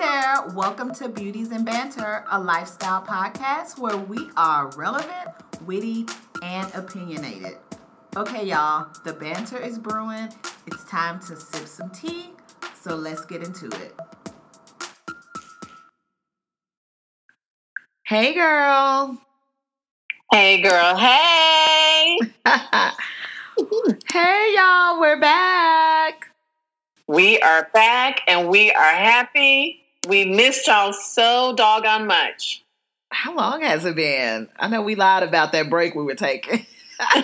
there, 0.00 0.46
welcome 0.54 0.94
to 0.94 1.10
Beauties 1.10 1.50
and 1.50 1.66
Banter, 1.66 2.24
a 2.30 2.40
lifestyle 2.40 3.02
podcast 3.02 3.78
where 3.78 3.98
we 3.98 4.30
are 4.34 4.70
relevant, 4.74 5.28
witty, 5.66 6.06
and 6.42 6.74
opinionated. 6.74 7.58
Okay, 8.16 8.46
y'all, 8.46 8.88
the 9.04 9.12
banter 9.12 9.58
is 9.58 9.78
brewing. 9.78 10.30
It's 10.66 10.86
time 10.86 11.20
to 11.20 11.36
sip 11.36 11.66
some 11.66 11.90
tea, 11.90 12.30
so 12.74 12.94
let's 12.94 13.26
get 13.26 13.42
into 13.42 13.66
it. 13.66 13.94
Hey, 18.06 18.32
girl. 18.32 19.18
Hey, 20.32 20.62
girl. 20.62 20.96
Hey. 20.96 22.18
hey, 24.10 24.54
y'all, 24.56 24.98
we're 24.98 25.20
back. 25.20 26.28
We 27.06 27.38
are 27.40 27.68
back 27.74 28.20
and 28.26 28.48
we 28.48 28.70
are 28.70 28.94
happy. 28.94 29.79
We 30.08 30.24
missed 30.24 30.66
y'all 30.66 30.92
so 30.92 31.54
doggone 31.54 32.06
much. 32.06 32.64
How 33.10 33.34
long 33.34 33.62
has 33.62 33.84
it 33.84 33.96
been? 33.96 34.48
I 34.58 34.68
know 34.68 34.82
we 34.82 34.94
lied 34.94 35.22
about 35.22 35.52
that 35.52 35.68
break 35.68 35.94
we 35.94 36.04
were 36.04 36.14
taking. 36.14 36.64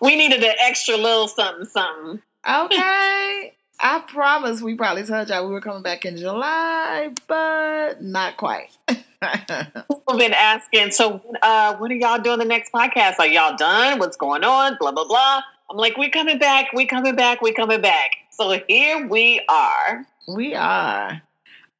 we 0.00 0.16
needed 0.16 0.42
an 0.42 0.54
extra 0.60 0.96
little 0.96 1.28
something, 1.28 1.64
something. 1.64 2.20
Okay. 2.46 3.54
I 3.80 4.00
promise 4.08 4.60
we 4.60 4.74
probably 4.74 5.04
told 5.04 5.28
y'all 5.28 5.46
we 5.46 5.52
were 5.52 5.60
coming 5.60 5.82
back 5.82 6.04
in 6.04 6.16
July, 6.16 7.10
but 7.26 8.02
not 8.02 8.36
quite. 8.36 8.70
People 8.88 10.18
been 10.18 10.34
asking, 10.34 10.90
so 10.90 11.22
uh, 11.42 11.76
when 11.76 11.92
are 11.92 11.94
y'all 11.94 12.18
doing 12.18 12.38
the 12.38 12.44
next 12.44 12.72
podcast? 12.72 13.14
Are 13.18 13.26
y'all 13.26 13.56
done? 13.56 13.98
What's 13.98 14.16
going 14.16 14.44
on? 14.44 14.76
Blah 14.78 14.92
blah 14.92 15.06
blah. 15.06 15.42
I'm 15.70 15.76
like, 15.76 15.96
we 15.96 16.08
coming 16.08 16.38
back, 16.38 16.72
we 16.72 16.86
coming 16.86 17.14
back, 17.14 17.40
we 17.40 17.52
coming 17.52 17.80
back. 17.80 18.10
So 18.30 18.60
here 18.68 19.06
we 19.06 19.40
are. 19.48 20.06
We 20.28 20.54
are. 20.54 21.22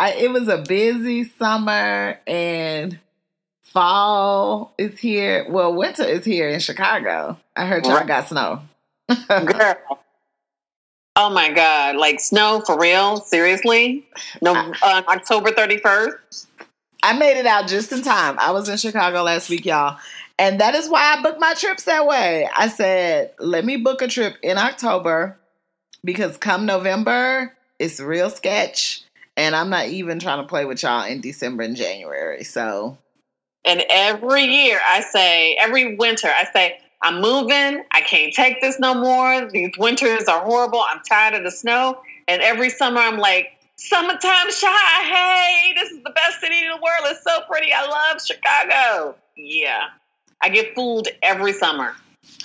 I, 0.00 0.12
it 0.14 0.30
was 0.30 0.48
a 0.48 0.56
busy 0.56 1.24
summer 1.24 2.18
and 2.26 2.98
fall 3.62 4.72
is 4.78 4.98
here. 4.98 5.44
Well, 5.50 5.74
winter 5.74 6.04
is 6.04 6.24
here 6.24 6.48
in 6.48 6.58
Chicago. 6.60 7.36
I 7.54 7.66
heard 7.66 7.84
y'all 7.84 8.06
got 8.06 8.26
snow. 8.28 8.62
Girl. 9.28 9.76
Oh 11.14 11.28
my 11.28 11.52
God. 11.52 11.96
Like 11.96 12.20
snow 12.20 12.62
for 12.64 12.78
real? 12.78 13.18
Seriously? 13.20 14.06
No, 14.40 14.54
uh, 14.54 15.02
October 15.08 15.50
31st? 15.50 16.46
I 17.02 17.18
made 17.18 17.38
it 17.38 17.44
out 17.44 17.68
just 17.68 17.92
in 17.92 18.00
time. 18.00 18.38
I 18.38 18.50
was 18.52 18.70
in 18.70 18.78
Chicago 18.78 19.24
last 19.24 19.50
week, 19.50 19.66
y'all. 19.66 19.98
And 20.38 20.58
that 20.60 20.74
is 20.74 20.88
why 20.88 21.02
I 21.02 21.22
booked 21.22 21.40
my 21.40 21.52
trips 21.52 21.84
that 21.84 22.06
way. 22.06 22.48
I 22.56 22.68
said, 22.68 23.32
let 23.40 23.66
me 23.66 23.76
book 23.76 24.00
a 24.00 24.08
trip 24.08 24.36
in 24.42 24.56
October 24.56 25.36
because 26.02 26.38
come 26.38 26.64
November, 26.64 27.54
it's 27.78 28.00
real 28.00 28.30
sketch. 28.30 29.02
And 29.36 29.54
I'm 29.54 29.70
not 29.70 29.86
even 29.86 30.18
trying 30.18 30.42
to 30.42 30.48
play 30.48 30.64
with 30.64 30.82
y'all 30.82 31.04
in 31.04 31.20
December 31.20 31.62
and 31.62 31.76
January. 31.76 32.42
So. 32.44 32.98
And 33.64 33.84
every 33.88 34.44
year 34.44 34.80
I 34.84 35.00
say, 35.00 35.56
every 35.60 35.96
winter, 35.96 36.28
I 36.28 36.44
say, 36.52 36.80
I'm 37.02 37.20
moving. 37.20 37.84
I 37.92 38.00
can't 38.00 38.32
take 38.32 38.60
this 38.60 38.80
no 38.80 38.94
more. 38.94 39.48
These 39.50 39.70
winters 39.78 40.24
are 40.24 40.40
horrible. 40.40 40.82
I'm 40.88 41.00
tired 41.08 41.34
of 41.34 41.44
the 41.44 41.50
snow. 41.50 42.00
And 42.26 42.42
every 42.42 42.70
summer 42.70 42.98
I'm 42.98 43.18
like, 43.18 43.52
summertime 43.76 44.48
Chi. 44.60 45.04
Hey, 45.04 45.72
this 45.76 45.90
is 45.90 46.02
the 46.02 46.10
best 46.10 46.40
city 46.40 46.58
in 46.58 46.70
the 46.70 46.76
world. 46.76 47.04
It's 47.04 47.22
so 47.22 47.40
pretty. 47.48 47.72
I 47.72 47.86
love 47.86 48.20
Chicago. 48.24 49.16
Yeah. 49.36 49.86
I 50.42 50.48
get 50.48 50.74
fooled 50.74 51.08
every 51.22 51.52
summer. 51.52 51.94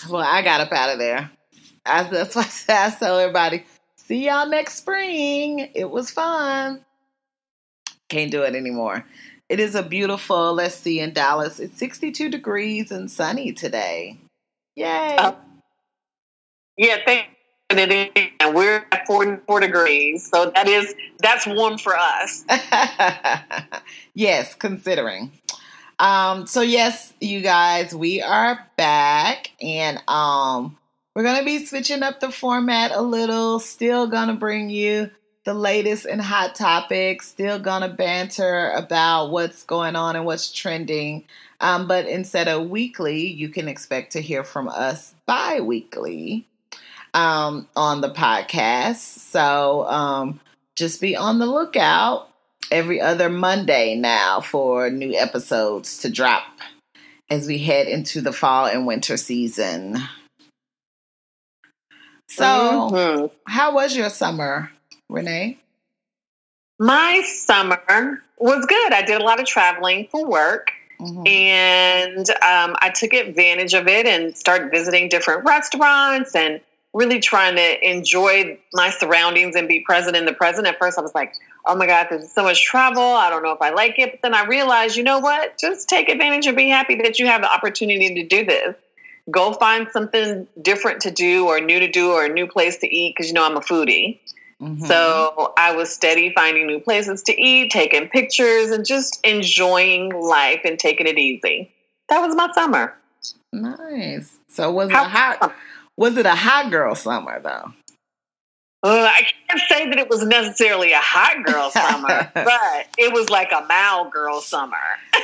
Well, 0.10 0.22
I 0.22 0.44
got 0.44 0.62
up 0.62 0.72
out 0.72 0.92
of 0.92 1.00
there. 1.00 1.32
I, 1.86 2.04
that's 2.04 2.36
why 2.36 2.48
I 2.70 2.90
tell 2.92 3.20
everybody, 3.20 3.66
see 4.06 4.26
y'all 4.28 4.48
next 4.48 4.76
spring. 4.76 5.70
It 5.74 5.90
was 5.90 6.12
fun. 6.12 6.84
Can't 8.10 8.32
do 8.32 8.44
it 8.44 8.56
anymore. 8.56 9.06
It 9.50 9.60
is 9.60 9.76
a 9.76 9.84
beautiful, 9.84 10.54
let's 10.54 10.76
see, 10.76 11.00
in 11.00 11.14
Dallas, 11.14 11.60
it's 11.60 11.78
62 11.78 12.30
degrees 12.30 12.92
and 12.92 13.10
sunny 13.10 13.52
today. 13.52 14.18
Yay. 14.76 15.16
Uh, 15.18 15.34
yeah, 16.78 16.98
thank 17.06 17.28
you. 17.70 18.28
and 18.40 18.56
we're 18.56 18.86
at 18.92 19.06
44 19.06 19.60
degrees. 19.60 20.30
So 20.30 20.52
that 20.56 20.68
is, 20.68 20.94
that's 21.20 21.46
warm 21.46 21.78
for 21.78 21.96
us. 21.96 22.46
yes, 24.14 24.56
considering. 24.56 25.32
Um, 26.00 26.48
so 26.48 26.62
yes, 26.62 27.14
you 27.22 27.42
guys, 27.42 27.94
we 27.94 28.22
are 28.22 28.68
back 28.78 29.52
and 29.62 30.02
um 30.08 30.78
we're 31.16 31.24
gonna 31.24 31.46
be 31.46 31.66
switching 31.66 32.04
up 32.04 32.20
the 32.20 32.32
format 32.32 32.92
a 32.92 33.02
little, 33.02 33.60
still 33.60 34.08
gonna 34.08 34.36
bring 34.36 34.70
you 34.70 35.12
the 35.46 35.54
latest 35.54 36.06
and 36.06 36.22
hot 36.22 36.56
topics, 36.56 37.28
still 37.28 37.60
gonna 37.60 37.90
banter 37.90 38.72
about 38.72 39.32
what's 39.32 39.64
going 39.64 39.96
on 39.96 40.16
and 40.16 40.26
what's 40.26 40.52
trending. 40.52 41.26
Um, 41.60 41.88
but 41.88 42.08
instead 42.08 42.48
of 42.48 42.70
weekly, 42.70 43.28
you 43.28 43.50
can 43.50 43.68
expect 43.68 44.14
to 44.14 44.22
hear 44.22 44.44
from 44.44 44.68
us 44.68 45.14
bi 45.26 45.62
weekly 45.62 46.48
um, 47.14 47.68
on 47.76 48.02
the 48.02 48.12
podcast. 48.12 48.96
So 48.96 49.86
um, 49.88 50.40
just 50.76 51.00
be 51.00 51.16
on 51.16 51.40
the 51.40 51.46
lookout 51.46 52.30
every 52.72 53.00
other 53.00 53.30
Monday 53.30 53.96
now 53.96 54.42
for 54.42 54.90
new 54.90 55.16
episodes 55.16 56.00
to 56.00 56.10
drop 56.10 56.44
as 57.30 57.48
we 57.48 57.60
head 57.60 57.88
into 57.88 58.22
the 58.22 58.34
fall 58.34 58.66
and 58.66 58.88
winter 58.88 59.16
season. 59.18 59.98
So, 62.30 62.44
mm-hmm. 62.44 63.26
how 63.46 63.74
was 63.74 63.96
your 63.96 64.10
summer, 64.10 64.72
Renee? 65.10 65.60
My 66.80 67.22
summer 67.26 68.24
was 68.38 68.66
good. 68.66 68.94
I 68.94 69.04
did 69.04 69.22
a 69.22 69.24
lot 69.24 69.40
of 69.40 69.46
traveling 69.46 70.08
for 70.12 70.26
work. 70.26 70.72
Mm-hmm. 71.00 71.28
And 71.28 72.30
um, 72.30 72.76
I 72.80 72.92
took 72.94 73.14
advantage 73.14 73.74
of 73.74 73.88
it 73.88 74.06
and 74.06 74.36
started 74.38 74.72
visiting 74.72 75.10
different 75.10 75.44
restaurants 75.44 76.36
and 76.36 76.62
really 76.94 77.20
trying 77.20 77.56
to 77.56 77.90
enjoy 77.90 78.58
my 78.74 78.90
surroundings 78.90 79.56
and 79.56 79.68
be 79.68 79.80
present 79.82 80.16
in 80.16 80.26
the 80.26 80.34
present. 80.34 80.68
At 80.68 80.78
first, 80.78 80.98
I 80.98 81.02
was 81.02 81.14
like, 81.16 81.34
oh 81.66 81.76
my 81.76 81.88
God, 81.88 82.08
there's 82.10 82.32
so 82.32 82.44
much 82.44 82.64
travel. 82.64 83.02
I 83.02 83.30
don't 83.30 83.44
know 83.44 83.52
if 83.52 83.62
I 83.62 83.72
like 83.72 83.98
it. 83.98 84.12
But 84.12 84.22
then 84.22 84.34
I 84.36 84.46
realized, 84.46 84.96
you 84.96 85.04
know 85.04 85.20
what? 85.20 85.58
Just 85.58 85.90
take 85.90 86.10
advantage 86.10 86.46
and 86.46 86.56
be 86.56 86.70
happy 86.70 86.96
that 86.96 87.20
you 87.20 87.26
have 87.26 87.42
the 87.42 87.52
opportunity 87.52 88.14
to 88.14 88.28
do 88.28 88.46
this. 88.46 88.76
Go 89.32 89.54
find 89.54 89.88
something 89.92 90.48
different 90.62 91.02
to 91.02 91.12
do 91.12 91.48
or 91.48 91.60
new 91.60 91.80
to 91.80 91.90
do 91.90 92.12
or 92.12 92.26
a 92.26 92.30
new 92.30 92.48
place 92.48 92.78
to 92.80 92.94
eat 92.94 93.16
because 93.16 93.28
you 93.28 93.34
know 93.34 93.46
I'm 93.46 93.56
a 93.56 93.62
foodie. 93.62 94.20
Mm-hmm. 94.62 94.86
So 94.86 95.54
I 95.58 95.76
was 95.76 95.94
steady 95.94 96.32
finding 96.34 96.68
new 96.68 96.80
places 96.80 97.22
to 97.24 97.42
eat, 97.42 97.72
taking 97.72 98.08
pictures, 98.08 98.72
and 98.72 98.86
just 98.86 99.20
enjoying 99.26 100.10
life 100.10 100.62
and 100.64 100.80
taking 100.80 101.08
it 101.08 101.18
easy. 101.18 101.72
That 102.10 102.20
was 102.20 102.36
my 102.36 102.52
summer. 102.54 102.96
Nice. 103.52 104.38
So 104.48 104.72
was 104.72 104.92
How, 104.92 105.04
it 105.04 105.10
hot? 105.10 105.56
Was 105.98 106.18
it 106.18 106.26
a 106.26 106.36
hot 106.36 106.72
girl 106.72 106.96
summer 106.96 107.42
though? 107.42 107.74
Uh, 108.86 109.10
I 109.10 109.22
can't 109.48 109.62
say 109.70 109.90
that 109.90 109.98
it 109.98 110.10
was 110.10 110.26
necessarily 110.26 110.92
a 110.92 111.00
hot 111.00 111.46
girl 111.46 111.70
summer, 111.72 112.30
but 112.34 112.88
it 112.98 113.14
was 113.14 113.30
like 113.30 113.52
a 113.52 113.66
mild 113.68 114.12
girl 114.12 114.42
summer. 114.42 114.76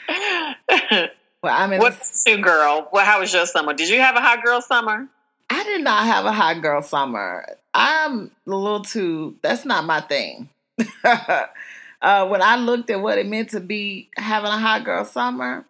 well, 1.41 1.53
I 1.53 1.68
mean, 1.68 1.79
what's 1.79 2.25
new 2.25 2.38
girl? 2.38 2.90
Well, 2.91 3.06
how 3.06 3.19
was 3.19 3.34
your 3.34 3.45
summer? 3.45 3.73
Did 3.73 3.90
you 3.90 4.00
have 4.00 4.16
a 4.16 4.22
hot 4.22 4.44
girl 4.44 4.62
summer? 4.62 5.07
I 5.50 5.63
did 5.63 5.81
not 5.84 6.06
have 6.06 6.25
a 6.25 6.31
hot 6.31 6.62
girl 6.62 6.81
summer. 6.81 7.57
I'm 7.73 8.31
a 8.46 8.50
little 8.50 8.81
too. 8.81 9.35
That's 9.41 9.66
not 9.66 9.85
my 9.85 10.01
thing. 10.01 10.50
uh, 11.03 12.28
when 12.28 12.41
I 12.41 12.57
looked 12.57 12.90
at 12.90 13.01
what 13.01 13.17
it 13.17 13.28
meant 13.28 13.51
to 13.51 13.59
be 13.59 14.09
having 14.16 14.51
a 14.51 14.57
hot 14.57 14.84
girl 14.84 15.06
summer, 15.06 15.66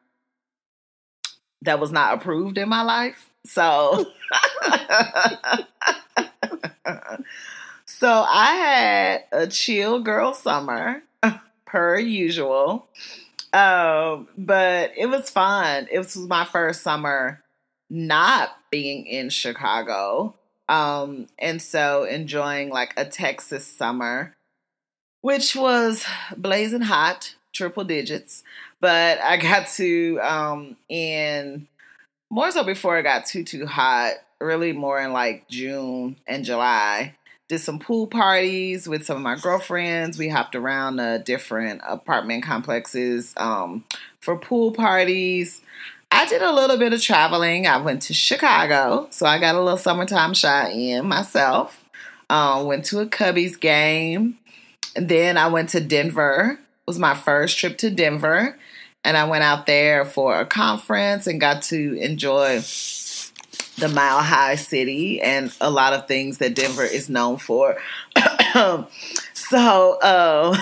that 1.61 1.79
was 1.79 1.91
not 1.91 2.15
approved 2.15 2.57
in 2.57 2.69
my 2.69 2.81
life. 2.81 3.29
So, 3.45 4.05
so 7.85 8.25
I 8.27 8.53
had 8.55 9.23
a 9.31 9.47
chill 9.47 9.99
girl 10.01 10.33
summer 10.33 11.03
per 11.65 11.97
usual. 11.99 12.87
Um, 13.57 14.27
but 14.37 14.91
it 14.95 15.07
was 15.07 15.31
fun. 15.31 15.87
It 15.91 15.97
was 15.97 16.15
my 16.15 16.45
first 16.45 16.83
summer 16.83 17.41
not 17.89 18.51
being 18.69 19.07
in 19.07 19.29
Chicago. 19.31 20.35
Um, 20.69 21.25
and 21.39 21.59
so 21.59 22.03
enjoying 22.03 22.69
like 22.69 22.93
a 22.97 23.05
Texas 23.05 23.65
summer, 23.65 24.35
which 25.21 25.55
was 25.55 26.05
blazing 26.35 26.81
hot, 26.81 27.33
triple 27.51 27.83
digits. 27.83 28.43
But 28.79 29.19
I 29.21 29.37
got 29.37 29.67
to 29.69 30.19
um 30.21 30.77
in 30.87 31.67
more 32.29 32.51
so 32.51 32.63
before 32.63 32.99
it 32.99 33.03
got 33.03 33.25
too 33.25 33.43
too 33.43 33.65
hot, 33.65 34.13
really 34.39 34.71
more 34.71 34.99
in 34.99 35.13
like 35.13 35.47
June 35.47 36.17
and 36.27 36.45
July. 36.45 37.15
Did 37.47 37.59
some 37.59 37.79
pool 37.79 38.07
parties 38.07 38.89
with 38.89 39.05
some 39.05 39.17
of 39.17 39.23
my 39.23 39.37
girlfriends. 39.37 40.17
We 40.17 40.27
hopped 40.27 40.55
around 40.55 40.99
uh, 40.99 41.19
different 41.19 41.81
apartment 41.87 42.43
complexes 42.43 43.33
um, 43.37 43.85
for 44.19 44.37
pool 44.37 44.71
parties. 44.71 45.61
I 46.11 46.25
did 46.25 46.41
a 46.41 46.51
little 46.51 46.77
bit 46.77 46.93
of 46.93 47.01
traveling. 47.01 47.67
I 47.67 47.77
went 47.77 48.01
to 48.03 48.13
Chicago, 48.13 49.07
so 49.11 49.25
I 49.25 49.39
got 49.39 49.55
a 49.55 49.61
little 49.61 49.77
summertime 49.77 50.33
shot 50.33 50.71
in 50.71 51.07
myself. 51.07 51.83
Um, 52.29 52.65
went 52.65 52.85
to 52.85 52.99
a 52.99 53.05
Cubbies 53.05 53.59
game. 53.59 54.37
And 54.95 55.07
then 55.07 55.37
I 55.37 55.47
went 55.47 55.69
to 55.69 55.79
Denver. 55.79 56.59
It 56.59 56.87
was 56.87 56.99
my 56.99 57.13
first 57.13 57.57
trip 57.57 57.77
to 57.79 57.89
Denver. 57.89 58.57
And 59.03 59.15
I 59.15 59.25
went 59.25 59.43
out 59.43 59.65
there 59.67 60.03
for 60.05 60.39
a 60.39 60.45
conference 60.45 61.27
and 61.27 61.39
got 61.39 61.61
to 61.63 61.93
enjoy 62.01 62.59
the 63.77 63.87
Mile 63.89 64.21
High 64.21 64.55
City 64.55 65.21
and 65.21 65.55
a 65.61 65.69
lot 65.69 65.93
of 65.93 66.07
things 66.07 66.39
that 66.39 66.55
Denver 66.55 66.83
is 66.83 67.09
known 67.09 67.37
for. 67.37 67.77
so 69.33 69.99
uh, 70.01 70.57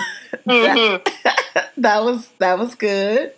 mm-hmm. 0.46 1.02
that, 1.24 1.70
that 1.78 2.04
was 2.04 2.28
that 2.38 2.58
was 2.58 2.74
good. 2.74 3.32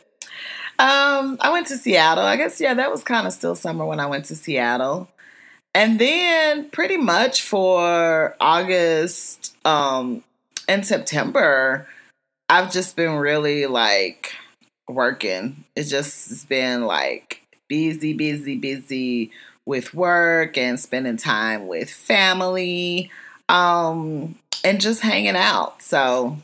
Um, 0.80 1.38
I 1.40 1.50
went 1.50 1.68
to 1.68 1.76
Seattle. 1.76 2.24
I 2.24 2.36
guess 2.36 2.60
yeah, 2.60 2.74
that 2.74 2.90
was 2.90 3.02
kind 3.02 3.26
of 3.26 3.32
still 3.32 3.54
summer 3.54 3.84
when 3.84 4.00
I 4.00 4.06
went 4.06 4.26
to 4.26 4.36
Seattle. 4.36 5.08
And 5.74 5.98
then 5.98 6.70
pretty 6.70 6.96
much 6.96 7.42
for 7.42 8.36
August 8.40 9.56
um 9.64 10.24
and 10.66 10.84
September, 10.84 11.86
I've 12.48 12.72
just 12.72 12.96
been 12.96 13.14
really 13.14 13.66
like 13.66 14.32
working. 14.88 15.64
It's 15.76 15.90
just 15.90 16.32
it's 16.32 16.44
been 16.44 16.84
like 16.84 17.42
busy, 17.68 18.12
busy, 18.12 18.56
busy 18.56 19.30
with 19.68 19.92
work 19.92 20.56
and 20.56 20.80
spending 20.80 21.18
time 21.18 21.66
with 21.66 21.90
family 21.90 23.10
um 23.50 24.34
and 24.64 24.80
just 24.80 25.02
hanging 25.02 25.36
out. 25.36 25.82
So 25.82 26.38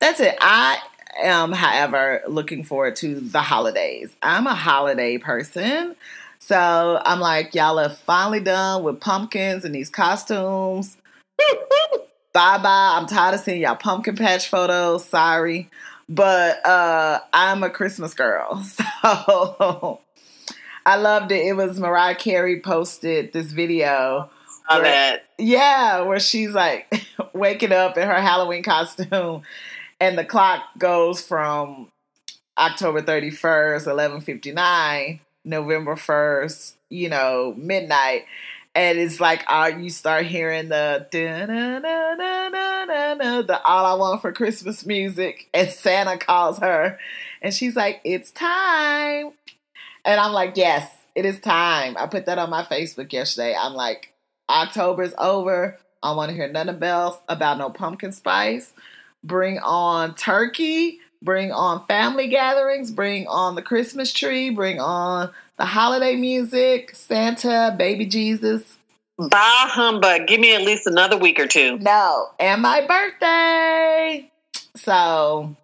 that's 0.00 0.20
it. 0.20 0.36
I 0.38 0.78
am, 1.22 1.52
however, 1.52 2.22
looking 2.28 2.62
forward 2.62 2.96
to 2.96 3.20
the 3.20 3.40
holidays. 3.40 4.14
I'm 4.22 4.46
a 4.46 4.54
holiday 4.54 5.16
person. 5.16 5.96
So 6.40 7.00
I'm 7.02 7.20
like, 7.20 7.54
y'all 7.54 7.78
are 7.78 7.88
finally 7.88 8.40
done 8.40 8.82
with 8.82 9.00
pumpkins 9.00 9.64
and 9.64 9.74
these 9.74 9.88
costumes. 9.88 10.98
bye 12.34 12.58
bye. 12.58 12.98
I'm 12.98 13.06
tired 13.06 13.34
of 13.34 13.40
seeing 13.40 13.62
y'all 13.62 13.76
pumpkin 13.76 14.14
patch 14.14 14.48
photos. 14.48 15.06
Sorry. 15.06 15.70
But 16.06 16.64
uh 16.66 17.20
I'm 17.32 17.62
a 17.62 17.70
Christmas 17.70 18.12
girl. 18.12 18.62
So 19.02 20.00
I 20.84 20.96
loved 20.96 21.32
it. 21.32 21.46
It 21.46 21.54
was 21.54 21.78
Mariah 21.78 22.14
Carey 22.14 22.60
posted 22.60 23.32
this 23.32 23.52
video. 23.52 24.30
Where, 24.68 25.20
yeah, 25.38 26.02
where 26.02 26.20
she's 26.20 26.52
like 26.52 26.92
waking 27.34 27.72
up 27.72 27.96
in 27.96 28.06
her 28.06 28.20
Halloween 28.20 28.62
costume 28.62 29.42
and 30.02 30.18
the 30.18 30.24
clock 30.24 30.64
goes 30.78 31.22
from 31.22 31.86
October 32.58 33.02
31st, 33.02 33.86
11:59, 33.86 35.20
November 35.44 35.94
1st, 35.94 36.74
you 36.88 37.08
know, 37.08 37.54
midnight. 37.56 38.24
And 38.74 38.98
it's 38.98 39.20
like 39.20 39.44
uh, 39.48 39.70
you 39.78 39.90
start 39.90 40.26
hearing 40.26 40.70
the 40.70 41.06
the 43.46 43.60
all 43.64 43.86
I 43.86 43.94
want 43.94 44.22
for 44.22 44.32
Christmas 44.32 44.84
music, 44.84 45.48
and 45.54 45.70
Santa 45.70 46.18
calls 46.18 46.58
her, 46.58 46.98
and 47.40 47.54
she's 47.54 47.76
like, 47.76 48.00
"It's 48.02 48.32
time," 48.32 49.34
and 50.04 50.20
I'm 50.20 50.32
like, 50.32 50.56
"Yes, 50.56 50.90
it 51.14 51.24
is 51.24 51.40
time." 51.40 51.96
I 51.98 52.06
put 52.06 52.26
that 52.26 52.38
on 52.38 52.50
my 52.50 52.62
Facebook 52.62 53.12
yesterday. 53.12 53.54
I'm 53.58 53.74
like, 53.74 54.12
October's 54.48 55.14
over. 55.18 55.78
I 56.02 56.12
want 56.12 56.30
to 56.30 56.34
hear 56.34 56.48
none 56.48 56.66
nothing 56.66 56.82
else 56.82 57.18
about 57.28 57.58
no 57.58 57.70
pumpkin 57.70 58.12
spice 58.12 58.72
bring 59.24 59.58
on 59.60 60.14
turkey, 60.14 61.00
bring 61.22 61.52
on 61.52 61.86
family 61.86 62.28
gatherings, 62.28 62.90
bring 62.90 63.26
on 63.26 63.54
the 63.54 63.62
Christmas 63.62 64.12
tree, 64.12 64.50
bring 64.50 64.80
on 64.80 65.30
the 65.58 65.64
holiday 65.64 66.16
music, 66.16 66.94
Santa, 66.94 67.74
baby 67.76 68.06
Jesus. 68.06 68.78
Bah 69.18 69.68
humbug. 69.68 70.26
Give 70.26 70.40
me 70.40 70.54
at 70.54 70.62
least 70.62 70.86
another 70.86 71.16
week 71.16 71.38
or 71.38 71.46
two. 71.46 71.78
No, 71.78 72.28
and 72.40 72.62
my 72.62 72.86
birthday. 72.86 74.30
So, 74.74 75.54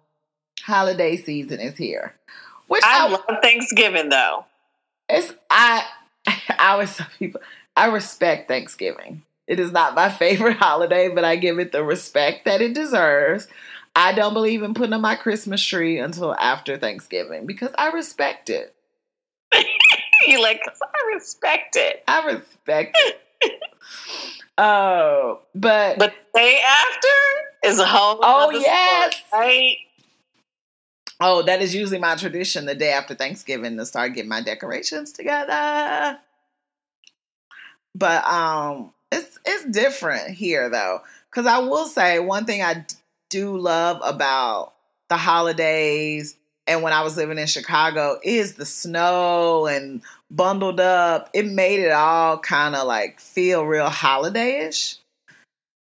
holiday 0.61 1.17
season 1.17 1.59
is 1.59 1.75
here. 1.75 2.13
Which 2.69 2.83
I, 2.85 3.07
I 3.07 3.09
love 3.09 3.41
Thanksgiving 3.41 4.09
though. 4.09 4.45
It's 5.09 5.33
I 5.49 5.83
I 6.27 6.71
always 6.71 6.95
tell 6.95 7.07
people 7.17 7.41
I 7.75 7.87
respect 7.87 8.47
Thanksgiving. 8.47 9.23
It 9.47 9.59
is 9.59 9.71
not 9.71 9.95
my 9.95 10.09
favorite 10.09 10.57
holiday, 10.57 11.09
but 11.09 11.25
I 11.25 11.35
give 11.35 11.59
it 11.59 11.71
the 11.71 11.83
respect 11.83 12.45
that 12.45 12.61
it 12.61 12.73
deserves. 12.73 13.47
I 13.95 14.13
don't 14.13 14.35
believe 14.35 14.61
in 14.61 14.75
putting 14.75 14.93
up 14.93 15.01
my 15.01 15.15
Christmas 15.15 15.65
tree 15.65 15.97
until 15.97 16.35
after 16.35 16.77
Thanksgiving 16.77 17.47
because 17.47 17.71
I 17.75 17.89
respect 17.89 18.51
it. 18.51 18.73
you 20.27 20.39
like, 20.41 20.61
I 20.63 21.13
respect 21.15 21.75
it. 21.75 22.03
I 22.07 22.23
respect 22.25 22.95
it. 22.99 23.19
Oh, 24.59 25.39
but 25.55 25.97
but 25.97 26.13
the 26.33 26.39
day 26.39 26.59
after 26.61 27.69
is 27.69 27.79
a 27.79 27.85
whole. 27.85 28.19
Oh 28.21 28.49
yes, 28.51 29.15
story, 29.15 29.41
right. 29.41 29.77
Oh, 31.19 31.41
that 31.43 31.61
is 31.61 31.75
usually 31.75 31.99
my 31.99 32.15
tradition. 32.15 32.65
The 32.65 32.75
day 32.75 32.91
after 32.91 33.13
Thanksgiving 33.13 33.77
to 33.77 33.85
start 33.85 34.13
getting 34.13 34.29
my 34.29 34.41
decorations 34.41 35.11
together. 35.11 36.17
But 37.95 38.23
um, 38.25 38.93
it's 39.11 39.39
it's 39.45 39.65
different 39.65 40.29
here 40.29 40.69
though, 40.69 40.99
because 41.29 41.45
I 41.45 41.59
will 41.59 41.87
say 41.87 42.19
one 42.19 42.45
thing 42.45 42.61
I 42.61 42.85
do 43.29 43.57
love 43.57 43.99
about 44.03 44.73
the 45.09 45.17
holidays 45.17 46.35
and 46.67 46.83
when 46.83 46.93
I 46.93 47.01
was 47.01 47.17
living 47.17 47.39
in 47.39 47.47
Chicago 47.47 48.19
is 48.23 48.53
the 48.53 48.65
snow 48.65 49.65
and 49.65 50.01
bundled 50.29 50.79
up. 50.79 51.29
It 51.33 51.47
made 51.47 51.79
it 51.79 51.91
all 51.91 52.37
kind 52.37 52.75
of 52.75 52.85
like 52.87 53.19
feel 53.19 53.65
real 53.65 53.87
holidayish. 53.87 54.97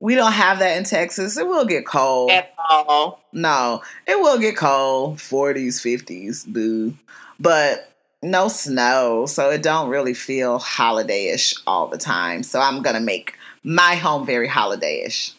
We 0.01 0.15
don't 0.15 0.33
have 0.33 0.59
that 0.59 0.77
in 0.77 0.83
Texas. 0.83 1.37
It 1.37 1.47
will 1.47 1.65
get 1.65 1.85
cold. 1.85 2.31
At 2.31 2.53
all. 2.71 3.21
No, 3.31 3.83
it 4.07 4.19
will 4.19 4.39
get 4.39 4.57
cold. 4.57 5.17
40s, 5.17 5.75
50s, 5.75 6.45
boo. 6.51 6.95
But 7.39 7.93
no 8.23 8.47
snow, 8.47 9.27
so 9.27 9.51
it 9.51 9.61
don't 9.61 9.89
really 9.89 10.15
feel 10.15 10.59
holidayish 10.59 11.61
all 11.67 11.87
the 11.87 11.99
time. 11.99 12.41
So 12.41 12.59
I'm 12.59 12.81
gonna 12.81 12.99
make 12.99 13.35
my 13.63 13.93
home 13.93 14.25
very 14.25 14.47
holidayish. 14.47 15.33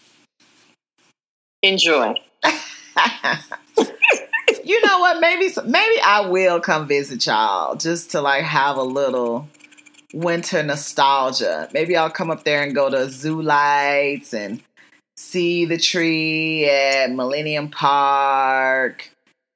Enjoy. 1.62 2.14
you 4.64 4.86
know 4.86 5.00
what? 5.00 5.20
Maybe 5.20 5.48
maybe 5.64 6.00
I 6.04 6.26
will 6.28 6.60
come 6.60 6.86
visit 6.86 7.26
y'all 7.26 7.74
just 7.74 8.12
to 8.12 8.20
like 8.20 8.44
have 8.44 8.76
a 8.76 8.82
little 8.82 9.48
winter 10.12 10.62
nostalgia. 10.62 11.68
Maybe 11.72 11.96
I'll 11.96 12.10
come 12.10 12.30
up 12.30 12.44
there 12.44 12.62
and 12.62 12.74
go 12.74 12.90
to 12.90 13.08
Zoo 13.10 13.40
Lights 13.42 14.34
and 14.34 14.62
see 15.16 15.64
the 15.64 15.78
tree 15.78 16.68
at 16.68 17.10
Millennium 17.10 17.68
Park 17.68 19.10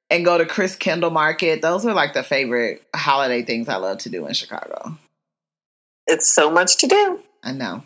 and 0.09 0.25
go 0.25 0.37
to 0.37 0.45
Christkindlmarket. 0.45 1.61
Those 1.61 1.85
are 1.85 1.93
like 1.93 2.13
the 2.13 2.23
favorite 2.23 2.83
holiday 2.95 3.43
things 3.43 3.69
I 3.69 3.77
love 3.77 3.99
to 3.99 4.09
do 4.09 4.25
in 4.25 4.33
Chicago. 4.33 4.97
It's 6.07 6.31
so 6.31 6.49
much 6.49 6.77
to 6.77 6.87
do. 6.87 7.19
I 7.43 7.51
know. 7.51 7.83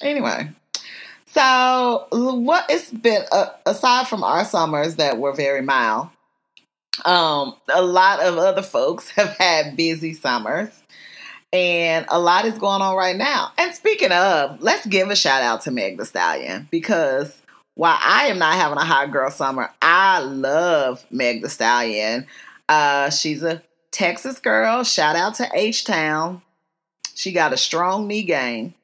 Anyway, 0.00 0.50
so 1.26 2.06
what 2.10 2.66
it's 2.68 2.90
been 2.90 3.22
uh, 3.30 3.50
aside 3.66 4.06
from 4.06 4.24
our 4.24 4.44
summers 4.44 4.96
that 4.96 5.18
were 5.18 5.32
very 5.32 5.62
mild, 5.62 6.08
um, 7.04 7.54
a 7.68 7.82
lot 7.82 8.20
of 8.20 8.38
other 8.38 8.62
folks 8.62 9.10
have 9.16 9.36
had 9.36 9.76
busy 9.76 10.14
summers. 10.14 10.79
And 11.52 12.06
a 12.08 12.20
lot 12.20 12.44
is 12.44 12.58
going 12.58 12.80
on 12.80 12.96
right 12.96 13.16
now. 13.16 13.52
And 13.58 13.74
speaking 13.74 14.12
of, 14.12 14.62
let's 14.62 14.86
give 14.86 15.10
a 15.10 15.16
shout 15.16 15.42
out 15.42 15.62
to 15.62 15.70
Meg 15.70 15.98
Thee 15.98 16.04
Stallion 16.04 16.68
because 16.70 17.36
while 17.74 17.98
I 18.00 18.26
am 18.26 18.38
not 18.38 18.54
having 18.54 18.78
a 18.78 18.84
hot 18.84 19.10
girl 19.10 19.30
summer, 19.30 19.70
I 19.82 20.20
love 20.20 21.04
Meg 21.10 21.42
Thee 21.42 21.48
Stallion. 21.48 22.26
Uh, 22.68 23.10
she's 23.10 23.42
a 23.42 23.62
Texas 23.90 24.38
girl. 24.38 24.84
Shout 24.84 25.16
out 25.16 25.34
to 25.36 25.48
H 25.52 25.84
Town. 25.84 26.42
She 27.14 27.32
got 27.32 27.52
a 27.52 27.56
strong 27.56 28.06
knee 28.06 28.22
game. 28.22 28.74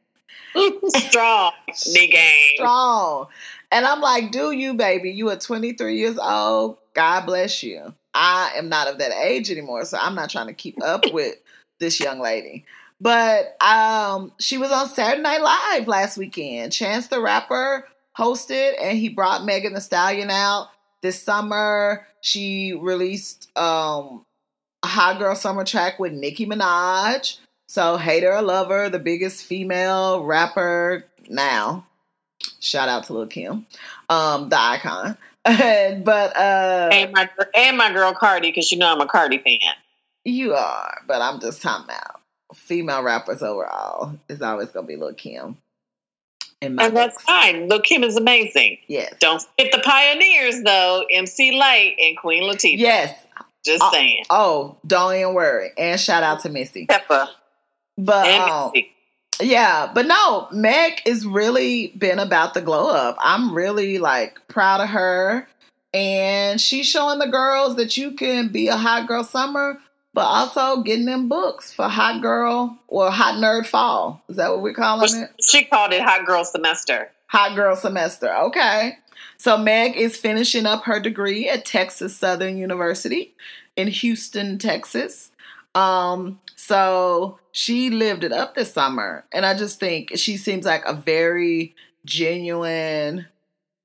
strong 0.88 1.52
knee 1.86 2.08
game. 2.08 2.52
Strong. 2.56 3.28
And 3.70 3.84
I'm 3.84 4.00
like, 4.00 4.32
do 4.32 4.50
you, 4.52 4.74
baby? 4.74 5.10
You 5.10 5.30
are 5.30 5.36
23 5.36 5.96
years 5.96 6.18
old. 6.18 6.78
God 6.94 7.26
bless 7.26 7.62
you. 7.62 7.94
I 8.14 8.52
am 8.56 8.68
not 8.68 8.88
of 8.88 8.98
that 8.98 9.12
age 9.12 9.50
anymore, 9.50 9.84
so 9.84 9.98
I'm 9.98 10.14
not 10.14 10.30
trying 10.30 10.46
to 10.46 10.54
keep 10.54 10.82
up 10.82 11.04
with 11.12 11.36
this 11.78 12.00
young 12.00 12.20
lady. 12.20 12.64
But 13.00 13.60
um, 13.62 14.32
she 14.38 14.58
was 14.58 14.72
on 14.72 14.88
Saturday 14.88 15.22
Night 15.22 15.42
Live 15.42 15.86
last 15.86 16.16
weekend. 16.16 16.72
Chance 16.72 17.08
the 17.08 17.20
Rapper 17.20 17.86
hosted, 18.16 18.74
and 18.80 18.96
he 18.96 19.08
brought 19.08 19.44
Megan 19.44 19.74
Thee 19.74 19.80
Stallion 19.80 20.30
out 20.30 20.68
this 21.02 21.22
summer. 21.22 22.06
She 22.22 22.72
released 22.72 23.50
um, 23.56 24.24
a 24.82 24.86
Hot 24.86 25.18
Girl 25.18 25.34
Summer 25.34 25.64
track 25.64 25.98
with 25.98 26.12
Nicki 26.12 26.46
Minaj. 26.46 27.38
So, 27.68 27.96
hater 27.96 28.32
or 28.32 28.42
lover, 28.42 28.88
the 28.88 28.98
biggest 28.98 29.44
female 29.44 30.24
rapper 30.24 31.04
now. 31.28 31.86
Shout 32.60 32.88
out 32.88 33.04
to 33.04 33.12
Lil 33.12 33.26
Kim, 33.26 33.66
um, 34.08 34.48
the 34.48 34.58
icon. 34.58 35.18
but 35.44 36.36
uh, 36.36 36.88
and 36.92 37.12
my 37.12 37.28
and 37.54 37.76
my 37.76 37.92
girl 37.92 38.12
Cardi, 38.12 38.48
because 38.48 38.72
you 38.72 38.78
know 38.78 38.92
I'm 38.92 39.00
a 39.00 39.06
Cardi 39.06 39.38
fan. 39.38 39.74
You 40.26 40.54
are, 40.54 41.02
but 41.06 41.22
I'm 41.22 41.38
just 41.38 41.62
talking 41.62 41.84
about 41.84 42.20
female 42.52 43.02
rappers 43.02 43.44
overall. 43.44 44.18
It's 44.28 44.42
always 44.42 44.70
gonna 44.70 44.86
be 44.86 44.96
Lil 44.96 45.14
Kim. 45.14 45.56
And 46.60 46.76
that's 46.78 47.22
fine. 47.22 47.68
Lil 47.68 47.80
Kim 47.80 48.02
is 48.02 48.16
amazing. 48.16 48.78
Yes. 48.88 49.14
Don't 49.20 49.40
forget 49.40 49.70
the 49.70 49.80
pioneers 49.84 50.62
though, 50.62 51.04
MC 51.12 51.56
Lyte 51.56 51.94
and 52.00 52.16
Queen 52.18 52.42
Latifah. 52.42 52.76
Yes. 52.76 53.16
Just 53.64 53.84
oh, 53.84 53.90
saying. 53.92 54.24
Oh, 54.28 54.76
don't 54.84 55.14
even 55.14 55.34
worry. 55.34 55.70
And 55.78 56.00
shout 56.00 56.24
out 56.24 56.40
to 56.40 56.48
Missy. 56.48 56.88
Pepa. 56.88 57.28
But 57.96 58.26
um, 58.26 58.72
yeah, 59.40 59.90
but 59.94 60.06
no, 60.06 60.48
Meg 60.50 61.02
is 61.06 61.24
really 61.24 61.88
been 61.98 62.18
about 62.18 62.54
the 62.54 62.62
glow 62.62 62.90
up. 62.90 63.16
I'm 63.20 63.54
really 63.54 63.98
like 63.98 64.40
proud 64.48 64.80
of 64.80 64.88
her. 64.88 65.46
And 65.94 66.60
she's 66.60 66.88
showing 66.88 67.20
the 67.20 67.28
girls 67.28 67.76
that 67.76 67.96
you 67.96 68.12
can 68.12 68.48
be 68.48 68.68
a 68.68 68.76
hot 68.76 69.06
girl 69.06 69.24
summer, 69.24 69.78
but 70.16 70.24
also 70.24 70.80
getting 70.80 71.04
them 71.04 71.28
books 71.28 71.74
for 71.74 71.88
hot 71.88 72.22
girl 72.22 72.78
or 72.88 73.10
hot 73.10 73.34
nerd 73.34 73.66
fall. 73.66 74.22
Is 74.30 74.36
that 74.36 74.50
what 74.50 74.62
we're 74.62 74.72
calling 74.72 75.10
well, 75.12 75.24
it? 75.24 75.44
She 75.46 75.66
called 75.66 75.92
it 75.92 76.00
hot 76.00 76.24
girl 76.24 76.42
semester. 76.42 77.12
Hot 77.26 77.54
girl 77.54 77.76
semester. 77.76 78.34
Okay. 78.34 78.96
So 79.36 79.58
Meg 79.58 79.94
is 79.94 80.16
finishing 80.16 80.64
up 80.64 80.84
her 80.84 81.00
degree 81.00 81.50
at 81.50 81.66
Texas 81.66 82.16
Southern 82.16 82.56
University 82.56 83.34
in 83.76 83.88
Houston, 83.88 84.56
Texas. 84.56 85.32
Um, 85.74 86.40
so 86.54 87.38
she 87.52 87.90
lived 87.90 88.24
it 88.24 88.32
up 88.32 88.54
this 88.54 88.72
summer. 88.72 89.26
And 89.32 89.44
I 89.44 89.54
just 89.54 89.78
think 89.78 90.12
she 90.16 90.38
seems 90.38 90.64
like 90.64 90.86
a 90.86 90.94
very 90.94 91.74
genuine 92.06 93.26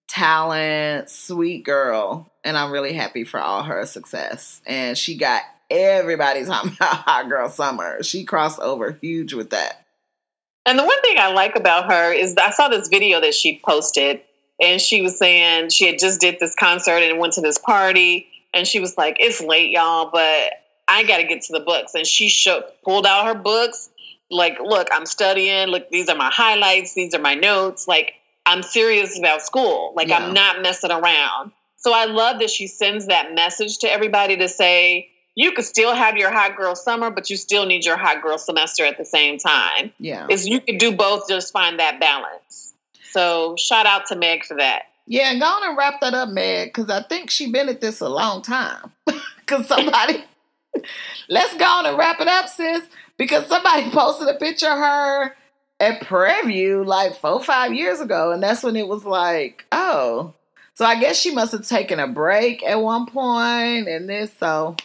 talent, 0.08 1.10
sweet 1.10 1.66
girl, 1.66 2.32
and 2.46 2.58
I'm 2.58 2.72
really 2.72 2.94
happy 2.94 3.26
for 3.26 3.42
all 3.42 3.64
her 3.64 3.86
success. 3.86 4.62
And 4.66 4.98
she 4.98 5.18
got 5.18 5.42
everybody 5.72 6.46
talking 6.46 6.74
about 6.74 6.96
Hot 7.06 7.30
Girl 7.30 7.50
Summer. 7.50 8.04
She 8.04 8.24
crossed 8.24 8.60
over 8.60 8.98
huge 9.02 9.34
with 9.34 9.52
that. 9.52 9.86
And 10.66 10.78
the 10.78 10.84
one 10.84 11.02
thing 11.02 11.18
I 11.18 11.32
like 11.32 11.56
about 11.56 11.92
her 11.92 12.14
is 12.14 12.36
I 12.38 12.52
saw 12.52 12.68
this 12.68 12.88
video 12.88 13.20
that 13.22 13.34
she 13.34 13.60
posted, 13.66 14.22
and 14.62 14.80
she 14.80 15.02
was 15.02 15.18
saying 15.18 15.70
she 15.70 15.88
had 15.88 15.98
just 15.98 16.22
did 16.22 16.38
this 16.40 16.54
concert 16.54 16.98
and 16.98 17.18
went 17.18 17.34
to 17.34 17.42
this 17.42 17.58
party, 17.58 18.28
and 18.54 18.68
she 18.68 18.80
was 18.80 18.98
like, 18.98 19.18
"It's 19.20 19.42
late, 19.42 19.72
y'all, 19.72 20.12
but 20.12 20.52
I 20.88 21.04
got 21.04 21.18
to 21.18 21.24
get 21.24 21.42
to 21.44 21.54
the 21.54 21.62
books." 21.62 21.96
And 21.96 22.06
she 22.06 22.30
showed, 22.30 22.64
pulled 22.84 23.08
out 23.08 23.26
her 23.26 23.34
books, 23.34 23.90
like, 24.30 24.60
"Look, 24.60 24.90
I'm 24.92 25.08
studying. 25.08 25.70
Look, 25.70 25.90
these 25.90 26.10
are 26.10 26.18
my 26.18 26.30
highlights. 26.32 26.94
These 26.94 27.16
are 27.16 27.22
my 27.22 27.34
notes. 27.34 27.88
Like, 27.88 28.14
I'm 28.46 28.64
serious 28.64 29.18
about 29.18 29.42
school. 29.42 29.94
Like 29.96 30.10
yeah. 30.10 30.18
I'm 30.18 30.34
not 30.34 30.62
messing 30.62 30.92
around. 30.92 31.52
So 31.78 31.94
I 31.94 32.06
love 32.06 32.40
that 32.40 32.50
she 32.50 32.68
sends 32.68 33.08
that 33.08 33.34
message 33.34 33.80
to 33.80 33.92
everybody 33.92 34.38
to 34.38 34.48
say, 34.48 35.10
you 35.36 35.52
could 35.54 35.66
still 35.66 35.94
have 35.96 36.18
your 36.18 36.32
hot 36.32 36.58
girl 36.58 36.76
summer, 36.76 37.10
but 37.10 37.30
you 37.30 37.38
still 37.38 37.66
need 37.66 37.86
your 37.86 37.98
hot 37.98 38.22
girl 38.22 38.38
semester 38.38 38.86
at 38.86 38.98
the 38.98 39.06
same 39.06 39.38
time. 39.38 39.92
Yeah. 40.00 40.28
Is 40.30 40.48
you 40.48 40.60
could 40.60 40.78
do 40.78 40.92
both, 40.96 41.28
just 41.28 41.54
find 41.54 41.80
that 41.80 42.00
balance. 42.00 42.74
So 43.12 43.56
shout 43.58 43.86
out 43.86 44.08
to 44.08 44.16
Meg 44.16 44.46
for 44.46 44.58
that. 44.58 44.84
Yeah, 45.08 45.38
go 45.38 45.46
on 45.46 45.68
and 45.68 45.78
wrap 45.78 46.00
that 46.02 46.14
up, 46.14 46.30
Meg, 46.30 46.70
because 46.70 46.90
I 46.90 47.04
think 47.04 47.30
she's 47.30 47.52
been 47.52 47.70
at 47.70 47.82
this 47.82 48.02
a 48.02 48.10
long 48.10 48.42
time. 48.42 48.92
Because 49.40 49.68
somebody, 49.68 50.24
let's 51.30 51.58
go 51.58 51.66
on 51.66 51.86
and 51.86 51.98
wrap 51.98 52.22
it 52.22 52.28
up, 52.30 52.48
sis. 52.48 52.88
Because 53.18 53.46
somebody 53.48 53.90
posted 53.92 54.30
a 54.30 54.36
picture 54.36 54.70
of 54.70 54.78
her 54.78 55.36
at 55.82 56.02
Prairie 56.04 56.48
View 56.48 56.84
like 56.86 57.18
four, 57.18 57.44
five 57.44 57.74
years 57.74 58.00
ago. 58.00 58.32
And 58.32 58.42
that's 58.42 58.64
when 58.64 58.78
it 58.78 58.88
was 58.88 59.04
like, 59.04 59.66
oh. 59.74 60.34
So 60.76 60.86
I 60.86 61.02
guess 61.02 61.20
she 61.20 61.34
must 61.34 61.52
have 61.52 61.68
taken 61.68 62.00
a 62.00 62.08
break 62.08 62.64
at 62.64 62.80
one 62.82 63.08
point 63.08 63.90
and 63.90 64.08
this. 64.08 64.32
So 64.40 64.78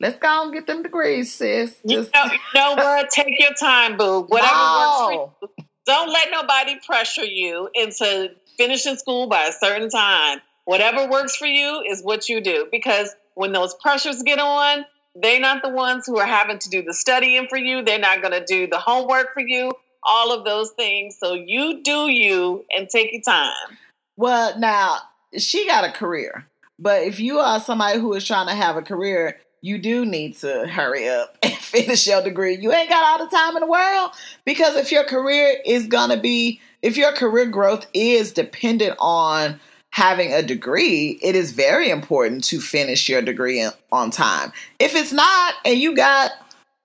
let's 0.00 0.18
go 0.18 0.44
and 0.44 0.52
get 0.52 0.66
them 0.66 0.82
degrees, 0.82 1.32
sis. 1.32 1.76
Just... 1.86 1.86
You, 1.86 1.98
know, 2.14 2.32
you 2.32 2.38
know 2.54 2.74
what? 2.74 3.10
Take 3.10 3.38
your 3.38 3.52
time, 3.54 3.96
boo. 3.96 4.22
Whatever 4.22 4.54
no. 4.54 5.32
works 5.38 5.38
for 5.38 5.52
you. 5.52 5.66
Don't 5.86 6.12
let 6.12 6.30
nobody 6.30 6.78
pressure 6.84 7.24
you 7.24 7.68
into 7.74 8.32
finishing 8.56 8.96
school 8.96 9.26
by 9.26 9.44
a 9.44 9.52
certain 9.52 9.88
time. 9.88 10.40
Whatever 10.64 11.08
works 11.08 11.36
for 11.36 11.46
you 11.46 11.82
is 11.88 12.02
what 12.02 12.28
you 12.28 12.40
do. 12.40 12.66
Because 12.70 13.14
when 13.34 13.52
those 13.52 13.74
pressures 13.74 14.22
get 14.22 14.38
on, 14.38 14.84
they're 15.14 15.40
not 15.40 15.62
the 15.62 15.70
ones 15.70 16.04
who 16.06 16.18
are 16.18 16.26
having 16.26 16.58
to 16.58 16.68
do 16.68 16.82
the 16.82 16.94
studying 16.94 17.46
for 17.48 17.58
you. 17.58 17.82
They're 17.82 17.98
not 17.98 18.22
going 18.22 18.32
to 18.32 18.44
do 18.44 18.66
the 18.66 18.78
homework 18.78 19.34
for 19.34 19.40
you 19.40 19.72
all 20.02 20.32
of 20.32 20.44
those 20.44 20.70
things. 20.72 21.16
So 21.18 21.34
you 21.34 21.82
do 21.82 22.08
you 22.10 22.64
and 22.74 22.88
take 22.88 23.12
your 23.12 23.22
time. 23.22 23.78
Well, 24.16 24.58
now 24.58 24.98
she 25.36 25.66
got 25.66 25.84
a 25.84 25.92
career, 25.92 26.46
but 26.78 27.02
if 27.02 27.20
you 27.20 27.38
are 27.38 27.60
somebody 27.60 27.98
who 27.98 28.12
is 28.14 28.26
trying 28.26 28.48
to 28.48 28.54
have 28.54 28.76
a 28.76 28.82
career, 28.82 29.38
you 29.62 29.78
do 29.78 30.06
need 30.06 30.36
to 30.38 30.66
hurry 30.66 31.08
up 31.08 31.36
and 31.42 31.52
finish 31.54 32.06
your 32.06 32.22
degree. 32.22 32.56
You 32.56 32.72
ain't 32.72 32.88
got 32.88 33.04
all 33.04 33.26
the 33.26 33.36
time 33.36 33.56
in 33.56 33.60
the 33.60 33.70
world 33.70 34.10
because 34.44 34.76
if 34.76 34.92
your 34.92 35.04
career 35.04 35.56
is 35.64 35.86
going 35.86 36.10
to 36.10 36.18
be, 36.18 36.60
if 36.82 36.96
your 36.96 37.12
career 37.12 37.46
growth 37.46 37.86
is 37.92 38.32
dependent 38.32 38.96
on 38.98 39.60
having 39.90 40.32
a 40.32 40.42
degree, 40.42 41.18
it 41.22 41.34
is 41.34 41.52
very 41.52 41.90
important 41.90 42.44
to 42.44 42.60
finish 42.60 43.08
your 43.08 43.22
degree 43.22 43.66
on 43.92 44.10
time. 44.10 44.52
If 44.78 44.94
it's 44.94 45.12
not, 45.12 45.54
and 45.64 45.78
you 45.78 45.96
got 45.96 46.30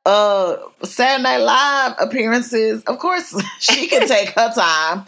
uh 0.06 0.58
Saturday 0.84 1.24
Night 1.24 1.38
Live 1.38 1.96
appearances, 2.00 2.84
of 2.84 3.00
course 3.00 3.36
she 3.60 3.88
can 3.88 4.08
take 4.08 4.30
her 4.30 4.52
time. 4.54 5.06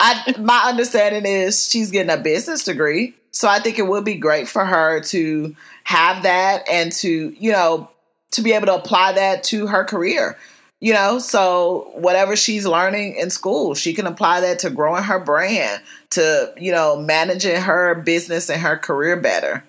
I 0.00 0.34
my 0.38 0.62
understanding 0.66 1.24
is 1.24 1.68
she's 1.68 1.90
getting 1.90 2.12
a 2.12 2.20
business 2.20 2.64
degree. 2.64 3.14
So 3.32 3.48
I 3.48 3.60
think 3.60 3.78
it 3.78 3.86
would 3.86 4.04
be 4.04 4.16
great 4.16 4.48
for 4.48 4.64
her 4.64 5.00
to 5.00 5.54
have 5.84 6.24
that 6.24 6.68
and 6.68 6.92
to, 6.92 7.30
you 7.38 7.52
know, 7.52 7.90
to 8.32 8.42
be 8.42 8.52
able 8.52 8.66
to 8.66 8.74
apply 8.74 9.12
that 9.12 9.44
to 9.44 9.66
her 9.66 9.84
career. 9.84 10.36
You 10.80 10.94
know, 10.94 11.18
so 11.18 11.90
whatever 11.94 12.36
she's 12.36 12.66
learning 12.66 13.16
in 13.16 13.28
school, 13.28 13.74
she 13.74 13.92
can 13.92 14.06
apply 14.06 14.40
that 14.40 14.60
to 14.60 14.70
growing 14.70 15.02
her 15.02 15.18
brand, 15.22 15.82
to, 16.10 16.54
you 16.56 16.72
know, 16.72 16.96
managing 16.96 17.60
her 17.60 17.96
business 17.96 18.48
and 18.48 18.62
her 18.62 18.78
career 18.78 19.20
better. 19.20 19.62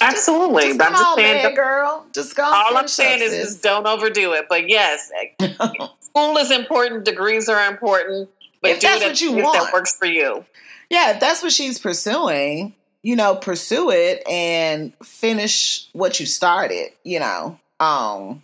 Absolutely. 0.00 0.62
Just, 0.62 0.78
just 0.78 0.90
I'm 0.90 0.96
just 0.96 1.14
saying, 1.16 1.42
man, 1.42 1.54
girl. 1.54 2.06
Just 2.12 2.36
go. 2.36 2.44
All 2.44 2.76
I'm 2.76 2.88
saying 2.88 3.22
is, 3.22 3.32
just 3.32 3.62
don't 3.62 3.86
overdo 3.86 4.32
it. 4.32 4.46
But 4.48 4.68
yes, 4.68 5.10
school 6.00 6.36
is 6.36 6.50
important. 6.50 7.04
Degrees 7.04 7.48
are 7.48 7.68
important. 7.68 8.28
But 8.60 8.72
if 8.72 8.80
do 8.80 8.86
that's 8.88 9.04
what 9.04 9.20
you 9.20 9.32
want, 9.32 9.62
that 9.62 9.72
works 9.72 9.96
for 9.96 10.06
you. 10.06 10.44
Yeah, 10.90 11.12
if 11.12 11.20
that's 11.20 11.42
what 11.42 11.52
she's 11.52 11.78
pursuing, 11.78 12.74
you 13.02 13.16
know, 13.16 13.34
pursue 13.36 13.90
it 13.90 14.26
and 14.28 14.92
finish 15.02 15.88
what 15.92 16.20
you 16.20 16.26
started. 16.26 16.90
You 17.02 17.20
know, 17.20 17.58
um, 17.80 18.42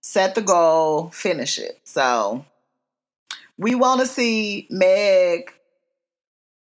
set 0.00 0.34
the 0.34 0.42
goal, 0.42 1.10
finish 1.10 1.58
it. 1.58 1.78
So 1.84 2.44
we 3.56 3.74
want 3.74 4.00
to 4.00 4.06
see 4.06 4.66
Meg 4.70 5.52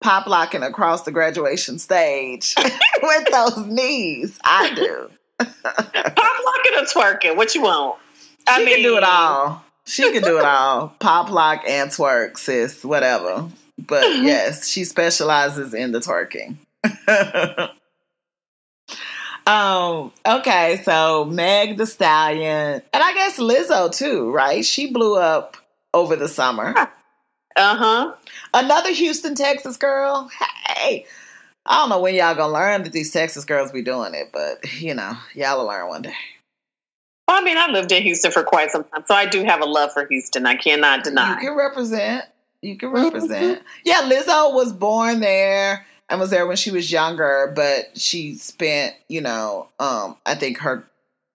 pop 0.01 0.27
locking 0.27 0.63
across 0.63 1.03
the 1.03 1.11
graduation 1.11 1.79
stage 1.79 2.55
with 3.25 3.31
those 3.31 3.67
knees. 3.67 4.39
I 4.45 4.75
do. 4.75 5.11
pop 5.39 6.17
locking 6.17 6.73
or 6.77 6.85
twerking? 6.85 7.37
What 7.37 7.55
you 7.55 7.63
want? 7.63 7.99
I 8.47 8.59
she 8.59 8.65
mean, 8.65 8.75
can 8.77 8.83
do 8.85 8.97
it 8.97 9.05
all. 9.05 9.65
She 9.85 10.13
can 10.13 10.23
do 10.23 10.39
it 10.39 10.45
all. 10.45 10.89
Pop 10.99 11.31
lock 11.31 11.63
and 11.69 11.91
twerk, 11.91 12.39
sis. 12.39 12.85
Whatever. 12.85 13.49
But 13.79 14.05
yes, 14.23 14.69
she 14.69 14.85
specializes 14.85 15.75
in 15.75 15.93
the 15.93 16.01
twerking. 16.01 16.57
um. 19.47 20.13
Okay. 20.27 20.81
So 20.85 21.25
Meg 21.27 21.77
Thee 21.77 21.87
Stallion, 21.87 22.83
and 22.93 23.03
I 23.03 23.13
guess 23.13 23.39
Lizzo 23.39 23.95
too, 23.95 24.31
right? 24.31 24.65
She 24.65 24.91
blew 24.91 25.17
up 25.17 25.57
over 25.93 26.17
the 26.17 26.29
summer. 26.29 26.75
Uh 26.77 27.77
huh. 27.77 28.15
Another 28.53 28.93
Houston, 28.93 29.35
Texas 29.35 29.77
girl. 29.77 30.31
Hey, 30.69 31.07
I 31.67 31.81
don't 31.81 31.89
know 31.89 32.01
when 32.01 32.15
y'all 32.15 32.35
gonna 32.35 32.53
learn 32.53 32.83
that 32.83 32.93
these 32.93 33.11
Texas 33.11 33.45
girls 33.45 33.73
be 33.73 33.83
doing 33.83 34.15
it, 34.15 34.31
but 34.33 34.81
you 34.81 34.95
know, 34.95 35.17
y'all 35.35 35.59
will 35.59 35.67
learn 35.67 35.89
one 35.89 36.03
day. 36.03 36.15
Well, 37.27 37.41
I 37.41 37.45
mean, 37.45 37.57
I 37.57 37.71
lived 37.71 37.91
in 37.91 38.03
Houston 38.03 38.31
for 38.31 38.43
quite 38.43 38.71
some 38.71 38.85
time, 38.85 39.05
so 39.07 39.15
I 39.15 39.27
do 39.27 39.45
have 39.45 39.63
a 39.63 39.67
love 39.67 39.93
for 39.93 40.07
Houston. 40.07 40.47
I 40.47 40.57
cannot 40.57 41.05
deny. 41.05 41.31
You 41.31 41.49
can 41.49 41.57
represent. 41.57 42.27
You 42.61 42.77
can 42.77 42.91
represent. 42.91 43.59
Mm-hmm. 43.59 43.67
Yeah, 43.85 44.03
Lizzo 44.03 44.53
was 44.55 44.73
born 44.73 45.21
there 45.21 45.87
and 46.09 46.21
was 46.21 46.31
there 46.31 46.47
when 46.47 46.57
she 46.57 46.71
was 46.71 46.93
younger, 46.93 47.53
but 47.57 47.99
she 47.99 48.35
spent, 48.35 48.95
you 49.09 49.23
know, 49.23 49.69
um, 49.81 50.17
I 50.27 50.35
think 50.35 50.59
her 50.59 50.87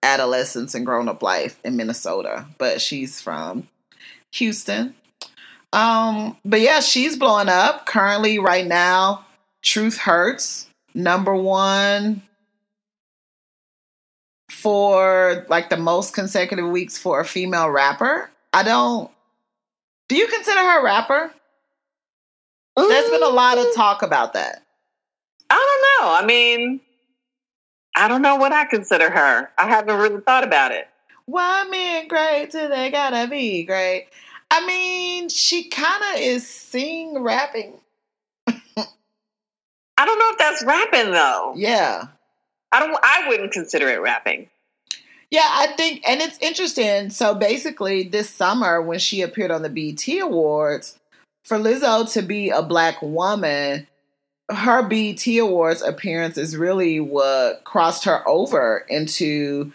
adolescence 0.03 0.75
and 0.75 0.85
grown 0.85 1.09
up 1.09 1.23
life 1.23 1.59
in 1.63 1.75
Minnesota, 1.75 2.45
but 2.57 2.81
she's 2.81 3.19
from 3.19 3.67
Houston. 4.33 4.95
Um, 5.73 6.37
but 6.45 6.61
yeah, 6.61 6.79
she's 6.79 7.17
blowing 7.17 7.49
up 7.49 7.85
currently 7.85 8.39
right 8.39 8.65
now. 8.65 9.25
Truth 9.61 9.97
Hurts, 9.97 10.67
number 10.93 11.35
one 11.35 12.21
for 14.49 15.45
like 15.49 15.69
the 15.69 15.77
most 15.77 16.13
consecutive 16.13 16.67
weeks 16.69 16.97
for 16.97 17.19
a 17.19 17.25
female 17.25 17.69
rapper. 17.69 18.29
I 18.53 18.63
don't. 18.63 19.11
Do 20.07 20.15
you 20.15 20.27
consider 20.27 20.59
her 20.59 20.79
a 20.79 20.83
rapper? 20.83 21.33
There's 22.75 23.09
been 23.09 23.23
a 23.23 23.27
lot 23.27 23.57
of 23.57 23.65
mm. 23.65 23.75
talk 23.75 24.01
about 24.01 24.33
that. 24.33 24.63
I 25.49 25.55
don't 25.55 26.05
know. 26.05 26.13
I 26.13 26.25
mean, 26.25 26.79
I 27.95 28.07
don't 28.07 28.21
know 28.21 28.35
what 28.35 28.53
I 28.53 28.65
consider 28.65 29.09
her. 29.09 29.49
I 29.57 29.67
haven't 29.67 29.97
really 29.97 30.21
thought 30.21 30.43
about 30.43 30.71
it. 30.71 30.87
Why 31.25 31.65
men 31.69 32.07
great 32.07 32.51
till 32.51 32.69
they 32.69 32.89
gotta 32.89 33.27
be 33.29 33.63
great? 33.63 34.07
I 34.49 34.65
mean, 34.65 35.29
she 35.29 35.65
kind 35.65 36.03
of 36.13 36.21
is 36.21 36.47
sing 36.47 37.21
rapping. 37.21 37.79
I 39.99 40.05
don't 40.05 40.17
know 40.17 40.29
if 40.31 40.37
that's 40.37 40.63
rapping 40.63 41.11
though. 41.11 41.53
Yeah. 41.57 42.05
I 42.71 42.79
don't 42.79 42.97
I 43.03 43.27
wouldn't 43.27 43.51
consider 43.51 43.89
it 43.89 43.99
rapping. 43.99 44.47
Yeah, 45.29 45.45
I 45.45 45.67
think 45.75 46.07
and 46.07 46.21
it's 46.21 46.37
interesting. 46.39 47.09
So 47.09 47.35
basically 47.35 48.03
this 48.03 48.29
summer 48.29 48.81
when 48.81 48.99
she 48.99 49.21
appeared 49.21 49.51
on 49.51 49.61
the 49.61 49.69
BET 49.69 50.07
Awards, 50.21 50.97
for 51.43 51.57
Lizzo 51.57 52.09
to 52.13 52.21
be 52.21 52.49
a 52.49 52.61
black 52.61 53.01
woman, 53.01 53.87
her 54.49 54.87
BET 54.87 55.27
Awards 55.27 55.81
appearance 55.81 56.37
is 56.37 56.55
really 56.55 57.01
what 57.01 57.65
crossed 57.65 58.05
her 58.05 58.25
over 58.25 58.85
into 58.87 59.69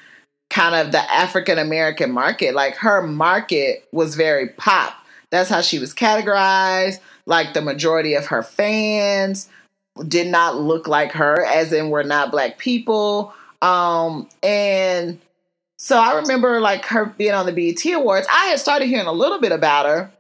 kind 0.49 0.75
of 0.75 0.91
the 0.91 1.13
African 1.13 1.59
American 1.59 2.11
market. 2.11 2.55
Like 2.55 2.77
her 2.77 3.07
market 3.07 3.87
was 3.93 4.15
very 4.15 4.49
pop. 4.49 4.95
That's 5.31 5.51
how 5.51 5.61
she 5.61 5.79
was 5.79 5.93
categorized. 5.93 7.01
Like 7.27 7.53
the 7.53 7.61
majority 7.61 8.15
of 8.15 8.27
her 8.27 8.43
fans 8.43 9.51
did 10.09 10.27
not 10.27 10.57
look 10.57 10.89
like 10.89 11.13
her, 11.13 11.45
as 11.45 11.73
in 11.73 11.91
were 11.91 12.05
not 12.05 12.31
black 12.31 12.59
people. 12.59 13.33
Um, 13.63 14.29
and 14.43 15.21
so 15.77 15.99
I 15.99 16.17
remember 16.17 16.61
like 16.61 16.85
her 16.87 17.07
being 17.07 17.33
on 17.33 17.47
the 17.47 17.53
BET 17.53 17.85
Awards. 17.93 18.27
I 18.31 18.47
had 18.47 18.59
started 18.59 18.87
hearing 18.87 19.07
a 19.07 19.13
little 19.13 19.41
bit 19.41 19.53
about 19.53 19.87
her 19.87 20.11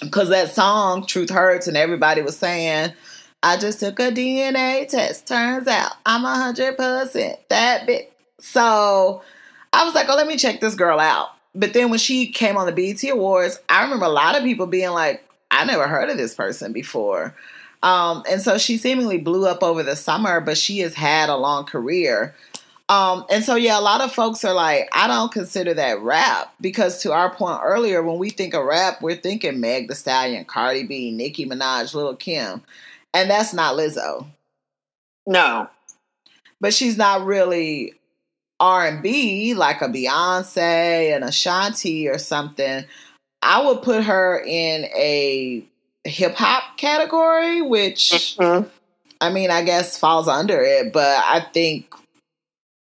because 0.00 0.28
that 0.28 0.54
song 0.54 1.06
Truth 1.06 1.30
Hurts 1.30 1.66
and 1.66 1.76
everybody 1.76 2.22
was 2.22 2.36
saying, 2.36 2.92
I 3.42 3.56
just 3.56 3.80
took 3.80 3.98
a 3.98 4.12
DNA 4.12 4.86
test. 4.88 5.26
Turns 5.26 5.66
out 5.66 5.92
I'm 6.06 6.24
a 6.24 6.34
hundred 6.34 6.76
percent 6.76 7.38
that 7.48 7.86
bit. 7.86 8.12
So 8.38 9.22
I 9.72 9.84
was 9.84 9.94
like, 9.94 10.08
oh, 10.08 10.16
let 10.16 10.26
me 10.26 10.36
check 10.36 10.60
this 10.60 10.74
girl 10.74 11.00
out. 11.00 11.30
But 11.54 11.72
then 11.72 11.90
when 11.90 11.98
she 11.98 12.28
came 12.28 12.56
on 12.56 12.66
the 12.66 12.72
BET 12.72 13.02
Awards, 13.10 13.60
I 13.68 13.82
remember 13.82 14.06
a 14.06 14.10
lot 14.10 14.36
of 14.36 14.44
people 14.44 14.66
being 14.66 14.90
like, 14.90 15.28
I 15.50 15.64
never 15.64 15.86
heard 15.86 16.08
of 16.08 16.16
this 16.16 16.34
person 16.34 16.72
before. 16.72 17.34
Um, 17.82 18.22
and 18.30 18.40
so 18.40 18.58
she 18.58 18.78
seemingly 18.78 19.18
blew 19.18 19.46
up 19.46 19.62
over 19.62 19.82
the 19.82 19.96
summer, 19.96 20.40
but 20.40 20.56
she 20.56 20.78
has 20.80 20.94
had 20.94 21.28
a 21.28 21.36
long 21.36 21.64
career. 21.64 22.34
Um, 22.88 23.24
and 23.30 23.42
so, 23.42 23.54
yeah, 23.54 23.78
a 23.78 23.80
lot 23.80 24.02
of 24.02 24.12
folks 24.12 24.44
are 24.44 24.52
like, 24.52 24.88
I 24.92 25.06
don't 25.06 25.32
consider 25.32 25.72
that 25.74 26.00
rap 26.00 26.52
because, 26.60 27.02
to 27.02 27.12
our 27.12 27.34
point 27.34 27.60
earlier, 27.62 28.02
when 28.02 28.18
we 28.18 28.30
think 28.30 28.54
of 28.54 28.64
rap, 28.64 29.00
we're 29.00 29.16
thinking 29.16 29.60
Meg 29.60 29.88
Thee 29.88 29.94
Stallion, 29.94 30.44
Cardi 30.44 30.82
B, 30.82 31.10
Nicki 31.10 31.46
Minaj, 31.46 31.94
Lil 31.94 32.16
Kim, 32.16 32.62
and 33.14 33.30
that's 33.30 33.54
not 33.54 33.76
Lizzo. 33.76 34.26
No, 35.26 35.68
but 36.60 36.74
she's 36.74 36.98
not 36.98 37.24
really 37.24 37.94
R 38.60 38.86
and 38.86 39.02
B 39.02 39.54
like 39.54 39.80
a 39.80 39.88
Beyonce 39.88 41.14
and 41.14 41.24
Ashanti 41.24 42.08
or 42.08 42.18
something. 42.18 42.84
I 43.40 43.64
would 43.64 43.82
put 43.82 44.04
her 44.04 44.40
in 44.40 44.84
a 44.94 45.64
hip 46.04 46.34
hop 46.34 46.76
category, 46.76 47.62
which 47.62 48.36
mm-hmm. 48.38 48.68
I 49.20 49.30
mean, 49.30 49.50
I 49.50 49.62
guess 49.62 49.98
falls 49.98 50.28
under 50.28 50.60
it, 50.60 50.92
but 50.92 51.22
I 51.24 51.46
think 51.52 51.94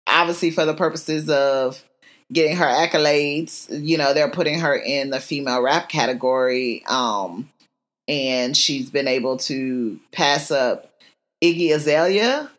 obviously 0.07 0.51
for 0.51 0.65
the 0.65 0.73
purposes 0.73 1.29
of 1.29 1.83
getting 2.31 2.55
her 2.57 2.65
accolades, 2.65 3.67
you 3.69 3.97
know, 3.97 4.13
they're 4.13 4.31
putting 4.31 4.59
her 4.59 4.75
in 4.75 5.11
the 5.11 5.19
female 5.19 5.61
rap 5.61 5.89
category. 5.89 6.83
Um, 6.87 7.49
and 8.07 8.55
she's 8.55 8.89
been 8.89 9.07
able 9.07 9.37
to 9.37 9.99
pass 10.11 10.51
up 10.51 10.91
Iggy 11.43 11.73
Azalea, 11.73 12.49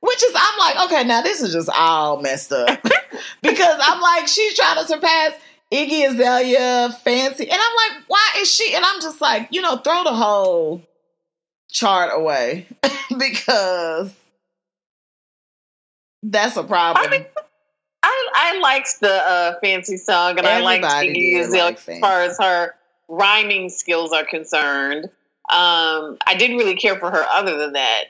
which 0.00 0.22
is 0.22 0.32
I'm 0.36 0.58
like, 0.58 0.86
okay, 0.86 1.04
now 1.04 1.22
this 1.22 1.40
is 1.40 1.52
just 1.52 1.70
all 1.76 2.20
messed 2.20 2.52
up. 2.52 2.80
because 3.42 3.80
I'm 3.82 4.00
like, 4.00 4.28
she's 4.28 4.54
trying 4.54 4.82
to 4.82 4.86
surpass 4.86 5.32
Iggy 5.72 6.08
Azalea, 6.08 6.96
Fancy. 7.02 7.44
And 7.50 7.60
I'm 7.60 7.76
like, 7.76 8.04
why 8.08 8.30
is 8.38 8.50
she? 8.50 8.74
And 8.74 8.84
I'm 8.84 9.00
just 9.00 9.20
like, 9.20 9.48
you 9.50 9.60
know, 9.60 9.76
throw 9.76 10.04
the 10.04 10.14
whole 10.14 10.82
chart 11.70 12.10
away 12.14 12.66
because 13.18 14.14
that's 16.22 16.56
a 16.56 16.64
problem. 16.64 17.06
I 17.06 17.10
mean, 17.10 17.26
I, 18.02 18.28
I 18.34 18.60
liked 18.60 19.00
the 19.00 19.12
uh, 19.12 19.54
fancy 19.60 19.96
song, 19.96 20.38
and 20.38 20.46
Everybody 20.46 20.84
I 20.84 20.88
liked 20.88 21.16
Iggy 21.16 21.40
Azalea 21.40 21.64
like 21.64 21.88
as 21.88 21.98
far 21.98 22.22
as 22.22 22.38
her 22.38 22.74
rhyming 23.08 23.68
skills 23.68 24.12
are 24.12 24.24
concerned. 24.24 25.06
Um, 25.48 26.18
I 26.26 26.34
didn't 26.36 26.56
really 26.56 26.76
care 26.76 26.98
for 26.98 27.10
her 27.10 27.24
other 27.32 27.56
than 27.58 27.72
that. 27.74 28.04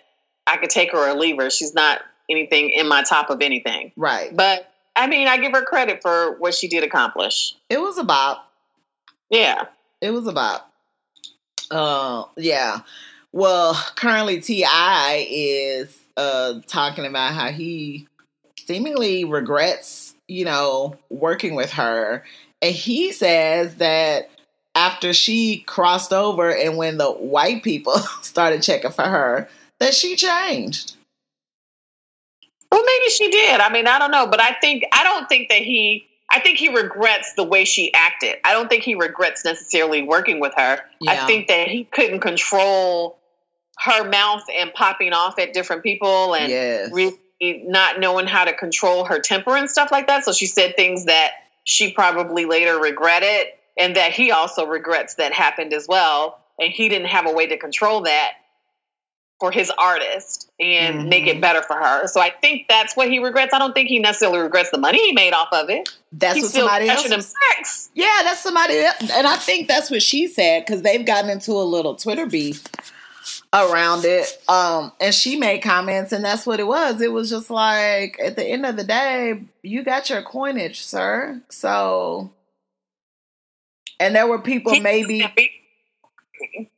I 0.47 0.57
could 0.59 0.71
take 0.71 0.93
her 0.93 1.11
or 1.11 1.15
leave 1.15 1.37
her. 1.39 1.51
She's 1.51 1.75
not 1.75 2.01
anything 2.31 2.71
in 2.71 2.89
my 2.89 3.03
top 3.03 3.31
of 3.31 3.41
anything. 3.43 3.93
Right. 3.97 4.35
But 4.35 4.73
I 4.97 5.07
mean, 5.07 5.29
I 5.29 5.37
give 5.37 5.53
her 5.53 5.63
credit 5.63 6.01
for 6.03 6.37
what 6.39 6.55
she 6.55 6.69
did 6.69 6.83
accomplish. 6.83 7.55
It 7.69 7.81
was 7.81 7.99
about. 7.99 8.39
Yeah. 9.31 9.67
It 10.01 10.11
was 10.11 10.27
about. 10.27 10.63
Uh, 11.71 12.25
yeah. 12.37 12.81
Well, 13.33 13.75
currently 13.97 14.41
T.I. 14.41 15.27
is 15.31 15.97
uh, 16.17 16.61
talking 16.67 17.05
about 17.05 17.35
how 17.35 17.51
he 17.51 18.09
seemingly 18.67 19.25
regrets, 19.25 20.15
you 20.29 20.45
know, 20.45 20.97
working 21.11 21.55
with 21.55 21.73
her. 21.73 22.25
And 22.63 22.75
he 22.75 23.13
says 23.13 23.77
that 23.77 24.31
after 24.75 25.13
she 25.13 25.59
crossed 25.67 26.13
over 26.13 26.51
and 26.55 26.77
when 26.77 26.99
the 26.99 27.11
white 27.11 27.63
people 27.63 27.99
started 28.23 28.63
checking 28.63 28.93
for 28.93 29.05
her, 29.05 29.49
that 29.79 29.95
she 29.95 30.17
changed. 30.17 30.96
Well, 32.77 32.85
maybe 32.85 33.11
she 33.11 33.31
did. 33.31 33.59
I 33.59 33.73
mean, 33.73 33.87
I 33.87 33.99
don't 33.99 34.11
know, 34.11 34.27
but 34.27 34.39
I 34.39 34.53
think 34.61 34.85
I 34.93 35.03
don't 35.03 35.27
think 35.31 35.49
that 35.49 35.63
he 35.63 36.07
I 36.29 36.41
think 36.41 36.59
he 36.59 36.69
regrets 36.69 37.33
the 37.33 37.43
way 37.43 37.65
she 37.65 37.91
acted. 37.95 38.37
I 38.45 38.53
don't 38.53 38.69
think 38.69 38.83
he 38.83 38.95
regrets 38.95 39.47
necessarily 39.47 40.03
working 40.03 40.41
with 40.41 40.53
her. 40.59 40.81
Yeah. 41.01 41.13
I 41.13 41.27
think 41.27 41.49
that 41.49 41.69
he 41.69 41.85
couldn't 41.85 42.21
control 42.21 43.19
her 43.79 44.07
mouth 44.07 44.43
and 44.55 44.75
popping 44.75 45.15
off 45.15 45.39
at 45.39 45.55
different 45.55 45.85
people 45.85 46.35
and 46.35 46.51
yes. 46.51 46.91
really 46.93 47.17
not 47.41 47.99
knowing 47.99 48.27
how 48.27 48.45
to 48.45 48.53
control 48.53 49.07
her 49.07 49.21
temper 49.21 49.57
and 49.57 49.71
stuff 49.71 49.91
like 49.91 50.07
that. 50.09 50.27
So 50.27 50.35
she 50.35 50.45
said 50.45 50.77
things 50.77 51.07
that 51.07 51.31
she 51.65 51.93
probably 51.93 52.45
later 52.45 52.79
regretted 52.79 53.55
and 53.79 53.97
that 53.97 54.13
he 54.13 54.33
also 54.33 54.67
regrets 54.67 55.15
that 55.15 55.33
happened 55.33 55.73
as 55.73 55.87
well. 55.89 56.41
And 56.61 56.71
he 56.71 56.91
didn't 56.91 57.09
have 57.09 57.27
a 57.27 57.33
way 57.33 57.47
to 57.47 57.57
control 57.57 58.03
that 58.03 58.33
for 59.39 59.51
his 59.51 59.71
artist 59.79 60.51
and 60.59 61.01
mm-hmm. 61.01 61.09
make 61.09 61.27
it 61.27 61.41
better 61.41 61.63
for 61.63 61.77
her. 61.77 62.07
So 62.07 62.21
I 62.21 62.31
think 62.31 62.67
that's 62.69 62.97
what 62.97 63.11
he 63.11 63.19
regrets. 63.19 63.53
I 63.53 63.59
don't 63.59 63.75
think 63.75 63.89
he 63.89 63.99
necessarily 63.99 64.39
regrets 64.39 64.71
the 64.71 64.79
money 64.79 64.99
he 64.99 65.13
made 65.13 65.35
off 65.35 65.49
of 65.53 65.69
it. 65.69 65.91
That's 66.13 66.37
He's 66.37 66.45
what 66.45 66.53
somebody 66.53 66.89
else. 66.89 67.35
Sex. 67.55 67.91
Yeah, 67.95 68.21
that's 68.23 68.41
somebody 68.41 68.79
else. 68.79 69.11
And 69.13 69.27
I 69.27 69.37
think 69.37 69.69
that's 69.69 69.91
what 69.91 70.03
she 70.03 70.27
said 70.27 70.65
because 70.65 70.83
they've 70.83 71.05
gotten 71.05 71.29
into 71.29 71.53
a 71.53 71.65
little 71.65 71.95
Twitter 71.97 72.27
beef 72.27 72.65
around 73.53 74.05
it. 74.05 74.43
Um, 74.49 74.93
and 75.01 75.15
she 75.15 75.37
made 75.37 75.59
comments, 75.59 76.13
and 76.13 76.25
that's 76.25 76.47
what 76.47 76.61
it 76.61 76.67
was. 76.67 77.03
It 77.03 77.13
was 77.13 77.29
just 77.29 77.51
like 77.51 78.19
at 78.23 78.37
the 78.37 78.45
end 78.45 78.65
of 78.65 78.77
the 78.77 78.85
day, 78.85 79.43
you 79.63 79.83
got 79.83 80.09
your 80.09 80.23
coinage, 80.23 80.83
sir. 80.83 81.43
So, 81.51 82.31
and 84.01 84.15
there 84.15 84.27
were 84.27 84.41
people 84.41 84.81
maybe. 84.81 85.27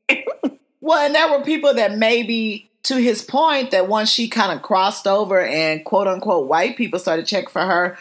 well, 0.89 1.05
and 1.05 1.15
there 1.15 1.31
were 1.31 1.45
people 1.45 1.75
that 1.75 1.99
maybe, 1.99 2.71
to 2.85 2.97
his 2.97 3.21
point, 3.21 3.73
that 3.73 3.89
once 3.89 4.09
she 4.09 4.27
kind 4.27 4.51
of 4.51 4.63
crossed 4.63 5.07
over 5.07 5.39
and 5.39 5.85
quote 5.85 6.07
unquote 6.07 6.49
white 6.49 6.79
people 6.79 6.99
started 6.99 7.27
checking 7.27 7.51
for 7.51 7.61
her, 7.61 7.99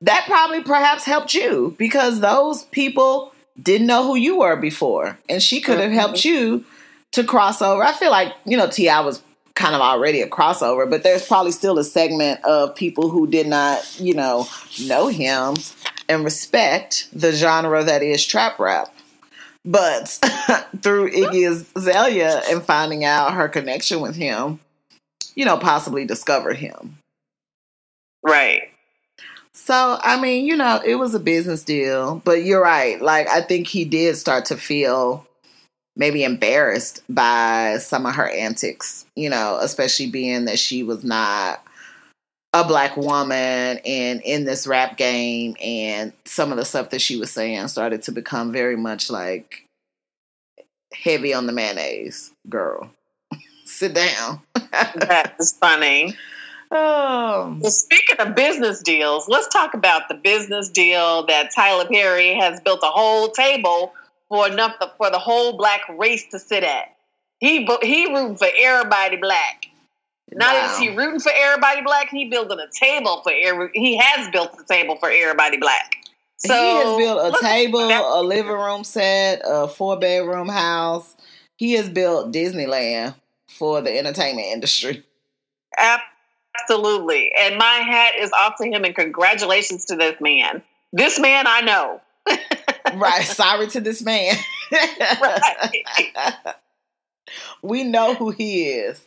that 0.00 0.24
probably 0.26 0.62
perhaps 0.62 1.04
helped 1.04 1.34
you 1.34 1.74
because 1.76 2.20
those 2.20 2.62
people 2.64 3.34
didn't 3.62 3.86
know 3.86 4.04
who 4.04 4.16
you 4.16 4.38
were 4.38 4.56
before, 4.56 5.18
and 5.28 5.42
she 5.42 5.60
could 5.60 5.78
have 5.78 5.90
mm-hmm. 5.90 5.98
helped 5.98 6.24
you 6.24 6.64
to 7.12 7.24
cross 7.24 7.60
over. 7.60 7.82
I 7.82 7.92
feel 7.92 8.10
like, 8.10 8.32
you 8.46 8.56
know, 8.56 8.70
T.I. 8.70 9.00
was 9.00 9.22
kind 9.52 9.74
of 9.74 9.82
already 9.82 10.22
a 10.22 10.26
crossover, 10.26 10.88
but 10.88 11.02
there's 11.02 11.26
probably 11.26 11.52
still 11.52 11.78
a 11.78 11.84
segment 11.84 12.42
of 12.46 12.74
people 12.74 13.10
who 13.10 13.26
did 13.26 13.48
not, 13.48 14.00
you 14.00 14.14
know, 14.14 14.48
know 14.86 15.08
him 15.08 15.56
and 16.08 16.24
respect 16.24 17.06
the 17.12 17.32
genre 17.32 17.84
that 17.84 18.02
is 18.02 18.24
trap 18.24 18.58
rap. 18.58 18.94
But 19.64 20.08
through 20.82 21.10
Iggy 21.10 21.48
Azalea 21.76 22.42
and 22.48 22.62
finding 22.62 23.04
out 23.04 23.34
her 23.34 23.48
connection 23.48 24.00
with 24.00 24.16
him, 24.16 24.60
you 25.34 25.44
know, 25.44 25.58
possibly 25.58 26.04
discovered 26.04 26.56
him. 26.56 26.98
Right. 28.22 28.70
So, 29.52 29.98
I 30.02 30.20
mean, 30.20 30.46
you 30.46 30.56
know, 30.56 30.80
it 30.84 30.94
was 30.94 31.14
a 31.14 31.20
business 31.20 31.62
deal, 31.62 32.22
but 32.24 32.44
you're 32.44 32.62
right. 32.62 33.00
Like, 33.00 33.28
I 33.28 33.40
think 33.42 33.66
he 33.66 33.84
did 33.84 34.16
start 34.16 34.46
to 34.46 34.56
feel 34.56 35.26
maybe 35.96 36.24
embarrassed 36.24 37.02
by 37.08 37.78
some 37.78 38.06
of 38.06 38.14
her 38.14 38.28
antics, 38.28 39.04
you 39.16 39.28
know, 39.28 39.58
especially 39.60 40.08
being 40.10 40.46
that 40.46 40.58
she 40.58 40.82
was 40.82 41.04
not 41.04 41.62
a 42.52 42.64
black 42.64 42.96
woman 42.96 43.78
and 43.84 44.20
in 44.22 44.44
this 44.44 44.66
rap 44.66 44.96
game 44.96 45.56
and 45.62 46.12
some 46.24 46.50
of 46.50 46.58
the 46.58 46.64
stuff 46.64 46.90
that 46.90 47.00
she 47.00 47.16
was 47.16 47.30
saying 47.30 47.68
started 47.68 48.02
to 48.02 48.12
become 48.12 48.52
very 48.52 48.76
much 48.76 49.08
like 49.10 49.66
heavy 50.92 51.32
on 51.32 51.46
the 51.46 51.52
mayonnaise 51.52 52.32
girl 52.48 52.90
sit 53.64 53.94
down 53.94 54.40
that's 54.96 55.52
funny 55.58 56.16
Um, 56.72 57.58
well, 57.58 57.72
speaking 57.72 58.14
of 58.20 58.36
business 58.36 58.80
deals, 58.80 59.26
let's 59.28 59.48
talk 59.48 59.74
about 59.74 60.02
the 60.08 60.14
business 60.14 60.68
deal 60.68 61.26
that 61.26 61.50
Tyler 61.52 61.84
Perry 61.86 62.32
has 62.34 62.60
built 62.60 62.78
a 62.84 62.90
whole 62.90 63.28
table 63.30 63.92
for 64.28 64.46
enough 64.46 64.76
for 64.96 65.10
the 65.10 65.18
whole 65.18 65.56
black 65.56 65.80
race 65.98 66.26
to 66.30 66.38
sit 66.38 66.62
at. 66.62 66.94
He 67.40 67.66
he 67.82 68.06
rooting 68.06 68.36
for 68.36 68.46
everybody 68.56 69.16
black. 69.16 69.66
Not 70.32 70.54
wow. 70.54 70.72
is 70.72 70.78
he 70.78 70.88
rooting 70.94 71.20
for 71.20 71.32
everybody 71.34 71.82
black, 71.82 72.08
he 72.10 72.26
building 72.26 72.58
a 72.58 72.70
table 72.72 73.20
for 73.22 73.32
every. 73.32 73.70
He 73.74 73.98
has 73.98 74.30
built 74.30 74.56
a 74.60 74.64
table 74.64 74.96
for 74.96 75.10
everybody 75.10 75.56
black. 75.56 75.96
So 76.36 76.54
he 76.54 76.76
has 76.76 76.96
built 76.96 77.34
a 77.34 77.44
table, 77.44 77.80
a 77.80 78.22
living 78.22 78.52
room 78.52 78.84
set, 78.84 79.42
a 79.44 79.68
four 79.68 79.98
bedroom 79.98 80.48
house. 80.48 81.14
He 81.56 81.72
has 81.72 81.90
built 81.90 82.32
Disneyland 82.32 83.14
for 83.46 83.82
the 83.82 83.96
entertainment 83.98 84.46
industry. 84.46 85.04
Absolutely. 85.76 87.30
And 87.38 87.58
my 87.58 87.64
hat 87.64 88.14
is 88.18 88.32
off 88.32 88.54
to 88.58 88.64
him 88.64 88.84
and 88.84 88.94
congratulations 88.94 89.84
to 89.86 89.96
this 89.96 90.18
man. 90.20 90.62
This 90.92 91.20
man 91.20 91.44
I 91.46 91.60
know. 91.60 92.00
right. 92.98 93.24
Sorry 93.24 93.66
to 93.68 93.80
this 93.80 94.02
man. 94.02 94.34
right. 94.72 95.72
we 97.62 97.84
know 97.84 98.14
who 98.14 98.30
he 98.30 98.68
is. 98.68 99.02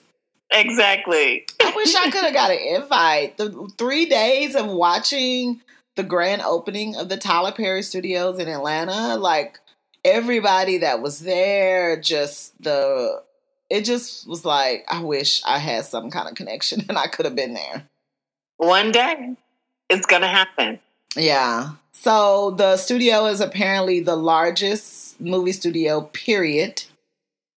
Exactly. 0.54 1.46
I 1.62 1.74
wish 1.76 1.96
I 1.96 2.12
could 2.12 2.24
have 2.24 2.34
got 2.34 2.52
an 2.52 2.60
invite. 2.60 3.38
The 3.38 3.70
three 3.78 4.06
days 4.06 4.56
of 4.56 4.68
watching 4.68 5.62
the 5.96 6.04
grand 6.04 6.42
opening 6.42 6.96
of 6.96 7.10
the 7.10 7.18
Tyler 7.18 7.52
Perry 7.52 7.82
Studios 7.82 8.40
in 8.40 8.48
Atlanta, 8.48 9.18
like 9.18 9.60
everybody 10.06 10.80
that 10.80 11.02
was 11.02 11.20
there, 11.20 12.00
just 12.00 12.62
the 12.62 13.22
it 13.70 13.86
just 13.86 14.28
was 14.28 14.46
like 14.46 14.86
I 14.88 15.02
wish 15.02 15.42
I 15.46 15.58
had 15.58 15.86
some 15.86 16.12
kind 16.12 16.30
of 16.30 16.36
connection 16.36 16.86
and 16.88 16.98
I 16.98 17.08
could 17.08 17.26
have 17.26 17.36
been 17.36 17.54
there. 17.54 17.88
One 18.58 18.92
day, 18.92 19.36
it's 19.90 20.06
gonna 20.06 20.28
happen. 20.28 20.80
Yeah. 21.16 21.72
So 21.92 22.52
the 22.52 22.78
studio 22.78 23.26
is 23.28 23.40
apparently 23.40 24.00
the 24.00 24.16
largest 24.16 25.20
movie 25.22 25.52
studio, 25.52 26.02
period. 26.02 26.84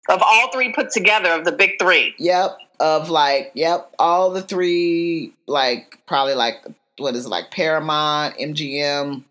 Of 0.08 0.22
all 0.22 0.52
three 0.52 0.72
put 0.72 0.92
together, 0.92 1.32
of 1.32 1.46
the 1.46 1.52
big 1.52 1.80
three. 1.80 2.14
Yep. 2.20 2.58
Of 2.80 3.10
like, 3.10 3.52
yep, 3.54 3.94
all 4.00 4.32
the 4.32 4.42
three, 4.42 5.34
like 5.48 6.00
probably 6.08 6.36
like 6.36 6.66
what 6.98 7.16
is 7.16 7.26
it, 7.26 7.30
like 7.30 7.52
Paramount, 7.52 8.38
MGM, 8.38 9.24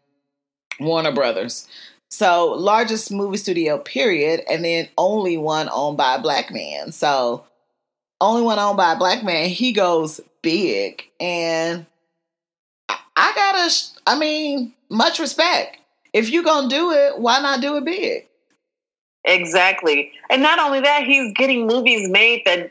Warner 0.80 1.12
Brothers. 1.12 1.68
So 2.08 2.52
largest 2.52 3.10
movie 3.10 3.38
studio, 3.38 3.78
period, 3.78 4.42
and 4.48 4.64
then 4.64 4.88
only 4.96 5.36
one 5.36 5.68
owned 5.72 5.96
by 5.96 6.14
a 6.14 6.22
black 6.22 6.52
man. 6.52 6.92
So 6.92 7.44
only 8.20 8.42
one 8.42 8.58
owned 8.58 8.76
by 8.76 8.92
a 8.92 8.98
black 8.98 9.24
man. 9.24 9.48
He 9.48 9.72
goes 9.72 10.20
big, 10.42 11.04
and 11.18 11.86
I 12.88 13.32
gotta. 13.34 13.74
I 14.06 14.18
mean, 14.18 14.72
much 14.88 15.18
respect. 15.18 15.78
If 16.12 16.30
you're 16.30 16.44
gonna 16.44 16.68
do 16.68 16.92
it, 16.92 17.18
why 17.18 17.40
not 17.40 17.60
do 17.60 17.76
it 17.76 17.84
big? 17.84 18.28
Exactly. 19.24 20.12
And 20.30 20.42
not 20.42 20.58
only 20.58 20.80
that, 20.80 21.04
he's 21.04 21.32
getting 21.34 21.66
movies 21.66 22.08
made 22.08 22.42
that 22.44 22.70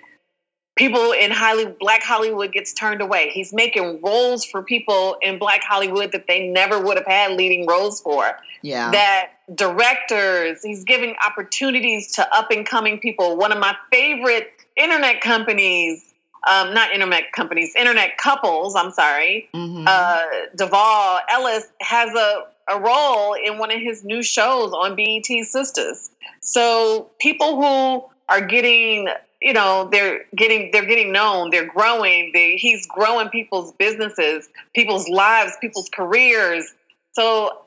people 0.76 1.12
in 1.12 1.32
highly 1.32 1.66
black 1.80 2.04
Hollywood 2.04 2.52
gets 2.52 2.74
turned 2.74 3.02
away. 3.02 3.30
He's 3.30 3.54
making 3.54 4.02
roles 4.02 4.44
for 4.46 4.64
people 4.64 5.18
in 5.22 5.38
black 5.38 5.64
Hollywood 5.64 6.12
that 6.12 6.28
they 6.28 6.48
never 6.48 6.80
would 6.80 6.98
have 6.98 7.06
had 7.06 7.34
leading 7.34 7.68
roles 7.68 8.02
for. 8.02 8.38
Yeah. 8.62 8.92
That 8.92 9.32
directors, 9.54 10.64
he's 10.64 10.84
giving 10.84 11.16
opportunities 11.26 12.12
to 12.14 12.36
up 12.36 12.50
and 12.52 12.66
coming 12.66 13.00
people. 13.00 13.38
One 13.38 13.52
of 13.52 13.60
my 13.60 13.76
favorite 13.92 14.50
internet 14.76 15.22
companies 15.22 16.14
um, 16.46 16.74
not 16.74 16.92
internet 16.92 17.32
companies, 17.32 17.74
internet 17.76 18.18
couples, 18.18 18.76
I'm 18.76 18.92
sorry, 18.92 19.50
mm-hmm. 19.54 19.86
uh, 19.88 20.22
DeVale 20.56 21.20
Ellis 21.30 21.68
has 21.80 22.14
a, 22.14 22.44
a 22.70 22.80
role 22.80 23.34
in 23.34 23.58
one 23.58 23.72
of 23.72 23.80
his 23.80 24.04
new 24.04 24.22
shows 24.22 24.74
on 24.74 24.96
BET 24.96 25.24
Sistas. 25.24 26.10
So 26.42 27.10
people 27.20 27.56
who 27.56 28.04
are 28.28 28.42
getting, 28.42 29.08
you 29.44 29.52
know, 29.52 29.90
they're 29.92 30.22
getting 30.36 30.72
they're 30.72 30.86
getting 30.86 31.12
known, 31.12 31.50
they're 31.50 31.68
growing. 31.68 32.32
They, 32.34 32.56
he's 32.56 32.88
growing 32.88 33.28
people's 33.28 33.74
businesses, 33.74 34.48
people's 34.74 35.10
lives, 35.10 35.58
people's 35.60 35.90
careers. 35.90 36.74
So 37.12 37.62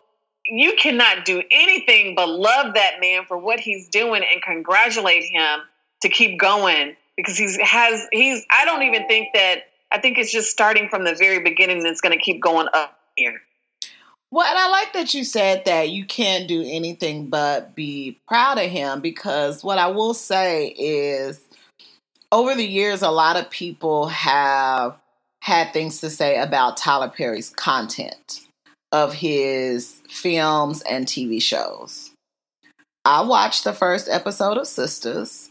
you 0.47 0.75
cannot 0.77 1.27
do 1.27 1.43
anything 1.51 2.15
but 2.15 2.31
love 2.31 2.75
that 2.75 2.95
man 3.01 3.27
for 3.27 3.37
what 3.37 3.61
he's 3.61 3.89
doing 3.89 4.25
and 4.33 4.41
congratulate 4.43 5.25
him 5.25 5.61
to 6.01 6.09
keep 6.09 6.39
going 6.39 6.97
because 7.15 7.37
he's 7.37 7.59
has 7.61 8.09
he's 8.11 8.47
I 8.51 8.65
don't 8.65 8.83
even 8.83 9.07
think 9.07 9.29
that 9.35 9.65
I 9.93 9.99
think 9.99 10.17
it's 10.17 10.33
just 10.33 10.51
starting 10.51 10.89
from 10.89 11.05
the 11.05 11.15
very 11.15 11.41
beginning 11.41 11.85
it's 11.85 12.01
going 12.01 12.17
to 12.17 12.25
keep 12.25 12.41
going 12.41 12.69
up 12.73 12.99
here. 13.17 13.43
Well, 14.31 14.47
and 14.47 14.59
I 14.59 14.69
like 14.69 14.93
that 14.95 15.15
you 15.15 15.25
said 15.25 15.67
that 15.67 15.91
you 15.91 16.05
can't 16.05 16.49
do 16.49 16.65
anything 16.67 17.27
but 17.29 17.75
be 17.77 18.19
proud 18.27 18.59
of 18.59 18.71
him 18.71 19.01
because 19.01 19.63
what 19.63 19.79
I 19.79 19.89
will 19.89 20.15
say 20.15 20.69
is 20.69 21.46
over 22.33 22.55
the 22.55 22.67
years 22.67 23.03
a 23.03 23.11
lot 23.11 23.37
of 23.37 23.51
people 23.51 24.09
have 24.09 24.97
had 25.43 25.73
things 25.73 26.01
to 26.01 26.11
say 26.11 26.39
about 26.39 26.77
Tyler 26.77 27.09
Perry's 27.09 27.51
content 27.51 28.41
of 28.93 29.15
his 29.15 30.03
films 30.09 30.83
and 30.83 31.07
TV 31.07 31.41
shows. 31.41 32.11
I 33.05 33.21
watched 33.23 33.65
the 33.65 33.73
first 33.73 34.09
episode 34.09 34.57
of 34.57 34.65
Sistas, 34.65 35.51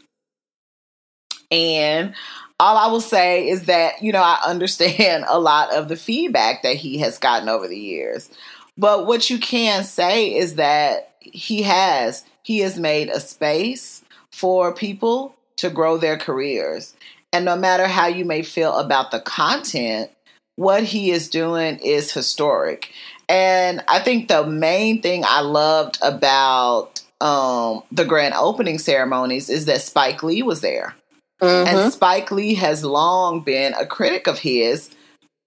and 1.50 2.14
all 2.60 2.78
I 2.78 2.88
will 2.88 3.02
say 3.02 3.48
is 3.48 3.66
that, 3.66 4.02
you 4.02 4.12
know, 4.12 4.22
I 4.22 4.40
understand 4.46 5.26
a 5.30 5.40
lot 5.40 5.74
of 5.74 5.88
the 5.88 5.96
feedback 5.96 6.64
that 6.64 6.76
he 6.76 6.98
has 7.00 7.18
gotten 7.18 7.50
over 7.50 7.68
the 7.68 7.80
years. 7.80 8.30
But 8.78 9.06
what 9.06 9.30
you 9.30 9.40
can 9.40 9.84
say 9.84 10.36
is 10.36 10.56
that 10.56 11.14
he 11.22 11.64
has 11.64 12.26
he 12.44 12.60
has 12.60 12.78
made 12.78 13.10
a 13.10 13.20
space 13.20 14.04
for 14.32 14.74
people 14.74 15.36
to 15.58 15.70
grow 15.70 15.98
their 15.98 16.18
careers. 16.18 16.94
And 17.32 17.46
no 17.46 17.56
matter 17.56 17.88
how 17.88 18.08
you 18.08 18.26
may 18.26 18.44
feel 18.44 18.78
about 18.78 19.12
the 19.12 19.20
content, 19.20 20.12
what 20.56 20.84
he 20.84 21.12
is 21.12 21.30
doing 21.30 21.80
is 21.80 22.14
historic. 22.14 22.92
And 23.28 23.84
I 23.88 24.00
think 24.00 24.28
the 24.28 24.46
main 24.46 25.02
thing 25.02 25.24
I 25.26 25.42
loved 25.42 25.98
about 26.02 27.02
um, 27.20 27.84
the 27.92 28.06
grand 28.06 28.36
opening 28.36 28.78
ceremonies 28.78 29.50
is 29.50 29.66
that 29.66 29.82
Spike 29.82 30.24
Lee 30.24 30.44
was 30.44 30.62
there. 30.62 30.96
Mm-hmm. 31.42 31.68
And 31.68 31.94
Spike 31.94 32.32
Lee 32.32 32.54
has 32.56 32.86
long 32.86 33.42
been 33.42 33.74
a 33.74 33.86
critic 33.86 34.28
of 34.28 34.40
his 34.40 34.90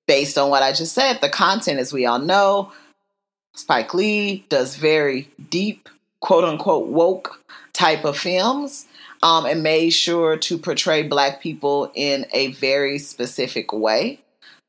based 0.06 0.36
on 0.36 0.50
what 0.50 0.62
I 0.62 0.72
just 0.72 0.94
said. 0.94 1.20
The 1.20 1.28
content, 1.28 1.78
as 1.78 1.92
we 1.92 2.04
all 2.04 2.18
know, 2.18 2.72
Spike 3.54 3.94
Lee 3.94 4.44
does 4.48 4.76
very 4.76 5.30
deep, 5.48 5.88
quote 6.20 6.44
unquote, 6.44 6.88
woke 6.88 7.42
type 7.72 8.04
of 8.04 8.18
films 8.18 8.86
um, 9.22 9.46
and 9.46 9.62
made 9.62 9.90
sure 9.90 10.37
to 10.37 10.59
portray 10.59 11.02
black 11.02 11.40
people 11.40 11.90
in 11.94 12.26
a 12.33 12.52
very 12.52 12.98
specific 12.98 13.72
way. 13.72 14.20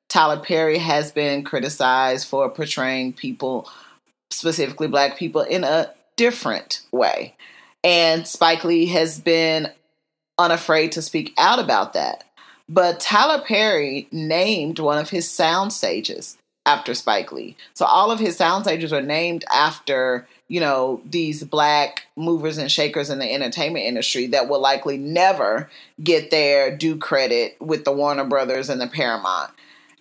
Tyler 0.09 0.39
Perry 0.39 0.79
has 0.79 1.11
been 1.11 1.43
criticized 1.43 2.27
for 2.27 2.49
portraying 2.49 3.13
people, 3.13 3.69
specifically 4.31 4.87
black 4.87 5.17
people, 5.17 5.41
in 5.41 5.63
a 5.63 5.91
different 6.15 6.81
way. 6.91 7.35
And 7.83 8.27
Spike 8.27 8.63
Lee 8.63 8.87
has 8.87 9.19
been 9.19 9.71
unafraid 10.37 10.91
to 10.93 11.01
speak 11.01 11.33
out 11.37 11.59
about 11.59 11.93
that. 11.93 12.23
But 12.67 12.99
Tyler 12.99 13.43
Perry 13.43 14.07
named 14.11 14.79
one 14.79 14.97
of 14.97 15.09
his 15.09 15.29
sound 15.29 15.73
stages 15.73 16.37
after 16.65 16.93
Spike 16.93 17.31
Lee. 17.31 17.55
So 17.73 17.85
all 17.85 18.11
of 18.11 18.19
his 18.19 18.37
sound 18.37 18.65
stages 18.65 18.93
are 18.93 19.01
named 19.01 19.45
after, 19.51 20.27
you 20.49 20.59
know, 20.59 20.99
these 21.05 21.43
black 21.43 22.07
movers 22.15 22.57
and 22.57 22.71
shakers 22.71 23.09
in 23.09 23.19
the 23.19 23.33
entertainment 23.33 23.85
industry 23.85 24.27
that 24.27 24.49
will 24.49 24.59
likely 24.59 24.97
never 24.97 25.69
get 26.03 26.31
their 26.31 26.75
due 26.75 26.97
credit 26.97 27.55
with 27.61 27.85
the 27.85 27.91
Warner 27.91 28.25
Brothers 28.25 28.67
and 28.67 28.81
the 28.81 28.87
Paramount. 28.87 29.51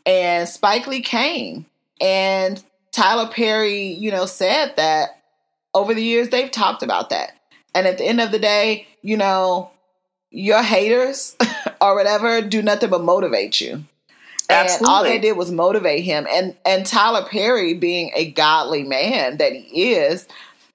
And 0.06 0.48
Spike 0.48 0.86
Lee 0.86 1.02
came 1.02 1.66
and 2.00 2.62
Tyler 2.92 3.28
Perry, 3.28 3.88
you 3.88 4.10
know, 4.10 4.24
said 4.24 4.74
that 4.76 5.22
over 5.74 5.92
the 5.92 6.02
years 6.02 6.30
they've 6.30 6.50
talked 6.50 6.82
about 6.82 7.10
that. 7.10 7.32
And 7.74 7.86
at 7.86 7.98
the 7.98 8.04
end 8.04 8.20
of 8.20 8.32
the 8.32 8.38
day, 8.38 8.88
you 9.02 9.18
know, 9.18 9.70
your 10.30 10.62
haters 10.62 11.36
or 11.80 11.94
whatever 11.94 12.40
do 12.40 12.62
nothing 12.62 12.88
but 12.88 13.04
motivate 13.04 13.60
you. 13.60 13.84
Absolutely. 14.50 14.86
And 14.86 14.86
all 14.86 15.04
they 15.04 15.18
did 15.18 15.36
was 15.36 15.52
motivate 15.52 16.04
him. 16.04 16.26
And 16.30 16.56
and 16.64 16.86
Tyler 16.86 17.26
Perry 17.28 17.74
being 17.74 18.10
a 18.14 18.30
godly 18.30 18.82
man 18.82 19.36
that 19.38 19.52
he 19.52 19.92
is, 19.92 20.26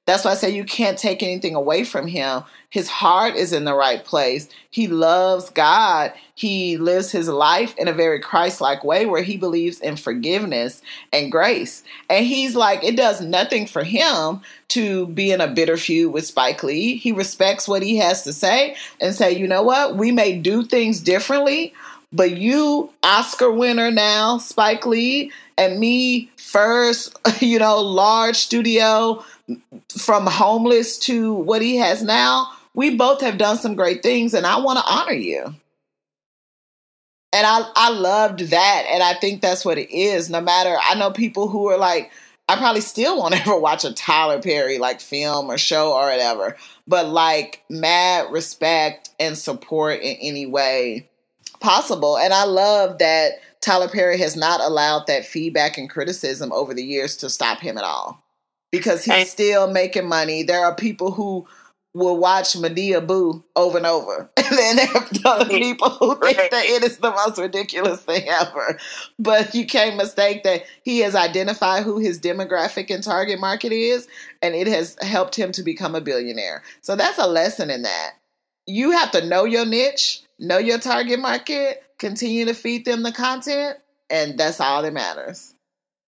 that's 0.06 0.26
why 0.26 0.32
I 0.32 0.36
say 0.36 0.50
you 0.50 0.66
can't 0.66 0.98
take 0.98 1.24
anything 1.24 1.56
away 1.56 1.84
from 1.84 2.08
him. 2.08 2.44
His 2.70 2.90
heart 2.90 3.36
is 3.36 3.54
in 3.54 3.66
the 3.66 3.76
right 3.76 4.04
place. 4.04 4.50
He 4.72 4.88
loves 4.88 5.52
God. 5.52 6.12
He 6.34 6.78
lives 6.78 7.12
his 7.12 7.30
life 7.30 7.78
in 7.78 7.88
a 7.88 7.94
very 7.94 8.20
Christ 8.20 8.60
like 8.62 8.84
way 8.84 9.06
where 9.06 9.22
he 9.22 9.38
believes 9.38 9.80
in 9.80 9.96
forgiveness 9.96 10.82
and 11.14 11.32
grace. 11.32 11.84
And 12.10 12.26
he's 12.26 12.56
like, 12.56 12.84
it 12.84 12.98
does 12.98 13.22
nothing 13.22 13.68
for 13.68 13.84
him 13.84 14.42
to 14.70 15.06
be 15.08 15.32
in 15.32 15.40
a 15.40 15.48
bitter 15.48 15.78
feud 15.78 16.12
with 16.12 16.26
Spike 16.26 16.64
Lee. 16.64 16.98
He 16.98 17.12
respects 17.12 17.68
what 17.68 17.84
he 17.84 17.98
has 17.98 18.24
to 18.24 18.34
say 18.34 18.76
and 19.00 19.14
say, 19.14 19.32
you 19.32 19.48
know 19.48 19.62
what? 19.62 19.96
We 19.96 20.12
may 20.12 20.36
do 20.36 20.64
things 20.64 21.00
differently, 21.00 21.76
But 22.14 22.38
you, 22.38 22.92
Oscar 23.02 23.52
winner 23.52 23.90
now, 23.90 24.38
Spike 24.38 24.86
Lee, 24.86 25.32
and 25.58 25.80
me, 25.80 26.30
first, 26.38 27.18
you 27.42 27.58
know, 27.58 27.80
large 27.82 28.36
studio 28.36 29.26
from 29.90 30.28
homeless 30.28 31.00
to 31.00 31.34
what 31.34 31.64
he 31.64 31.78
has 31.78 32.04
now, 32.04 32.52
we 32.76 32.96
both 32.96 33.22
have 33.22 33.40
done 33.40 33.58
some 33.58 33.76
great 33.76 34.04
things, 34.04 34.36
and 34.36 34.46
I 34.46 34.60
want 34.60 34.78
to 34.78 34.86
honor 34.86 35.14
you. 35.14 35.56
And 37.34 37.48
I, 37.48 37.68
I 37.76 37.90
loved 37.90 38.40
that. 38.52 38.86
And 38.92 39.02
I 39.02 39.16
think 39.16 39.42
that's 39.42 39.66
what 39.66 39.80
it 39.80 39.92
is. 39.92 40.30
No 40.30 40.40
matter, 40.40 40.78
I 40.84 40.94
know 40.94 41.10
people 41.10 41.48
who 41.48 41.68
are 41.70 41.80
like, 41.80 42.12
I 42.48 42.58
probably 42.58 42.82
still 42.82 43.18
won't 43.18 43.34
ever 43.42 43.58
watch 43.58 43.86
a 43.86 43.94
Tyler 43.94 44.40
Perry 44.40 44.78
like 44.78 45.02
film 45.02 45.50
or 45.50 45.58
show 45.58 45.94
or 45.94 46.06
whatever, 46.06 46.58
but 46.88 47.08
like 47.08 47.64
mad 47.70 48.32
respect 48.32 49.10
and 49.20 49.36
support 49.36 50.02
in 50.02 50.16
any 50.22 50.46
way 50.46 51.10
possible. 51.64 52.18
And 52.18 52.34
I 52.34 52.44
love 52.44 53.00
that 53.00 53.40
Tyler 53.62 53.88
Perry 53.88 54.18
has 54.20 54.36
not 54.36 54.60
allowed 54.60 55.08
that 55.08 55.26
feedback 55.26 55.78
and 55.78 55.90
criticism 55.90 56.52
over 56.52 56.74
the 56.74 56.84
years 56.84 57.18
to 57.18 57.30
stop 57.30 57.60
him 57.60 57.78
at 57.78 57.84
all 57.84 58.22
because 58.72 59.06
he's 59.06 59.32
still 59.32 59.72
making 59.72 60.08
money. 60.08 60.44
There 60.44 60.66
are 60.66 60.76
people 60.76 61.12
who 61.12 61.48
will 61.94 62.18
watch 62.18 62.54
Madea 62.54 63.06
Boo 63.06 63.44
over 63.56 63.78
and 63.78 63.88
over. 63.88 64.30
And 64.46 64.58
then 64.60 64.76
there 64.76 64.88
are 64.96 65.08
other 65.42 65.50
people 65.50 65.90
who 65.90 66.16
think 66.16 66.38
that 66.38 66.66
it 66.66 66.84
is 66.84 66.98
the 66.98 67.10
most 67.10 67.40
ridiculous 67.40 68.02
thing 68.02 68.28
ever. 68.28 68.78
But 69.18 69.56
you 69.56 69.66
can't 69.66 69.96
mistake 69.96 70.44
that 70.44 70.66
he 70.84 71.00
has 71.00 71.16
identified 71.16 71.84
who 71.84 71.98
his 71.98 72.20
demographic 72.20 72.94
and 72.94 73.04
target 73.04 73.40
market 73.40 73.72
is, 73.72 74.08
and 74.44 74.54
it 74.54 74.68
has 74.68 74.96
helped 75.02 75.36
him 75.36 75.52
to 75.54 75.64
become 75.64 75.96
a 75.96 76.02
billionaire. 76.02 76.62
So 76.82 76.96
that's 76.96 77.18
a 77.18 77.26
lesson 77.26 77.72
in 77.72 77.84
that. 77.84 78.12
You 78.68 78.92
have 78.92 79.12
to 79.12 79.26
know 79.26 79.46
your 79.46 79.66
niche, 79.66 80.23
know 80.40 80.58
your 80.58 80.80
target 80.80 81.20
market, 81.20 81.84
continue 81.98 82.46
to 82.46 82.54
feed 82.54 82.86
them 82.86 83.04
the 83.04 83.12
content, 83.12 83.78
and 84.10 84.38
that's 84.38 84.60
all 84.60 84.82
that 84.82 84.94
matters. 84.94 85.54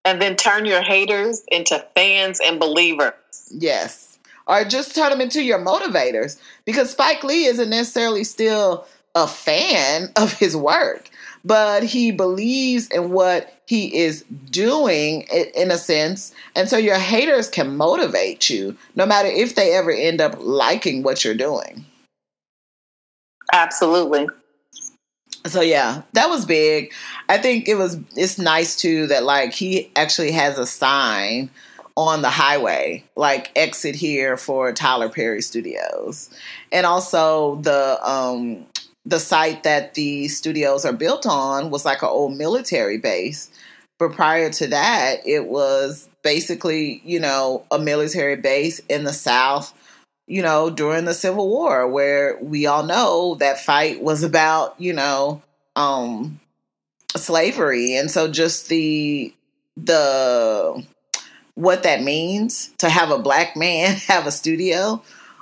And 0.03 0.21
then 0.21 0.35
turn 0.35 0.65
your 0.65 0.81
haters 0.81 1.43
into 1.49 1.83
fans 1.95 2.39
and 2.43 2.59
believers. 2.59 3.13
Yes 3.51 4.15
or 4.47 4.63
just 4.63 4.95
turn 4.95 5.09
them 5.09 5.21
into 5.21 5.43
your 5.43 5.59
motivators 5.59 6.39
because 6.65 6.91
Spike 6.91 7.23
Lee 7.23 7.45
isn't 7.45 7.69
necessarily 7.69 8.23
still 8.23 8.85
a 9.13 9.27
fan 9.27 10.11
of 10.15 10.33
his 10.33 10.55
work, 10.55 11.09
but 11.43 11.83
he 11.83 12.11
believes 12.11 12.88
in 12.89 13.11
what 13.11 13.51
he 13.65 13.95
is 13.97 14.23
doing 14.51 15.21
in 15.55 15.71
a 15.71 15.77
sense. 15.77 16.33
And 16.55 16.69
so 16.69 16.77
your 16.77 16.97
haters 16.99 17.49
can 17.49 17.75
motivate 17.75 18.49
you 18.49 18.77
no 18.95 19.05
matter 19.05 19.27
if 19.27 19.55
they 19.55 19.73
ever 19.73 19.91
end 19.91 20.21
up 20.21 20.35
liking 20.39 21.03
what 21.03 21.23
you're 21.23 21.33
doing. 21.33 21.85
Absolutely. 23.55 24.27
So 25.45 25.61
yeah, 25.61 26.01
that 26.13 26.29
was 26.29 26.45
big. 26.45 26.91
I 27.29 27.37
think 27.37 27.69
it 27.69 27.75
was 27.75 27.97
it's 28.17 28.37
nice 28.37 28.75
too 28.75 29.07
that 29.07 29.23
like 29.23 29.53
he 29.53 29.89
actually 29.95 30.31
has 30.31 30.59
a 30.59 30.65
sign 30.65 31.49
on 31.95 32.21
the 32.21 32.29
highway, 32.29 33.05
like 33.15 33.51
exit 33.55 33.95
here 33.95 34.35
for 34.35 34.73
Tyler 34.73 35.07
Perry 35.07 35.41
Studios. 35.41 36.29
And 36.73 36.85
also 36.85 37.55
the 37.61 37.97
um 38.05 38.65
the 39.05 39.19
site 39.19 39.63
that 39.63 39.93
the 39.93 40.27
studios 40.27 40.83
are 40.83 40.93
built 40.93 41.25
on 41.25 41.69
was 41.69 41.85
like 41.85 42.01
an 42.01 42.09
old 42.09 42.35
military 42.35 42.97
base. 42.97 43.49
But 43.99 44.11
prior 44.11 44.49
to 44.49 44.67
that, 44.67 45.25
it 45.25 45.45
was 45.45 46.09
basically, 46.23 47.01
you 47.05 47.21
know, 47.21 47.63
a 47.71 47.79
military 47.79 48.35
base 48.35 48.79
in 48.89 49.05
the 49.05 49.13
South, 49.13 49.73
you 50.27 50.41
know, 50.41 50.69
during 50.69 51.05
the 51.05 51.13
Civil 51.13 51.47
War, 51.47 51.88
where 51.88 52.38
we 52.41 52.65
all 52.65 52.83
know 52.83 53.35
that 53.35 53.59
fight 53.59 54.01
was 54.01 54.23
about, 54.23 54.79
you 54.79 54.93
know, 54.93 55.41
um 55.75 56.39
slavery. 57.15 57.95
And 57.95 58.09
so 58.09 58.29
just 58.29 58.69
the 58.69 59.33
the 59.77 60.85
what 61.55 61.83
that 61.83 62.03
means 62.03 62.71
to 62.77 62.89
have 62.89 63.11
a 63.11 63.17
black 63.17 63.55
man 63.55 63.95
have 64.07 64.27
a 64.27 64.31
studio 64.31 65.01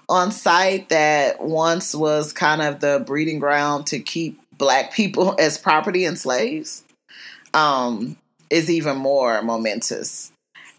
on 0.10 0.32
site 0.32 0.89
that 0.89 1.41
once 1.41 1.96
was 1.96 2.34
kind 2.34 2.62
of 2.62 2.80
the 2.80 3.04
breeding 3.06 3.39
ground 3.39 3.88
to 3.88 4.00
keep 4.00 4.39
black 4.58 4.93
people 4.93 5.36
as 5.39 5.58
property 5.58 6.06
and 6.06 6.19
slaves 6.19 6.84
um, 7.54 8.17
is 8.50 8.69
even 8.69 8.98
more 8.98 9.41
momentous. 9.41 10.32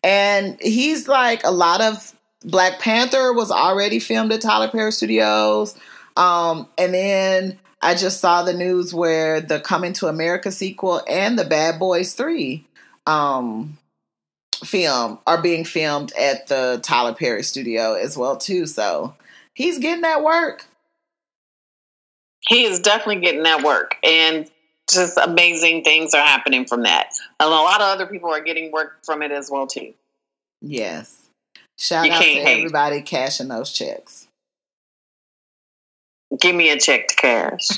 And 0.02 0.60
he's 0.60 1.08
like 1.08 1.42
a 1.44 1.50
lot 1.50 1.80
of 1.80 2.13
Black 2.44 2.78
Panther 2.78 3.32
was 3.32 3.50
already 3.50 3.98
filmed 3.98 4.32
at 4.32 4.42
Tyler 4.42 4.68
Perry 4.68 4.92
Studios. 4.92 5.74
Um, 6.16 6.68
and 6.78 6.94
then 6.94 7.58
I 7.80 7.94
just 7.94 8.20
saw 8.20 8.42
the 8.42 8.54
news 8.54 8.94
where 8.94 9.40
the 9.40 9.60
Coming 9.60 9.92
to 9.94 10.06
America 10.06 10.52
sequel 10.52 11.02
and 11.08 11.38
the 11.38 11.44
Bad 11.44 11.78
Boys 11.78 12.14
3 12.14 12.64
um, 13.06 13.78
film 14.64 15.18
are 15.26 15.42
being 15.42 15.64
filmed 15.64 16.12
at 16.18 16.46
the 16.46 16.80
Tyler 16.82 17.14
Perry 17.14 17.42
studio 17.42 17.94
as 17.94 18.16
well 18.16 18.36
too. 18.36 18.66
So 18.66 19.14
he's 19.54 19.78
getting 19.78 20.02
that 20.02 20.22
work. 20.22 20.66
He 22.48 22.64
is 22.64 22.80
definitely 22.80 23.22
getting 23.22 23.42
that 23.44 23.62
work 23.64 23.96
and 24.04 24.50
just 24.90 25.16
amazing 25.16 25.82
things 25.82 26.12
are 26.12 26.24
happening 26.24 26.66
from 26.66 26.82
that. 26.82 27.08
And 27.40 27.48
a 27.48 27.50
lot 27.50 27.80
of 27.80 27.86
other 27.86 28.06
people 28.06 28.30
are 28.30 28.42
getting 28.42 28.70
work 28.70 28.98
from 29.02 29.22
it 29.22 29.30
as 29.30 29.50
well 29.50 29.66
too. 29.66 29.94
Yes. 30.60 31.23
Shout 31.76 32.06
you 32.06 32.12
out 32.12 32.22
to 32.22 32.24
hate. 32.24 32.58
everybody 32.58 33.02
cashing 33.02 33.48
those 33.48 33.72
checks. 33.72 34.28
Give 36.40 36.54
me 36.54 36.70
a 36.70 36.78
check 36.78 37.08
to 37.08 37.16
cash. 37.16 37.68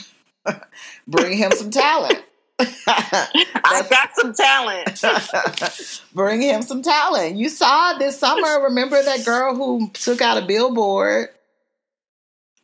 Bring 1.08 1.36
him 1.36 1.52
some 1.52 1.70
talent. 1.70 2.22
I 2.58 3.86
got 3.90 4.10
some 4.14 4.32
talent. 4.32 6.02
Bring 6.14 6.40
him 6.40 6.62
some 6.62 6.82
talent. 6.82 7.36
You 7.36 7.48
saw 7.48 7.94
this 7.98 8.18
summer. 8.18 8.62
Remember 8.64 9.02
that 9.02 9.24
girl 9.24 9.54
who 9.54 9.90
took 9.90 10.22
out 10.22 10.42
a 10.42 10.46
billboard? 10.46 11.28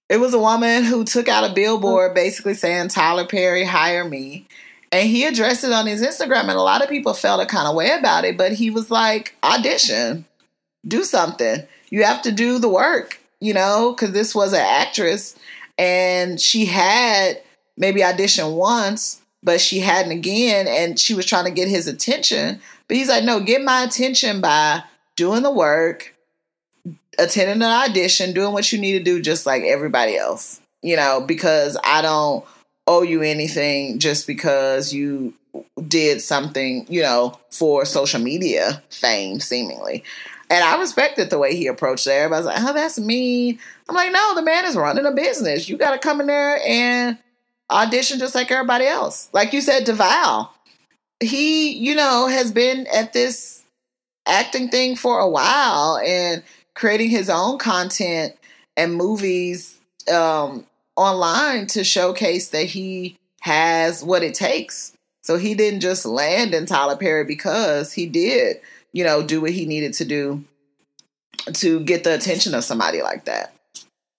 It 0.09 0.21
was 0.21 0.35
a 0.35 0.39
woman 0.39 0.85
who 0.85 1.05
took 1.05 1.29
out 1.29 1.51
a 1.51 1.55
billboard 1.55 2.13
mm. 2.13 2.15
basically 2.15 2.55
saying, 2.55 2.89
Tyler 2.89 3.27
Perry, 3.27 3.65
hire 3.65 4.05
me. 4.05 4.47
And 4.91 5.09
he 5.09 5.25
addressed 5.25 5.65
it 5.65 5.73
on 5.73 5.87
his 5.87 6.03
Instagram, 6.03 6.43
and 6.43 6.51
a 6.51 6.61
lot 6.61 6.83
of 6.83 6.91
people 6.91 7.15
felt 7.15 7.41
a 7.41 7.47
kind 7.47 7.67
of 7.67 7.75
way 7.75 7.93
about 7.93 8.27
it, 8.27 8.37
but 8.37 8.53
he 8.53 8.69
was 8.69 8.91
like, 8.91 9.35
audition, 9.43 10.27
do 10.87 11.05
something. 11.05 11.67
You 11.91 12.05
have 12.05 12.23
to 12.23 12.33
do 12.33 12.59
the 12.59 12.69
work, 12.69 13.21
you 13.41 13.55
know, 13.55 13.93
because 13.93 14.13
this 14.13 14.35
was 14.35 14.53
an 14.53 14.61
actress 14.61 15.37
and 15.79 16.41
she 16.41 16.67
had 16.67 17.41
maybe 17.77 18.05
audition 18.05 18.53
once 18.55 19.21
but 19.43 19.61
she 19.61 19.81
hadn't 19.81 20.13
again 20.13 20.69
and 20.69 20.99
she 20.99 21.15
was 21.15 21.27
trying 21.27 21.45
to 21.45 21.51
get 21.51 21.69
his 21.69 21.89
attention 21.89 22.61
but 22.89 22.97
he's 22.97 23.09
like 23.09 23.25
no 23.25 23.41
get 23.41 23.63
my 23.63 23.83
attention 23.83 24.41
by 24.41 24.83
doing 25.17 25.43
the 25.43 25.51
work 25.51 26.15
attending 27.19 27.57
an 27.57 27.63
audition 27.63 28.33
doing 28.33 28.53
what 28.53 28.71
you 28.73 28.79
need 28.79 28.93
to 28.93 29.05
do 29.05 29.21
just 29.21 29.47
like 29.47 29.63
everybody 29.63 30.17
else 30.17 30.61
you 30.83 30.97
know 30.97 31.21
because 31.27 31.77
i 31.85 32.03
don't 32.03 32.45
owe 32.87 33.03
you 33.03 33.23
anything 33.23 33.99
just 33.99 34.27
because 34.27 34.93
you 34.93 35.33
did 35.87 36.21
something 36.21 36.87
you 36.89 37.03
know 37.03 37.39
for 37.51 37.85
social 37.85 38.21
media 38.21 38.83
fame 38.91 39.41
seemingly 39.41 40.03
and 40.53 40.63
I 40.63 40.79
respected 40.79 41.31
the 41.31 41.39
way 41.39 41.57
he 41.57 41.67
approached 41.67 42.07
it. 42.07 42.11
Everybody's 42.11 42.45
like, 42.45 42.61
oh, 42.61 42.75
that's 42.75 43.01
mean. 43.01 43.59
I'm 43.89 43.97
like, 43.97 44.13
no, 44.13 44.35
the 44.35 44.43
man 44.43 44.67
is 44.67 44.77
running 44.77 45.07
a 45.07 45.11
business. 45.11 45.67
You 45.67 45.79
got 45.79 45.93
to 45.93 45.99
come 45.99 46.21
in 46.21 46.27
there 46.27 46.61
and 46.63 47.17
audition 47.71 48.19
just 48.19 48.35
like 48.35 48.51
everybody 48.51 48.85
else. 48.85 49.31
Like 49.33 49.55
you 49.55 49.63
said, 49.63 49.85
DeVale, 49.85 50.51
he, 51.21 51.73
you 51.73 51.95
know, 51.95 52.27
has 52.27 52.53
been 52.53 52.87
at 52.89 53.15
this 53.15 53.65
acting 54.27 54.69
thing 54.69 54.95
for 54.95 55.21
a 55.21 55.29
while 55.29 55.97
and 56.05 56.43
creating 56.75 57.09
his 57.09 57.31
own 57.31 57.57
content 57.57 58.35
and 58.77 58.95
movies 58.95 59.79
um, 60.13 60.67
online 60.97 61.67
to 61.69 61.83
showcase 61.83 62.51
that 62.51 62.67
he 62.67 63.17
has 63.41 64.05
what 64.05 64.23
it 64.23 64.35
takes. 64.35 64.93
So 65.23 65.39
he 65.39 65.55
didn't 65.55 65.81
just 65.81 66.05
land 66.05 66.53
in 66.53 66.67
Tyler 66.67 66.97
Perry 66.97 67.25
because 67.25 67.95
he 67.95 68.05
did, 68.05 68.61
you 68.93 69.05
know, 69.05 69.23
do 69.23 69.41
what 69.41 69.51
he 69.51 69.67
needed 69.67 69.95
to 69.95 70.05
do 70.05 70.45
to 71.53 71.81
get 71.81 72.05
the 72.05 72.15
attention 72.15 72.55
of 72.55 72.65
somebody 72.65 73.03
like 73.03 73.25
that. 73.25 73.53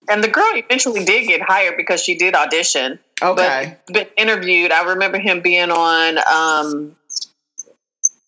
And 0.08 0.22
the 0.22 0.28
girl 0.28 0.50
eventually 0.54 1.04
did 1.04 1.26
get 1.26 1.40
hired 1.40 1.76
because 1.76 2.02
she 2.02 2.14
did 2.16 2.34
audition. 2.34 2.98
Okay. 3.22 3.76
But 3.86 3.94
been 3.94 4.06
interviewed. 4.16 4.70
I 4.70 4.84
remember 4.84 5.18
him 5.18 5.40
being 5.40 5.70
on 5.70 6.18
um, 6.18 6.96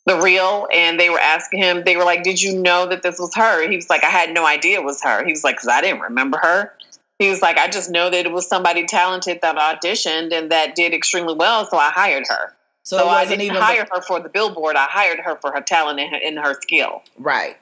the 0.07 0.19
real, 0.21 0.67
and 0.73 0.99
they 0.99 1.11
were 1.11 1.19
asking 1.19 1.63
him. 1.63 1.83
They 1.85 1.97
were 1.97 2.05
like, 2.05 2.23
"Did 2.23 2.41
you 2.41 2.59
know 2.59 2.87
that 2.87 3.03
this 3.03 3.19
was 3.19 3.35
her?" 3.35 3.69
He 3.69 3.77
was 3.77 3.91
like, 3.91 4.05
"I 4.05 4.09
had 4.09 4.33
no 4.33 4.47
idea 4.47 4.79
it 4.79 4.85
was 4.85 5.03
her." 5.03 5.25
He 5.25 5.33
was 5.33 5.45
like, 5.45 5.59
"Cause 5.59 5.69
I 5.69 5.83
didn't 5.83 6.01
remember 6.01 6.39
her." 6.39 6.73
He 7.19 7.29
was 7.29 7.43
like, 7.43 7.59
"I 7.59 7.69
just 7.69 7.91
know 7.91 8.09
that 8.09 8.25
it 8.25 8.33
was 8.33 8.49
somebody 8.49 8.87
talented 8.87 9.41
that 9.43 9.57
auditioned 9.57 10.33
and 10.33 10.51
that 10.53 10.77
did 10.77 10.95
extremely 10.95 11.35
well, 11.35 11.67
so 11.67 11.77
I 11.77 11.91
hired 11.91 12.27
her." 12.29 12.56
So, 12.87 12.99
so 12.99 13.09
I 13.09 13.25
didn't 13.25 13.41
even 13.41 13.57
hire 13.57 13.85
her 13.93 14.01
for 14.01 14.21
the 14.21 14.29
billboard. 14.29 14.77
I 14.77 14.85
hired 14.85 15.19
her 15.19 15.37
for 15.41 15.51
her 15.51 15.61
talent 15.61 15.99
and 15.99 16.09
her, 16.09 16.21
and 16.25 16.39
her 16.39 16.55
skill. 16.63 17.03
Right. 17.19 17.57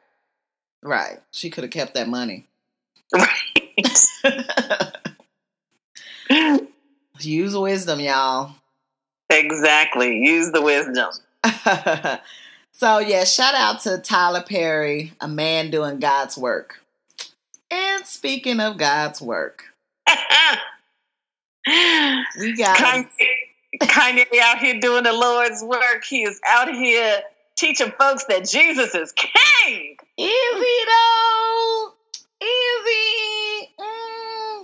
Right. 0.83 1.19
She 1.31 1.49
could 1.49 1.65
have 1.65 1.71
kept 1.71 1.95
that 1.95 2.09
money. 2.09 2.47
Right. 3.11 3.31
Use 7.21 7.57
wisdom, 7.57 8.01
y'all. 8.01 8.53
Exactly. 9.31 10.19
Use 10.19 10.53
the 10.53 10.61
wisdom. 10.61 11.11
so 12.73 12.99
yeah, 12.99 13.25
shout 13.25 13.55
out 13.55 13.81
to 13.85 13.97
Tyler 13.97 14.45
Perry, 14.47 15.15
a 15.23 15.29
man 15.29 15.71
doing 15.71 16.01
God's 16.01 16.37
work. 16.37 16.83
And 17.71 18.05
speaking 18.05 18.61
of 18.61 18.77
God's 18.77 19.23
work, 19.23 19.65
we 22.37 22.55
got 22.59 23.07
Kanye 23.83 24.27
out 24.43 24.59
here 24.59 24.79
doing 24.81 25.05
the 25.05 25.13
Lord's 25.13 25.63
work. 25.63 26.05
He 26.09 26.23
is 26.23 26.41
out 26.47 26.73
here 26.73 27.21
teaching 27.57 27.93
folks 27.99 28.25
that 28.25 28.49
Jesus 28.49 28.95
is 28.95 29.13
king. 29.13 29.97
Is 30.19 30.27
he 30.27 30.85
though? 30.87 31.93
Is 32.41 32.87
he? 32.87 33.69
Mm. 33.81 34.63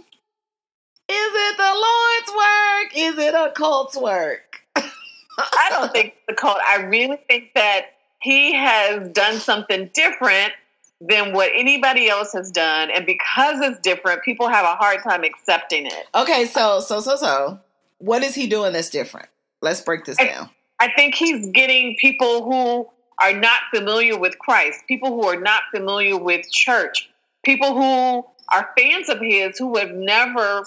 Is 1.08 1.32
it 1.34 1.56
the 1.56 1.74
Lord's 1.74 2.36
work? 2.36 2.96
Is 2.96 3.18
it 3.18 3.34
a 3.34 3.52
cult's 3.52 3.96
work? 3.96 4.50
I 4.76 5.68
don't 5.70 5.92
think 5.92 6.14
it's 6.28 6.38
a 6.38 6.40
cult. 6.40 6.58
I 6.68 6.82
really 6.82 7.18
think 7.28 7.54
that 7.54 7.86
he 8.20 8.52
has 8.54 9.08
done 9.08 9.38
something 9.38 9.90
different 9.94 10.52
than 11.00 11.32
what 11.32 11.50
anybody 11.54 12.10
else 12.10 12.32
has 12.34 12.50
done. 12.50 12.90
And 12.90 13.06
because 13.06 13.60
it's 13.60 13.80
different, 13.80 14.22
people 14.22 14.48
have 14.48 14.64
a 14.64 14.76
hard 14.76 15.02
time 15.02 15.24
accepting 15.24 15.86
it. 15.86 16.06
Okay, 16.14 16.44
so 16.44 16.80
so 16.80 17.00
so 17.00 17.16
so 17.16 17.58
what 18.00 18.22
is 18.22 18.34
he 18.34 18.46
doing 18.46 18.72
that's 18.72 18.90
different? 18.90 19.28
Let's 19.62 19.80
break 19.80 20.04
this 20.04 20.18
I, 20.18 20.26
down. 20.26 20.50
I 20.80 20.90
think 20.96 21.14
he's 21.14 21.48
getting 21.50 21.96
people 22.00 22.44
who 22.44 22.88
are 23.22 23.38
not 23.38 23.60
familiar 23.72 24.18
with 24.18 24.38
Christ, 24.38 24.80
people 24.88 25.10
who 25.10 25.26
are 25.26 25.40
not 25.40 25.62
familiar 25.74 26.16
with 26.16 26.50
church, 26.50 27.10
people 27.44 27.74
who 27.74 28.24
are 28.48 28.70
fans 28.78 29.08
of 29.08 29.20
his 29.20 29.58
who 29.58 29.76
have 29.78 29.90
never 29.90 30.64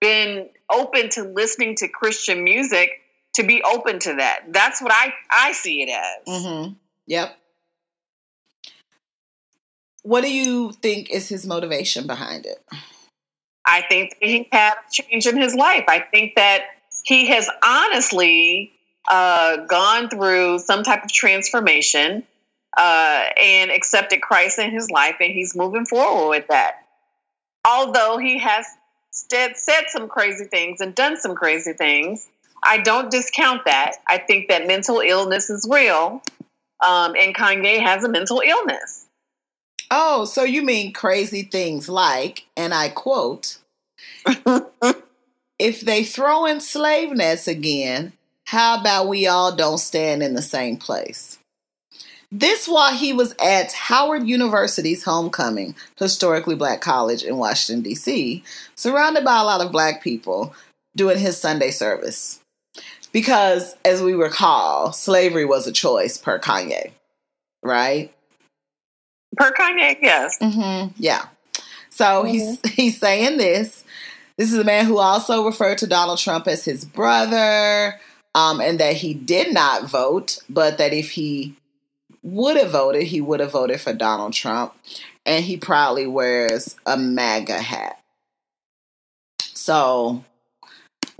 been 0.00 0.48
open 0.70 1.08
to 1.10 1.22
listening 1.22 1.76
to 1.76 1.88
Christian 1.88 2.44
music 2.44 2.90
to 3.34 3.44
be 3.44 3.62
open 3.62 4.00
to 4.00 4.16
that. 4.16 4.40
That's 4.48 4.82
what 4.82 4.92
I 4.92 5.12
I 5.30 5.52
see 5.52 5.82
it 5.82 5.88
as. 5.88 6.42
Mm-hmm. 6.42 6.72
Yep. 7.06 7.36
What 10.02 10.22
do 10.22 10.32
you 10.32 10.72
think 10.72 11.10
is 11.10 11.28
his 11.28 11.46
motivation 11.46 12.06
behind 12.06 12.44
it? 12.44 12.62
I 13.66 13.82
think 13.82 14.16
he 14.20 14.48
had 14.52 14.74
a 14.74 14.90
change 14.90 15.26
in 15.26 15.36
his 15.36 15.54
life. 15.54 15.84
I 15.88 16.00
think 16.00 16.34
that 16.36 16.64
he 17.04 17.26
has 17.28 17.48
honestly 17.64 18.72
uh, 19.08 19.58
gone 19.66 20.08
through 20.08 20.58
some 20.58 20.82
type 20.82 21.04
of 21.04 21.12
transformation 21.12 22.24
uh, 22.76 23.24
and 23.40 23.70
accepted 23.70 24.20
Christ 24.20 24.58
in 24.58 24.70
his 24.70 24.90
life, 24.90 25.16
and 25.20 25.32
he's 25.32 25.54
moving 25.54 25.84
forward 25.84 26.30
with 26.30 26.46
that. 26.48 26.86
Although 27.66 28.18
he 28.18 28.38
has 28.38 28.66
said, 29.10 29.56
said 29.56 29.84
some 29.88 30.08
crazy 30.08 30.44
things 30.44 30.80
and 30.80 30.94
done 30.94 31.16
some 31.16 31.34
crazy 31.34 31.72
things, 31.72 32.28
I 32.62 32.78
don't 32.78 33.10
discount 33.10 33.64
that. 33.66 33.96
I 34.06 34.18
think 34.18 34.48
that 34.48 34.66
mental 34.66 35.00
illness 35.00 35.50
is 35.50 35.68
real, 35.70 36.22
um, 36.86 37.14
and 37.16 37.34
Kanye 37.34 37.80
has 37.80 38.04
a 38.04 38.08
mental 38.08 38.40
illness. 38.40 39.03
Oh, 39.90 40.24
so 40.24 40.42
you 40.44 40.62
mean 40.62 40.92
crazy 40.92 41.42
things 41.42 41.88
like, 41.88 42.46
and 42.56 42.72
I 42.74 42.88
quote, 42.88 43.58
if 45.58 45.80
they 45.80 46.04
throw 46.04 46.46
in 46.46 46.60
slave 46.60 47.12
nets 47.12 47.46
again, 47.46 48.12
how 48.44 48.80
about 48.80 49.08
we 49.08 49.26
all 49.26 49.54
don't 49.54 49.78
stand 49.78 50.22
in 50.22 50.34
the 50.34 50.42
same 50.42 50.76
place? 50.76 51.38
This 52.30 52.66
while 52.66 52.92
he 52.92 53.12
was 53.12 53.34
at 53.40 53.72
Howard 53.72 54.26
University's 54.26 55.04
homecoming, 55.04 55.76
historically 55.96 56.56
black 56.56 56.80
college 56.80 57.22
in 57.22 57.36
Washington, 57.36 57.82
D.C., 57.82 58.42
surrounded 58.74 59.24
by 59.24 59.38
a 59.38 59.44
lot 59.44 59.60
of 59.60 59.70
black 59.70 60.02
people 60.02 60.52
doing 60.96 61.18
his 61.18 61.38
Sunday 61.38 61.70
service. 61.70 62.40
Because, 63.12 63.76
as 63.84 64.02
we 64.02 64.14
recall, 64.14 64.92
slavery 64.92 65.44
was 65.44 65.68
a 65.68 65.72
choice 65.72 66.18
per 66.18 66.40
Kanye, 66.40 66.90
right? 67.62 68.12
Per 69.36 69.52
Kanye, 69.52 69.96
yes. 70.00 70.38
Mm-hmm. 70.40 70.92
Yeah. 70.96 71.26
So 71.90 72.04
mm-hmm. 72.04 72.28
he's 72.28 72.60
he's 72.74 72.98
saying 72.98 73.38
this. 73.38 73.84
This 74.36 74.52
is 74.52 74.58
a 74.58 74.64
man 74.64 74.86
who 74.86 74.98
also 74.98 75.46
referred 75.46 75.78
to 75.78 75.86
Donald 75.86 76.18
Trump 76.18 76.48
as 76.48 76.64
his 76.64 76.84
brother, 76.84 78.00
um, 78.34 78.60
and 78.60 78.80
that 78.80 78.96
he 78.96 79.14
did 79.14 79.54
not 79.54 79.88
vote, 79.88 80.38
but 80.48 80.78
that 80.78 80.92
if 80.92 81.12
he 81.12 81.54
would 82.24 82.56
have 82.56 82.72
voted, 82.72 83.04
he 83.04 83.20
would 83.20 83.38
have 83.38 83.52
voted 83.52 83.80
for 83.80 83.92
Donald 83.92 84.32
Trump. 84.32 84.74
And 85.26 85.44
he 85.44 85.56
proudly 85.56 86.06
wears 86.06 86.76
a 86.84 86.96
MAGA 86.96 87.60
hat. 87.62 87.98
So 89.40 90.24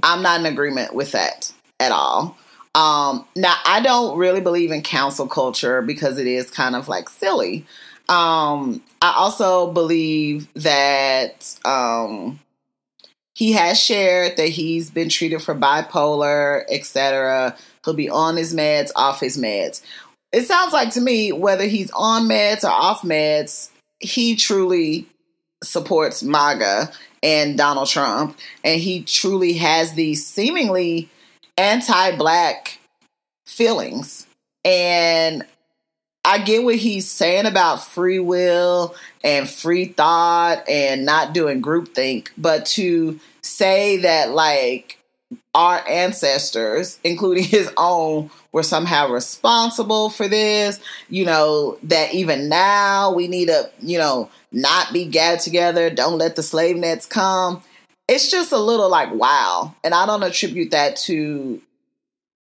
I'm 0.03 0.22
not 0.22 0.40
in 0.40 0.46
agreement 0.46 0.94
with 0.94 1.12
that 1.12 1.53
at 1.81 1.92
all. 1.92 2.37
Um, 2.74 3.24
now, 3.37 3.55
I 3.64 3.81
don't 3.81 4.18
really 4.18 4.40
believe 4.40 4.72
in 4.72 4.83
cancel 4.83 5.29
culture 5.29 5.81
because 5.81 6.18
it 6.18 6.27
is 6.27 6.50
kind 6.50 6.74
of 6.74 6.88
like 6.88 7.09
silly. 7.09 7.64
Um, 8.09 8.83
I 9.01 9.14
also 9.17 9.73
believe 9.73 10.49
that 10.55 11.59
um, 11.64 12.40
he 13.35 13.53
has 13.53 13.81
shared 13.81 14.37
that 14.37 14.49
he's 14.49 14.90
been 14.90 15.09
treated 15.09 15.43
for 15.43 15.55
bipolar, 15.55 16.64
etc. 16.71 17.57
He'll 17.85 17.95
be 17.95 18.11
on 18.11 18.37
his 18.37 18.55
meds, 18.55 18.90
off 18.95 19.21
his 19.21 19.37
meds. 19.37 19.83
It 20.33 20.47
sounds 20.47 20.73
like 20.73 20.90
to 20.95 21.01
me, 21.01 21.33
whether 21.33 21.64
he's 21.64 21.90
on 21.93 22.29
meds 22.29 22.64
or 22.64 22.71
off 22.71 23.03
meds, 23.03 23.71
he 24.01 24.37
truly 24.37 25.07
supports 25.62 26.23
MAGA 26.23 26.90
and 27.23 27.57
Donald 27.57 27.88
Trump, 27.88 28.37
and 28.62 28.81
he 28.81 29.03
truly 29.03 29.55
has 29.55 29.95
these 29.95 30.27
seemingly 30.27 31.09
anti-black 31.57 32.79
feelings. 33.47 34.27
And 34.64 35.45
I 36.24 36.38
get 36.38 36.64
what 36.64 36.76
he's 36.76 37.08
saying 37.08 37.44
about 37.44 37.84
free 37.84 38.18
will 38.18 38.94
and 39.22 39.48
free 39.48 39.87
thought 39.87 40.66
and 40.68 41.04
not 41.04 41.34
doing 41.34 41.60
groupthink, 41.60 42.28
but 42.38 42.64
to 42.66 43.20
say 43.42 43.98
that 43.98 44.30
like 44.30 44.98
our 45.54 45.87
ancestors, 45.87 46.98
including 47.04 47.44
his 47.44 47.70
own, 47.76 48.30
were 48.52 48.62
somehow 48.62 49.10
responsible 49.10 50.08
for 50.08 50.26
this, 50.26 50.80
you 51.08 51.24
know, 51.24 51.78
that 51.82 52.14
even 52.14 52.48
now 52.48 53.12
we 53.12 53.28
need 53.28 53.46
to, 53.48 53.70
you 53.80 53.98
know, 53.98 54.30
not 54.50 54.92
be 54.92 55.04
gathered 55.04 55.40
together, 55.40 55.90
don't 55.90 56.18
let 56.18 56.37
the 56.37 56.42
slave 56.42 56.76
nets 56.76 57.04
come. 57.04 57.62
It's 58.08 58.30
just 58.30 58.52
a 58.52 58.58
little 58.58 58.88
like 58.88 59.12
wow. 59.12 59.74
And 59.84 59.92
I 59.92 60.06
don't 60.06 60.22
attribute 60.22 60.70
that 60.70 60.96
to 60.98 61.60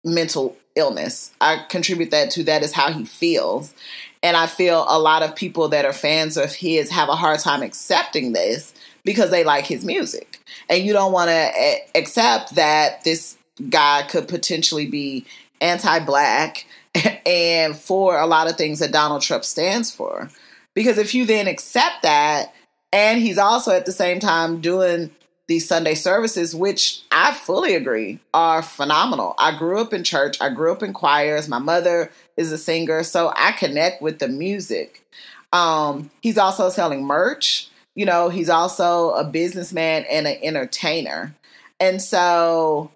mental 0.04 0.56
illness. 0.78 1.32
I 1.40 1.64
contribute 1.68 2.10
that 2.12 2.30
to 2.32 2.44
that 2.44 2.62
is 2.62 2.72
how 2.72 2.90
he 2.92 3.04
feels. 3.04 3.74
And 4.22 4.36
I 4.36 4.46
feel 4.46 4.84
a 4.88 4.98
lot 4.98 5.22
of 5.22 5.36
people 5.36 5.68
that 5.68 5.84
are 5.84 5.92
fans 5.92 6.36
of 6.36 6.54
his 6.54 6.90
have 6.90 7.08
a 7.08 7.14
hard 7.14 7.40
time 7.40 7.62
accepting 7.62 8.32
this 8.32 8.72
because 9.04 9.30
they 9.30 9.44
like 9.44 9.66
his 9.66 9.84
music. 9.84 10.40
And 10.68 10.84
you 10.84 10.92
don't 10.92 11.12
want 11.12 11.30
to 11.30 11.76
accept 11.94 12.54
that 12.56 13.04
this 13.04 13.36
guy 13.68 14.02
could 14.08 14.28
potentially 14.28 14.86
be 14.86 15.24
anti 15.60 15.98
black 16.00 16.66
and 17.26 17.76
for 17.76 18.18
a 18.18 18.26
lot 18.26 18.50
of 18.50 18.56
things 18.56 18.78
that 18.78 18.92
Donald 18.92 19.22
Trump 19.22 19.44
stands 19.44 19.92
for. 19.92 20.30
Because 20.74 20.98
if 20.98 21.14
you 21.14 21.24
then 21.24 21.48
accept 21.48 22.02
that, 22.02 22.54
and 22.92 23.20
he's 23.20 23.38
also 23.38 23.72
at 23.72 23.86
the 23.86 23.92
same 23.92 24.20
time 24.20 24.60
doing 24.60 25.10
these 25.48 25.66
Sunday 25.66 25.94
services, 25.94 26.54
which 26.54 27.00
I 27.10 27.32
fully 27.32 27.74
agree 27.74 28.20
are 28.34 28.62
phenomenal. 28.62 29.34
I 29.38 29.56
grew 29.58 29.80
up 29.80 29.92
in 29.94 30.04
church, 30.04 30.36
I 30.40 30.50
grew 30.50 30.70
up 30.70 30.82
in 30.82 30.92
choirs. 30.92 31.48
My 31.48 31.58
mother 31.58 32.12
is 32.36 32.52
a 32.52 32.58
singer, 32.58 33.02
so 33.02 33.32
I 33.34 33.52
connect 33.52 34.02
with 34.02 34.18
the 34.18 34.28
music. 34.28 35.04
Um, 35.52 36.10
he's 36.20 36.38
also 36.38 36.68
selling 36.68 37.04
merch. 37.04 37.68
You 37.94 38.04
know, 38.04 38.28
he's 38.28 38.50
also 38.50 39.10
a 39.10 39.24
businessman 39.24 40.04
and 40.08 40.26
an 40.26 40.36
entertainer. 40.42 41.34
And 41.80 42.00
so 42.00 42.90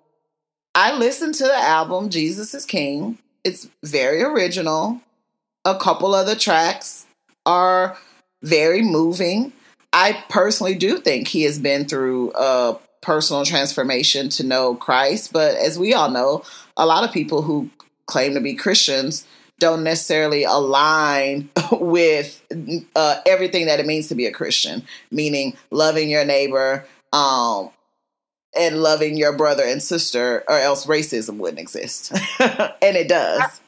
I 0.74 0.96
listened 0.96 1.34
to 1.36 1.44
the 1.44 1.56
album 1.56 2.10
Jesus 2.10 2.52
is 2.54 2.66
King. 2.66 3.18
It's 3.44 3.68
very 3.82 4.22
original. 4.22 5.00
A 5.64 5.76
couple 5.78 6.14
other 6.14 6.36
tracks 6.36 7.06
are 7.46 7.96
very 8.42 8.82
moving. 8.82 9.52
I 9.92 10.24
personally 10.28 10.74
do 10.74 10.98
think 10.98 11.28
he 11.28 11.42
has 11.42 11.58
been 11.58 11.86
through 11.86 12.32
a 12.34 12.78
personal 13.02 13.44
transformation 13.44 14.30
to 14.30 14.44
know 14.44 14.74
Christ. 14.74 15.32
But 15.32 15.56
as 15.56 15.78
we 15.78 15.92
all 15.92 16.10
know, 16.10 16.44
a 16.76 16.86
lot 16.86 17.04
of 17.04 17.12
people 17.12 17.42
who 17.42 17.68
claim 18.06 18.34
to 18.34 18.40
be 18.40 18.54
Christians 18.54 19.26
don't 19.58 19.84
necessarily 19.84 20.44
align 20.44 21.50
with 21.72 22.42
uh, 22.96 23.16
everything 23.26 23.66
that 23.66 23.80
it 23.80 23.86
means 23.86 24.08
to 24.08 24.14
be 24.14 24.26
a 24.26 24.32
Christian, 24.32 24.82
meaning 25.10 25.56
loving 25.70 26.08
your 26.08 26.24
neighbor 26.24 26.86
um, 27.12 27.70
and 28.56 28.82
loving 28.82 29.16
your 29.16 29.36
brother 29.36 29.64
and 29.64 29.82
sister, 29.82 30.42
or 30.48 30.58
else 30.58 30.86
racism 30.86 31.36
wouldn't 31.36 31.60
exist. 31.60 32.12
and 32.40 32.96
it 32.96 33.08
does. 33.08 33.60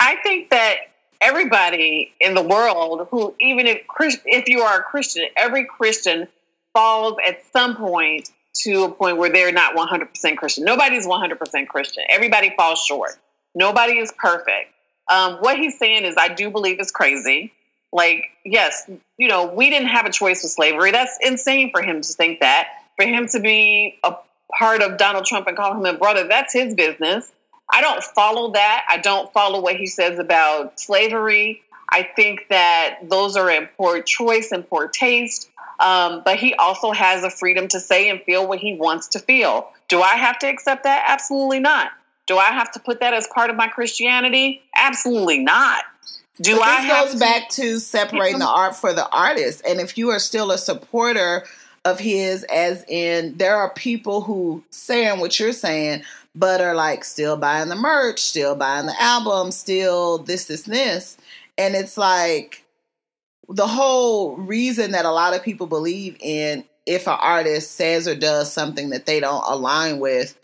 I 0.00 0.16
think 0.22 0.50
that 0.50 0.76
everybody 1.20 2.12
in 2.20 2.34
the 2.34 2.42
world 2.42 3.08
who, 3.10 3.34
even 3.40 3.66
if 3.66 3.82
if 3.98 4.48
you 4.48 4.60
are 4.62 4.80
a 4.80 4.82
Christian, 4.82 5.24
every 5.36 5.64
Christian 5.64 6.28
falls 6.72 7.16
at 7.26 7.42
some 7.52 7.76
point 7.76 8.30
to 8.62 8.84
a 8.84 8.90
point 8.90 9.18
where 9.18 9.30
they're 9.30 9.52
not 9.52 9.76
100% 9.76 10.36
Christian. 10.36 10.64
Nobody's 10.64 11.06
100% 11.06 11.68
Christian. 11.68 12.04
Everybody 12.08 12.52
falls 12.56 12.80
short. 12.80 13.12
Nobody 13.54 13.98
is 13.98 14.12
perfect. 14.12 14.72
Um, 15.10 15.36
what 15.36 15.58
he's 15.58 15.78
saying 15.78 16.04
is, 16.04 16.14
I 16.18 16.28
do 16.34 16.50
believe 16.50 16.78
it's 16.80 16.90
crazy. 16.90 17.52
Like, 17.92 18.26
yes, 18.44 18.88
you 19.16 19.28
know, 19.28 19.46
we 19.46 19.70
didn't 19.70 19.88
have 19.88 20.06
a 20.06 20.12
choice 20.12 20.42
with 20.42 20.52
slavery. 20.52 20.90
That's 20.90 21.18
insane 21.22 21.70
for 21.70 21.82
him 21.82 22.00
to 22.00 22.08
think 22.08 22.40
that. 22.40 22.68
For 22.96 23.06
him 23.06 23.28
to 23.28 23.40
be 23.40 23.98
a 24.02 24.16
part 24.58 24.82
of 24.82 24.98
Donald 24.98 25.24
Trump 25.24 25.46
and 25.46 25.56
call 25.56 25.74
him 25.74 25.84
a 25.86 25.96
brother, 25.96 26.26
that's 26.28 26.52
his 26.52 26.74
business. 26.74 27.30
I 27.72 27.80
don't 27.80 28.02
follow 28.02 28.52
that. 28.52 28.84
I 28.88 28.98
don't 28.98 29.32
follow 29.32 29.60
what 29.60 29.76
he 29.76 29.86
says 29.86 30.18
about 30.18 30.78
slavery. 30.78 31.62
I 31.90 32.02
think 32.16 32.46
that 32.50 32.98
those 33.02 33.36
are 33.36 33.50
in 33.50 33.68
poor 33.76 34.02
choice 34.02 34.52
and 34.52 34.68
poor 34.68 34.88
taste. 34.88 35.50
Um, 35.78 36.22
but 36.24 36.38
he 36.38 36.54
also 36.54 36.92
has 36.92 37.22
a 37.22 37.30
freedom 37.30 37.68
to 37.68 37.80
say 37.80 38.08
and 38.08 38.22
feel 38.22 38.46
what 38.46 38.58
he 38.58 38.76
wants 38.76 39.08
to 39.08 39.18
feel. 39.18 39.70
Do 39.88 40.00
I 40.00 40.16
have 40.16 40.38
to 40.40 40.46
accept 40.48 40.84
that? 40.84 41.04
Absolutely 41.06 41.60
not. 41.60 41.90
Do 42.26 42.38
I 42.38 42.46
have 42.46 42.72
to 42.72 42.80
put 42.80 43.00
that 43.00 43.14
as 43.14 43.28
part 43.28 43.50
of 43.50 43.56
my 43.56 43.68
Christianity? 43.68 44.62
Absolutely 44.74 45.40
not. 45.40 45.84
Do 46.40 46.60
I 46.60 46.82
this 46.82 46.90
goes 46.90 47.12
to- 47.12 47.18
back 47.18 47.48
to 47.50 47.78
separating 47.78 48.38
the 48.38 48.48
art 48.48 48.76
for 48.76 48.92
the 48.92 49.08
artist. 49.10 49.62
And 49.66 49.80
if 49.80 49.96
you 49.96 50.10
are 50.10 50.18
still 50.18 50.50
a 50.50 50.58
supporter 50.58 51.44
of 51.84 52.00
his, 52.00 52.42
as 52.44 52.84
in 52.88 53.36
there 53.36 53.56
are 53.56 53.70
people 53.70 54.22
who 54.22 54.62
saying 54.70 55.20
what 55.20 55.38
you're 55.38 55.52
saying, 55.52 56.02
but 56.36 56.60
are 56.60 56.74
like 56.74 57.02
still 57.02 57.36
buying 57.36 57.68
the 57.68 57.74
merch, 57.74 58.20
still 58.20 58.54
buying 58.54 58.86
the 58.86 59.02
album, 59.02 59.50
still 59.50 60.18
this, 60.18 60.44
this, 60.44 60.62
this. 60.62 61.16
And 61.58 61.74
it's 61.74 61.96
like 61.96 62.64
the 63.48 63.66
whole 63.66 64.36
reason 64.36 64.92
that 64.92 65.06
a 65.06 65.10
lot 65.10 65.34
of 65.34 65.42
people 65.42 65.66
believe 65.66 66.16
in 66.20 66.64
if 66.84 67.08
an 67.08 67.18
artist 67.20 67.72
says 67.72 68.06
or 68.06 68.14
does 68.14 68.52
something 68.52 68.90
that 68.90 69.06
they 69.06 69.18
don't 69.18 69.42
align 69.46 69.98
with 69.98 70.38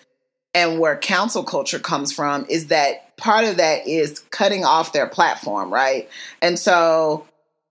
and 0.54 0.80
where 0.80 0.96
cancel 0.96 1.44
culture 1.44 1.78
comes 1.78 2.12
from 2.12 2.46
is 2.48 2.66
that 2.68 3.16
part 3.16 3.44
of 3.44 3.58
that 3.58 3.86
is 3.86 4.20
cutting 4.30 4.64
off 4.64 4.92
their 4.92 5.06
platform, 5.06 5.72
right? 5.72 6.08
And 6.40 6.58
so 6.58 7.26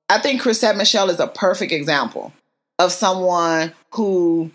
I 0.09 0.19
think 0.19 0.41
Chrisette 0.41 0.78
Michele 0.78 1.09
is 1.09 1.19
a 1.19 1.28
perfect 1.28 1.72
example 1.72 2.34
of 2.80 2.91
someone 2.91 3.74
who 3.91 4.51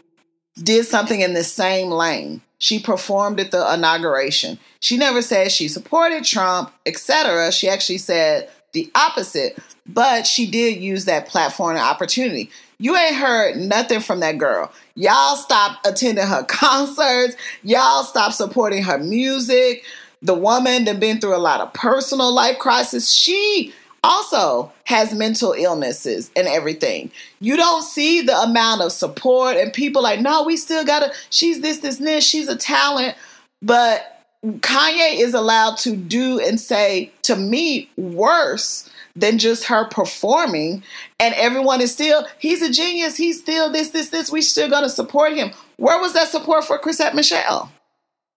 did 0.63 0.87
something 0.87 1.21
in 1.21 1.35
the 1.35 1.45
same 1.45 1.91
lane. 1.91 2.41
She 2.59 2.79
performed 2.79 3.39
at 3.41 3.51
the 3.51 3.75
inauguration. 3.75 4.59
She 4.81 4.97
never 4.97 5.21
said 5.21 5.53
she 5.53 5.69
supported 5.69 6.25
Trump, 6.25 6.73
etc. 6.87 7.53
She 7.53 7.69
actually 7.69 7.99
said 7.99 8.51
the 8.73 8.91
opposite, 8.95 9.59
but 9.87 10.27
she 10.27 10.51
did 10.51 10.81
use 10.81 11.05
that 11.05 11.29
platform 11.29 11.77
and 11.77 11.85
opportunity. 11.85 12.51
You 12.79 12.97
ain't 12.97 13.17
heard 13.17 13.57
nothing 13.57 14.01
from 14.01 14.21
that 14.21 14.39
girl. 14.39 14.71
Y'all 14.95 15.37
stop 15.37 15.79
attending 15.85 16.27
her 16.27 16.43
concerts. 16.49 17.37
Y'all 17.63 18.05
stop 18.05 18.33
supporting 18.33 18.83
her 18.83 18.99
music. 18.99 19.85
The 20.23 20.35
woman 20.35 20.85
that 20.85 20.99
been 20.99 21.21
through 21.21 21.37
a 21.37 21.39
lot 21.39 21.61
of 21.61 21.73
personal 21.73 22.33
life 22.33 22.59
crisis. 22.59 23.11
She 23.11 23.73
also 24.03 24.73
has 24.85 25.15
mental 25.15 25.53
illnesses 25.53 26.31
and 26.37 26.47
everything. 26.47 27.11
You 27.41 27.57
don't 27.57 27.83
see 27.83 28.21
the 28.21 28.39
amount 28.39 28.83
of 28.83 28.93
support 28.93 29.57
and 29.57 29.73
people 29.73 30.03
like, 30.03 30.21
no, 30.21 30.45
we 30.45 30.57
still 30.57 30.85
gotta, 30.85 31.13
she's 31.31 31.61
this, 31.61 31.79
this, 31.79 31.99
this, 31.99 32.25
she's 32.25 32.49
a 32.49 32.57
talent. 32.57 33.17
But 33.63 34.23
Kanye 34.45 35.19
is 35.19 35.35
allowed 35.35 35.77
to 35.79 35.97
do 35.97 36.39
and 36.39 36.61
say 36.61 37.11
to 37.23 37.37
me 37.37 37.91
worse 37.97 38.89
than 39.17 39.39
just 39.39 39.65
her 39.65 39.87
performing. 39.89 40.83
And 41.19 41.35
everyone 41.35 41.81
is 41.81 41.93
still, 41.93 42.27
he's 42.39 42.63
a 42.63 42.71
genius. 42.71 43.17
He's 43.17 43.41
still 43.41 43.73
this, 43.73 43.91
this, 43.91 44.11
this. 44.11 44.31
We 44.31 44.43
still 44.43 44.69
gonna 44.69 44.91
support 44.91 45.33
him. 45.33 45.51
Where 45.79 46.01
was 46.01 46.13
that 46.13 46.29
support 46.29 46.65
for 46.65 46.79
Chrisette 46.79 47.15
Michele? 47.15 47.71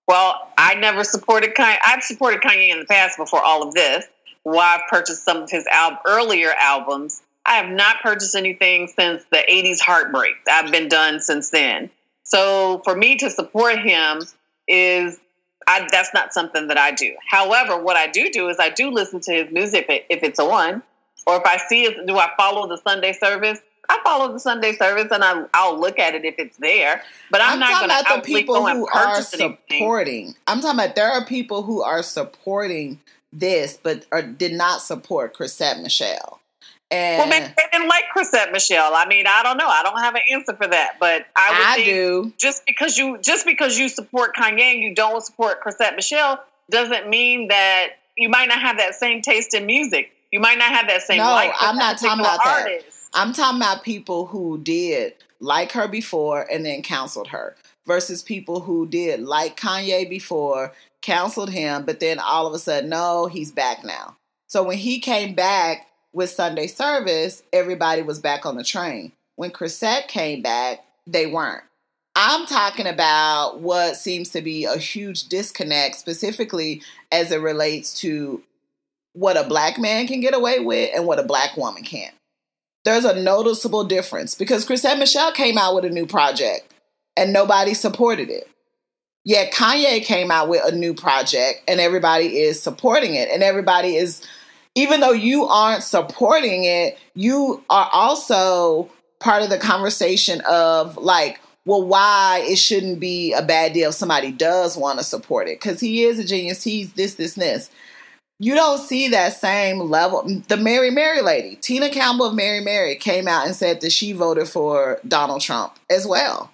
Well, 0.07 0.51
I 0.57 0.73
never 0.75 1.03
supported 1.03 1.53
Kanye. 1.53 1.77
I've 1.85 2.03
supported 2.03 2.41
Kanye 2.41 2.71
in 2.71 2.79
the 2.79 2.85
past 2.85 3.17
before 3.17 3.43
all 3.43 3.67
of 3.67 3.75
this. 3.75 4.05
Well, 4.45 4.59
I've 4.59 4.87
purchased 4.89 5.23
some 5.25 5.37
of 5.43 5.49
his 5.49 5.65
al- 5.71 5.99
earlier 6.07 6.51
albums. 6.59 7.21
I 7.45 7.53
have 7.53 7.69
not 7.69 7.97
purchased 8.01 8.35
anything 8.35 8.87
since 8.87 9.23
the 9.31 9.43
80s 9.49 9.79
Heartbreak. 9.79 10.35
I've 10.49 10.71
been 10.71 10.87
done 10.87 11.19
since 11.19 11.49
then. 11.49 11.89
So 12.23 12.81
for 12.83 12.95
me 12.95 13.15
to 13.17 13.29
support 13.29 13.79
him 13.79 14.21
is 14.67 15.19
I, 15.67 15.87
that's 15.91 16.13
not 16.13 16.33
something 16.33 16.67
that 16.67 16.77
I 16.77 16.91
do. 16.91 17.15
However, 17.27 17.81
what 17.81 17.97
I 17.97 18.07
do 18.07 18.29
do 18.31 18.49
is 18.49 18.57
I 18.59 18.69
do 18.69 18.91
listen 18.91 19.19
to 19.21 19.31
his 19.31 19.51
music 19.51 19.85
if, 19.87 19.89
it, 19.89 20.05
if 20.09 20.23
it's 20.23 20.39
on, 20.39 20.81
or 21.27 21.37
if 21.37 21.45
I 21.45 21.57
see 21.57 21.83
it. 21.83 22.07
Do 22.07 22.17
I 22.17 22.31
follow 22.37 22.67
the 22.67 22.77
Sunday 22.77 23.13
service? 23.13 23.59
I 23.89 23.99
follow 24.03 24.31
the 24.31 24.39
Sunday 24.39 24.73
service 24.75 25.07
and 25.11 25.23
I, 25.23 25.67
will 25.67 25.79
look 25.79 25.97
at 25.97 26.13
it 26.13 26.23
if 26.23 26.35
it's 26.37 26.57
there. 26.57 27.01
But 27.31 27.41
I'm, 27.41 27.53
I'm 27.53 27.59
not 27.59 27.79
going 27.79 27.89
to 27.89 27.99
about 27.99 28.23
the 28.23 28.31
people 28.33 28.67
who 28.67 28.87
are 28.87 29.21
supporting. 29.21 30.25
Anything. 30.25 30.35
I'm 30.45 30.61
talking 30.61 30.79
about 30.79 30.95
there 30.95 31.09
are 31.09 31.25
people 31.25 31.63
who 31.63 31.81
are 31.81 32.03
supporting 32.03 32.99
this, 33.31 33.79
but 33.81 34.05
are, 34.11 34.21
did 34.21 34.53
not 34.53 34.81
support 34.81 35.33
Chrisette 35.33 35.81
Michele. 35.81 36.39
And 36.91 37.19
well, 37.19 37.27
maybe 37.27 37.53
they 37.55 37.63
didn't 37.71 37.87
like 37.87 38.05
Chrisette 38.11 38.51
Michele. 38.51 38.93
I 38.95 39.05
mean, 39.05 39.25
I 39.27 39.43
don't 39.43 39.57
know. 39.57 39.67
I 39.67 39.83
don't 39.83 39.99
have 39.99 40.15
an 40.15 40.21
answer 40.31 40.55
for 40.55 40.67
that, 40.67 40.93
but 40.99 41.27
I 41.35 41.51
would 41.51 41.81
I 41.81 41.85
do. 41.85 42.33
just 42.37 42.65
because 42.65 42.97
you 42.97 43.19
just 43.19 43.45
because 43.45 43.77
you 43.77 43.89
support 43.89 44.35
Kanye 44.35 44.73
and 44.73 44.79
you 44.79 44.95
don't 44.95 45.23
support 45.23 45.61
Chrisette 45.61 45.95
Michele 45.95 46.43
doesn't 46.71 47.07
mean 47.07 47.49
that 47.49 47.89
you 48.17 48.29
might 48.29 48.47
not 48.47 48.59
have 48.59 48.77
that 48.77 48.95
same 48.95 49.21
taste 49.21 49.53
in 49.53 49.67
music. 49.67 50.11
You 50.31 50.39
might 50.39 50.57
not 50.57 50.69
have 50.71 50.87
that 50.87 51.03
same. 51.03 51.19
No, 51.19 51.25
like 51.25 51.51
I'm 51.59 51.77
not 51.77 51.99
talking 51.99 52.19
about 52.19 52.39
artist. 52.45 52.85
that. 53.13 53.19
I'm 53.19 53.33
talking 53.33 53.59
about 53.59 53.83
people 53.83 54.25
who 54.25 54.57
did 54.57 55.13
like 55.39 55.71
her 55.73 55.87
before 55.87 56.51
and 56.51 56.65
then 56.65 56.81
counseled 56.81 57.27
her 57.29 57.55
versus 57.85 58.21
people 58.21 58.61
who 58.61 58.87
did 58.87 59.21
like 59.21 59.59
Kanye 59.59 60.09
before, 60.09 60.73
counseled 61.01 61.49
him, 61.49 61.85
but 61.85 61.99
then 61.99 62.19
all 62.19 62.47
of 62.47 62.53
a 62.53 62.59
sudden, 62.59 62.89
no, 62.89 63.27
he's 63.27 63.51
back 63.51 63.83
now. 63.83 64.17
So 64.47 64.63
when 64.63 64.77
he 64.77 64.99
came 64.99 65.35
back 65.35 65.87
with 66.13 66.29
Sunday 66.29 66.67
service, 66.67 67.43
everybody 67.53 68.01
was 68.01 68.19
back 68.19 68.45
on 68.45 68.57
the 68.57 68.63
train. 68.63 69.11
When 69.35 69.51
Chrisette 69.51 70.07
came 70.07 70.41
back, 70.41 70.83
they 71.05 71.25
weren't. 71.25 71.63
I'm 72.15 72.45
talking 72.47 72.87
about 72.87 73.61
what 73.61 73.95
seems 73.95 74.29
to 74.31 74.41
be 74.41 74.65
a 74.65 74.77
huge 74.77 75.29
disconnect, 75.29 75.95
specifically 75.95 76.81
as 77.11 77.31
it 77.31 77.37
relates 77.37 77.99
to 78.01 78.43
what 79.13 79.37
a 79.37 79.47
black 79.47 79.79
man 79.79 80.07
can 80.07 80.19
get 80.19 80.35
away 80.35 80.59
with 80.59 80.91
and 80.93 81.05
what 81.05 81.19
a 81.19 81.23
black 81.23 81.55
woman 81.55 81.83
can't. 81.83 82.13
There's 82.85 83.05
a 83.05 83.21
noticeable 83.21 83.83
difference 83.83 84.35
because 84.35 84.65
Chrisette 84.65 84.97
Michele 84.97 85.31
came 85.31 85.57
out 85.57 85.75
with 85.75 85.85
a 85.85 85.89
new 85.89 86.05
project 86.05 86.73
and 87.15 87.33
nobody 87.33 87.73
supported 87.73 88.29
it. 88.29 88.49
Yet 89.25 89.51
Kanye 89.53 90.03
came 90.03 90.31
out 90.31 90.49
with 90.49 90.63
a 90.65 90.75
new 90.75 90.93
project 90.93 91.63
and 91.67 91.79
everybody 91.79 92.39
is 92.39 92.61
supporting 92.61 93.15
it 93.15 93.29
and 93.29 93.43
everybody 93.43 93.95
is 93.95 94.25
even 94.75 95.01
though 95.01 95.11
you 95.11 95.45
aren't 95.45 95.83
supporting 95.83 96.63
it, 96.63 96.97
you 97.15 97.63
are 97.69 97.89
also 97.91 98.89
part 99.19 99.43
of 99.43 99.49
the 99.49 99.57
conversation 99.57 100.41
of 100.49 100.95
like, 100.97 101.41
well, 101.65 101.85
why 101.85 102.41
it 102.45 102.55
shouldn't 102.55 102.99
be 102.99 103.33
a 103.33 103.41
bad 103.41 103.73
deal 103.73 103.89
if 103.89 103.95
somebody 103.95 104.31
does 104.31 104.77
want 104.77 104.97
to 104.97 105.03
support 105.03 105.47
it 105.47 105.59
because 105.59 105.79
he 105.79 106.03
is 106.03 106.17
a 106.17 106.23
genius. 106.23 106.63
He's 106.63 106.93
this, 106.93 107.15
this, 107.15 107.33
this. 107.33 107.69
You 108.39 108.55
don't 108.55 108.79
see 108.79 109.09
that 109.09 109.33
same 109.33 109.79
level. 109.79 110.23
The 110.47 110.55
Mary 110.55 110.91
Mary 110.91 111.21
lady, 111.21 111.57
Tina 111.57 111.89
Campbell 111.89 112.27
of 112.27 112.35
Mary 112.35 112.61
Mary, 112.61 112.95
came 112.95 113.27
out 113.27 113.45
and 113.45 113.53
said 113.53 113.81
that 113.81 113.91
she 113.91 114.13
voted 114.13 114.47
for 114.47 114.99
Donald 115.05 115.41
Trump 115.41 115.77
as 115.89 116.07
well. 116.07 116.49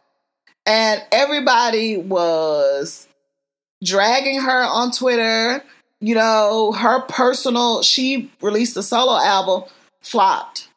And 0.66 1.04
everybody 1.12 1.98
was 1.98 3.08
dragging 3.84 4.42
her 4.42 4.64
on 4.64 4.92
Twitter 4.92 5.64
you 6.06 6.14
know, 6.14 6.72
her 6.74 7.02
personal, 7.02 7.82
she 7.82 8.30
released 8.42 8.78
a 8.78 8.84
solo 8.84 9.18
album, 9.18 9.64
flopped. 10.02 10.70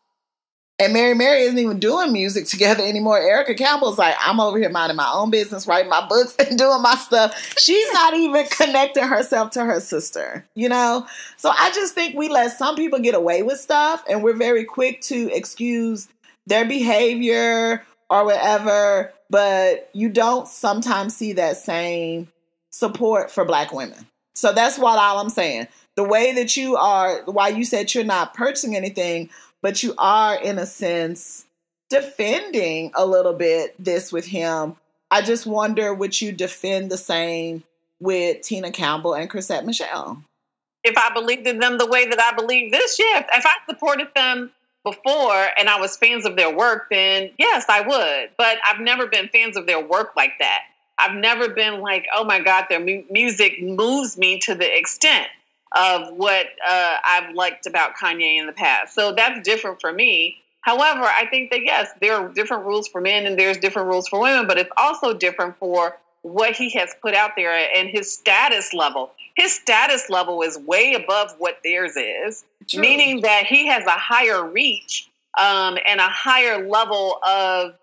And 0.80 0.92
Mary 0.92 1.12
Mary 1.12 1.40
isn't 1.40 1.58
even 1.58 1.80
doing 1.80 2.12
music 2.12 2.46
together 2.46 2.84
anymore. 2.84 3.20
Erica 3.20 3.54
Campbell's 3.54 3.98
like, 3.98 4.14
I'm 4.20 4.38
over 4.38 4.56
here 4.58 4.70
minding 4.70 4.96
my 4.96 5.10
own 5.12 5.28
business, 5.28 5.66
writing 5.66 5.90
my 5.90 6.06
books 6.06 6.36
and 6.48 6.56
doing 6.56 6.80
my 6.80 6.94
stuff. 6.94 7.36
She's 7.58 7.92
not 7.92 8.14
even 8.14 8.46
connecting 8.46 9.02
herself 9.02 9.50
to 9.50 9.64
her 9.64 9.80
sister, 9.80 10.46
you 10.54 10.68
know? 10.68 11.04
So 11.36 11.50
I 11.50 11.72
just 11.72 11.94
think 11.94 12.16
we 12.16 12.28
let 12.28 12.56
some 12.56 12.76
people 12.76 13.00
get 13.00 13.16
away 13.16 13.42
with 13.42 13.58
stuff 13.58 14.04
and 14.08 14.22
we're 14.22 14.36
very 14.36 14.64
quick 14.64 15.00
to 15.02 15.28
excuse 15.34 16.08
their 16.46 16.64
behavior 16.64 17.84
or 18.10 18.24
whatever, 18.24 19.12
but 19.30 19.90
you 19.92 20.08
don't 20.08 20.48
sometimes 20.48 21.16
see 21.16 21.34
that 21.34 21.56
same 21.56 22.28
support 22.70 23.30
for 23.30 23.44
black 23.44 23.72
women. 23.72 24.06
So 24.34 24.52
that's 24.52 24.78
what 24.78 24.98
all 24.98 25.18
I'm 25.18 25.30
saying. 25.30 25.68
The 25.96 26.04
way 26.04 26.32
that 26.34 26.56
you 26.56 26.76
are, 26.76 27.22
why 27.24 27.48
you 27.48 27.64
said 27.64 27.92
you're 27.92 28.04
not 28.04 28.34
purchasing 28.34 28.76
anything, 28.76 29.30
but 29.62 29.82
you 29.82 29.94
are 29.98 30.40
in 30.40 30.58
a 30.58 30.66
sense 30.66 31.46
defending 31.90 32.92
a 32.94 33.04
little 33.04 33.32
bit 33.32 33.74
this 33.82 34.12
with 34.12 34.26
him. 34.26 34.76
I 35.10 35.22
just 35.22 35.46
wonder 35.46 35.92
would 35.92 36.20
you 36.20 36.32
defend 36.32 36.90
the 36.90 36.98
same 36.98 37.64
with 38.00 38.42
Tina 38.42 38.70
Campbell 38.70 39.14
and 39.14 39.28
Chrisette 39.28 39.66
Michele? 39.66 40.22
If 40.84 40.96
I 40.96 41.12
believed 41.12 41.46
in 41.46 41.58
them 41.58 41.78
the 41.78 41.86
way 41.86 42.06
that 42.06 42.20
I 42.20 42.36
believe 42.36 42.70
this, 42.70 42.98
yeah. 42.98 43.26
If 43.34 43.44
I 43.44 43.54
supported 43.68 44.08
them 44.14 44.52
before 44.90 45.46
and 45.58 45.68
I 45.68 45.80
was 45.80 45.96
fans 45.96 46.26
of 46.26 46.36
their 46.36 46.54
work, 46.54 46.88
then 46.90 47.30
yes, 47.38 47.66
I 47.68 47.80
would. 47.80 48.30
But 48.36 48.58
I've 48.66 48.80
never 48.80 49.06
been 49.06 49.28
fans 49.28 49.56
of 49.56 49.66
their 49.66 49.84
work 49.84 50.12
like 50.16 50.32
that. 50.38 50.60
I've 50.98 51.14
never 51.14 51.48
been 51.48 51.80
like, 51.80 52.06
oh 52.14 52.24
my 52.24 52.40
God, 52.40 52.66
their 52.68 52.80
mu- 52.80 53.04
music 53.10 53.62
moves 53.62 54.18
me 54.18 54.38
to 54.40 54.54
the 54.54 54.76
extent 54.76 55.28
of 55.76 56.16
what 56.16 56.46
uh, 56.66 56.96
I've 57.04 57.34
liked 57.34 57.66
about 57.66 57.92
Kanye 57.94 58.38
in 58.38 58.46
the 58.46 58.52
past. 58.52 58.94
So 58.94 59.12
that's 59.14 59.46
different 59.46 59.80
for 59.80 59.92
me. 59.92 60.38
However, 60.62 61.04
I 61.04 61.26
think 61.26 61.50
that 61.50 61.64
yes, 61.64 61.88
there 62.00 62.14
are 62.14 62.28
different 62.28 62.64
rules 62.64 62.88
for 62.88 63.00
men 63.00 63.26
and 63.26 63.38
there's 63.38 63.58
different 63.58 63.88
rules 63.88 64.08
for 64.08 64.20
women, 64.20 64.46
but 64.46 64.58
it's 64.58 64.70
also 64.76 65.14
different 65.14 65.56
for 65.58 65.96
what 66.22 66.56
he 66.56 66.70
has 66.70 66.94
put 67.00 67.14
out 67.14 67.32
there 67.36 67.52
and 67.76 67.88
his 67.88 68.12
status 68.12 68.74
level. 68.74 69.12
His 69.38 69.54
status 69.54 70.10
level 70.10 70.42
is 70.42 70.58
way 70.58 70.94
above 70.94 71.36
what 71.38 71.58
theirs 71.62 71.96
is, 71.96 72.44
True. 72.68 72.80
meaning 72.80 73.20
that 73.20 73.46
he 73.46 73.68
has 73.68 73.86
a 73.86 73.90
higher 73.92 74.44
reach 74.44 75.08
um, 75.38 75.78
and 75.86 76.00
a 76.00 76.08
higher 76.08 76.68
level 76.68 77.20
of 77.24 77.74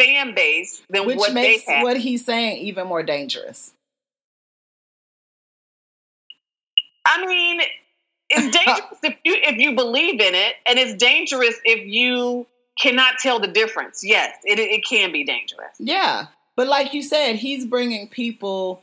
fan 0.00 0.34
base 0.34 0.82
than 0.88 1.04
Which 1.06 1.18
what 1.18 1.34
makes 1.34 1.66
they 1.66 1.72
have. 1.74 1.82
what 1.82 1.98
he's 1.98 2.24
saying 2.24 2.56
even 2.62 2.86
more 2.86 3.02
dangerous. 3.02 3.72
I 7.04 7.26
mean, 7.26 7.60
it's 8.30 8.56
dangerous 8.64 8.98
if 9.02 9.16
you 9.22 9.34
if 9.36 9.58
you 9.58 9.74
believe 9.74 10.18
in 10.18 10.34
it, 10.34 10.54
and 10.66 10.78
it's 10.78 10.94
dangerous 10.94 11.56
if 11.64 11.86
you 11.86 12.46
cannot 12.80 13.18
tell 13.18 13.38
the 13.38 13.48
difference. 13.48 14.00
Yes, 14.02 14.34
it 14.44 14.58
it 14.58 14.82
can 14.88 15.12
be 15.12 15.24
dangerous. 15.24 15.72
Yeah, 15.78 16.28
but 16.56 16.68
like 16.68 16.94
you 16.94 17.02
said, 17.02 17.36
he's 17.36 17.66
bringing 17.66 18.08
people, 18.08 18.82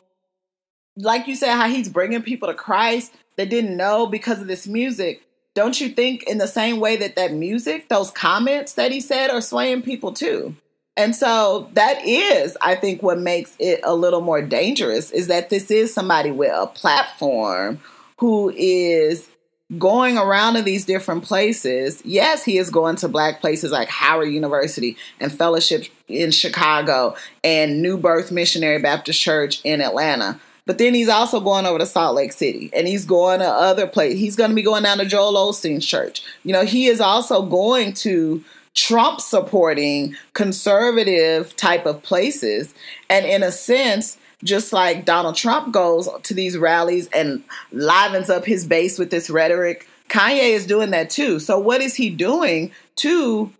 like 1.00 1.28
you 1.28 1.36
said, 1.36 1.56
how 1.56 1.68
he's 1.68 1.89
bringing 1.89 2.22
people 2.22 2.47
to 2.47 2.54
Christ 2.54 3.14
that 3.38 3.50
didn't 3.50 3.78
know 3.78 4.06
because 4.06 4.41
of 4.41 4.47
this 4.47 4.68
music. 4.68 5.24
Don't 5.56 5.80
you 5.82 5.89
think, 5.89 6.24
in 6.24 6.38
the 6.38 6.47
same 6.47 6.80
way 6.80 6.95
that 6.97 7.16
that 7.16 7.34
music, 7.34 7.89
those 7.89 8.12
comments 8.12 8.74
that 8.74 8.91
he 8.91 9.02
said, 9.02 9.30
are 9.30 9.41
swaying 9.41 9.82
people 9.82 10.14
too? 10.14 10.56
And 10.95 11.16
so 11.16 11.70
that 11.74 12.06
is, 12.06 12.58
I 12.62 12.76
think, 12.76 13.02
what 13.02 13.20
makes 13.20 13.56
it 13.58 13.80
a 13.84 13.95
little 13.95 14.22
more 14.22 14.41
dangerous 14.41 15.12
is 15.12 15.28
that 15.28 15.50
this 15.50 15.72
is 15.72 15.93
somebody 15.93 16.32
with 16.32 16.52
a 16.54 16.68
platform 16.68 17.80
who 18.18 18.50
is 18.56 19.30
going 19.78 20.18
around 20.18 20.56
to 20.56 20.62
these 20.62 20.84
different 20.86 21.24
places. 21.24 22.02
Yes, 22.04 22.43
he 22.43 22.58
is 22.58 22.70
going 22.70 22.97
to 22.97 23.08
black 23.08 23.39
places 23.39 23.72
like 23.72 23.88
Howard 23.88 24.30
University 24.30 24.97
and 25.20 25.32
Fellowship 25.32 25.86
in 26.08 26.32
Chicago 26.32 27.16
and 27.43 27.82
New 27.82 27.97
Birth 27.97 28.32
Missionary 28.32 28.82
Baptist 28.82 29.22
Church 29.22 29.62
in 29.64 29.80
Atlanta. 29.80 30.39
But 30.70 30.78
then 30.78 30.93
he's 30.93 31.09
also 31.09 31.39
going 31.39 31.65
over 31.65 31.80
to 31.80 31.86
Salt 31.88 32.15
Lake 32.15 32.32
City 32.32 32.70
and 32.74 32.88
he's 32.88 33.03
going 33.03 33.39
to 33.39 33.47
other 33.47 33.88
places. 33.88 34.20
He's 34.20 34.36
going 34.36 34.51
to 34.51 34.55
be 34.55 34.61
going 34.61 34.84
down 34.84 34.99
to 34.99 35.05
Joel 35.05 35.34
Osteen's 35.34 35.84
church. 35.84 36.22
You 36.43 36.53
know, 36.53 36.63
he 36.63 36.86
is 36.86 37.01
also 37.01 37.41
going 37.41 37.93
to 37.93 38.43
Trump 38.76 39.20
supporting 39.20 40.15
conservative 40.34 41.55
type 41.55 41.88
of 41.88 42.03
places. 42.03 42.72
And 43.09 43.26
in 43.26 43.41
a 43.41 43.51
sense, 43.51 44.20
just 44.43 44.72
like 44.72 45.05
Donald 45.05 45.36
Trump 45.36 45.74
goes 45.74 46.07
to 46.22 46.36
these 46.36 46.55
rallies 46.55 47.09
and 47.15 47.43
livens 47.72 48.30
up 48.30 48.45
his 48.45 48.63
base 48.67 48.99
with 48.99 49.09
this 49.09 49.28
rhetoric, 49.28 49.88
Kanye 50.07 50.51
is 50.51 50.67
doing 50.67 50.91
that 50.91 51.09
too. 51.09 51.39
So, 51.39 51.57
what 51.57 51.82
is 51.82 51.95
he 51.95 52.11
doing 52.11 52.72
to 52.97 53.51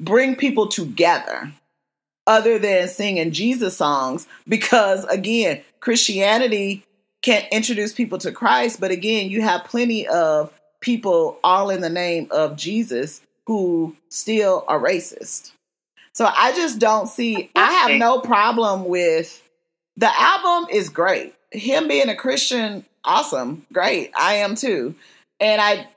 bring 0.00 0.34
people 0.34 0.66
together 0.66 1.52
other 2.26 2.58
than 2.58 2.88
singing 2.88 3.32
Jesus 3.32 3.76
songs? 3.76 4.26
Because, 4.48 5.04
again, 5.04 5.62
Christianity 5.80 6.84
can 7.22 7.42
introduce 7.50 7.92
people 7.92 8.18
to 8.18 8.32
Christ, 8.32 8.80
but 8.80 8.90
again, 8.90 9.30
you 9.30 9.42
have 9.42 9.64
plenty 9.64 10.06
of 10.06 10.52
people 10.80 11.38
all 11.42 11.70
in 11.70 11.80
the 11.80 11.90
name 11.90 12.28
of 12.30 12.56
Jesus 12.56 13.20
who 13.46 13.96
still 14.08 14.64
are 14.68 14.80
racist. 14.80 15.52
So, 16.12 16.26
I 16.26 16.52
just 16.52 16.78
don't 16.78 17.08
see, 17.08 17.50
I 17.54 17.72
have 17.72 17.98
no 17.98 18.20
problem 18.20 18.86
with 18.86 19.42
the 19.96 20.10
album 20.20 20.68
is 20.70 20.88
great. 20.88 21.34
Him 21.50 21.88
being 21.88 22.08
a 22.08 22.16
Christian, 22.16 22.84
awesome, 23.04 23.66
great. 23.72 24.10
I 24.18 24.34
am 24.34 24.54
too. 24.54 24.94
And 25.40 25.60
I 25.60 25.88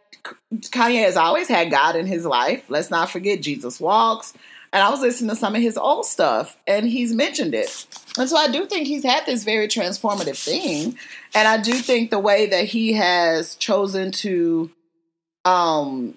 Kanye 0.54 1.04
has 1.04 1.18
always 1.18 1.48
had 1.48 1.72
God 1.72 1.96
in 1.96 2.06
his 2.06 2.26
life. 2.26 2.64
Let's 2.70 2.90
not 2.90 3.10
forget 3.10 3.42
Jesus 3.42 3.80
Walks. 3.80 4.34
And 4.72 4.84
I 4.84 4.90
was 4.90 5.02
listening 5.02 5.30
to 5.32 5.36
some 5.36 5.56
of 5.56 5.62
his 5.62 5.78
old 5.78 6.06
stuff 6.06 6.58
and 6.68 6.88
he's 6.88 7.14
mentioned 7.14 7.56
it. 7.56 7.88
And 8.18 8.30
so 8.30 8.38
I 8.38 8.50
do 8.50 8.66
think 8.66 8.88
he's 8.88 9.04
had 9.04 9.26
this 9.26 9.44
very 9.44 9.68
transformative 9.68 10.44
thing. 10.44 10.96
And 11.34 11.48
I 11.48 11.58
do 11.58 11.74
think 11.74 12.12
the 12.12 12.20
way 12.20 12.46
that 12.48 12.66
he 12.66 12.94
has 12.94 13.56
chosen 13.56 14.12
to 14.12 14.70
um 15.46 16.16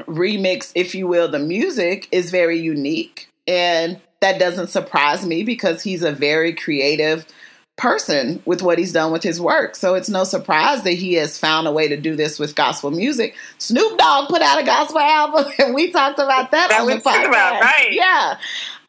remix, 0.00 0.72
if 0.74 0.94
you 0.94 1.06
will, 1.06 1.28
the 1.28 1.38
music 1.38 2.08
is 2.12 2.30
very 2.30 2.58
unique. 2.58 3.28
And 3.46 4.00
that 4.20 4.38
doesn't 4.38 4.68
surprise 4.68 5.24
me 5.24 5.44
because 5.44 5.82
he's 5.82 6.02
a 6.02 6.12
very 6.12 6.52
creative 6.52 7.26
person 7.78 8.42
with 8.44 8.62
what 8.62 8.78
he's 8.78 8.92
done 8.92 9.12
with 9.12 9.22
his 9.22 9.40
work. 9.40 9.76
So 9.76 9.94
it's 9.94 10.08
no 10.08 10.24
surprise 10.24 10.82
that 10.82 10.92
he 10.92 11.14
has 11.14 11.38
found 11.38 11.66
a 11.66 11.72
way 11.72 11.88
to 11.88 11.96
do 11.96 12.16
this 12.16 12.38
with 12.38 12.54
gospel 12.54 12.90
music. 12.90 13.34
Snoop 13.58 13.96
Dogg 13.96 14.28
put 14.28 14.42
out 14.42 14.60
a 14.60 14.64
gospel 14.64 14.98
album 14.98 15.50
and 15.58 15.74
we 15.74 15.90
talked 15.90 16.18
about 16.18 16.50
that, 16.50 16.68
that 16.68 16.80
on 16.80 16.86
the 16.88 16.96
podcast. 16.96 17.28
About, 17.28 17.62
right. 17.62 17.92
Yeah. 17.92 18.38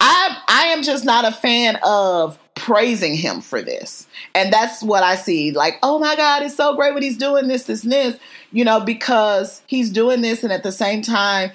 I 0.01 0.37
I 0.47 0.65
am 0.67 0.83
just 0.83 1.05
not 1.05 1.25
a 1.25 1.31
fan 1.31 1.77
of 1.85 2.37
praising 2.55 3.15
him 3.15 3.41
for 3.41 3.61
this. 3.61 4.07
And 4.35 4.51
that's 4.51 4.83
what 4.83 5.03
I 5.03 5.15
see. 5.15 5.51
Like, 5.51 5.75
oh 5.81 5.99
my 5.99 6.15
God, 6.15 6.43
it's 6.43 6.55
so 6.55 6.75
great 6.75 6.93
what 6.93 7.03
he's 7.03 7.17
doing, 7.17 7.47
this, 7.47 7.63
this, 7.63 7.83
and 7.83 7.91
this, 7.91 8.17
you 8.51 8.65
know, 8.65 8.81
because 8.81 9.61
he's 9.67 9.89
doing 9.89 10.21
this 10.21 10.43
and 10.43 10.51
at 10.51 10.63
the 10.63 10.71
same 10.71 11.01
time 11.01 11.51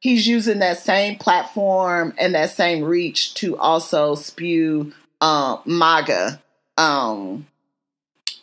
he's 0.00 0.28
using 0.28 0.58
that 0.58 0.78
same 0.78 1.16
platform 1.16 2.12
and 2.18 2.34
that 2.34 2.50
same 2.50 2.84
reach 2.84 3.32
to 3.34 3.56
also 3.56 4.14
spew 4.14 4.92
uh, 5.22 5.56
MAGA, 5.64 6.42
um, 6.76 7.46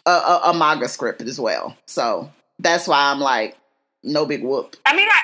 a, 0.06 0.10
a, 0.10 0.42
a, 0.46 0.54
MAGA 0.54 0.88
script 0.88 1.22
as 1.22 1.40
well. 1.40 1.76
So 1.86 2.32
that's 2.60 2.88
why 2.88 3.12
I'm 3.12 3.20
like, 3.20 3.58
no 4.04 4.26
big 4.26 4.44
whoop. 4.44 4.76
I 4.86 4.96
mean, 4.96 5.08
I, 5.10 5.20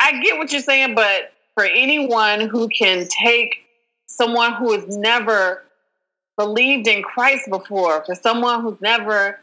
I, 0.00 0.08
I 0.08 0.22
get 0.22 0.38
what 0.38 0.52
you're 0.52 0.60
saying, 0.60 0.94
but 0.94 1.32
for 1.54 1.64
anyone 1.64 2.40
who 2.40 2.68
can 2.68 3.06
take 3.08 3.64
someone 4.06 4.54
who 4.54 4.72
has 4.72 4.96
never 4.96 5.62
believed 6.36 6.86
in 6.86 7.02
Christ 7.02 7.48
before, 7.48 8.04
for 8.04 8.14
someone 8.14 8.62
who's 8.62 8.80
never 8.80 9.40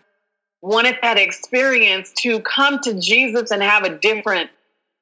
wanted 0.61 0.97
that 1.01 1.17
experience 1.17 2.11
to 2.13 2.39
come 2.41 2.79
to 2.79 2.99
Jesus 2.99 3.51
and 3.51 3.61
have 3.61 3.83
a 3.83 3.97
different 3.97 4.49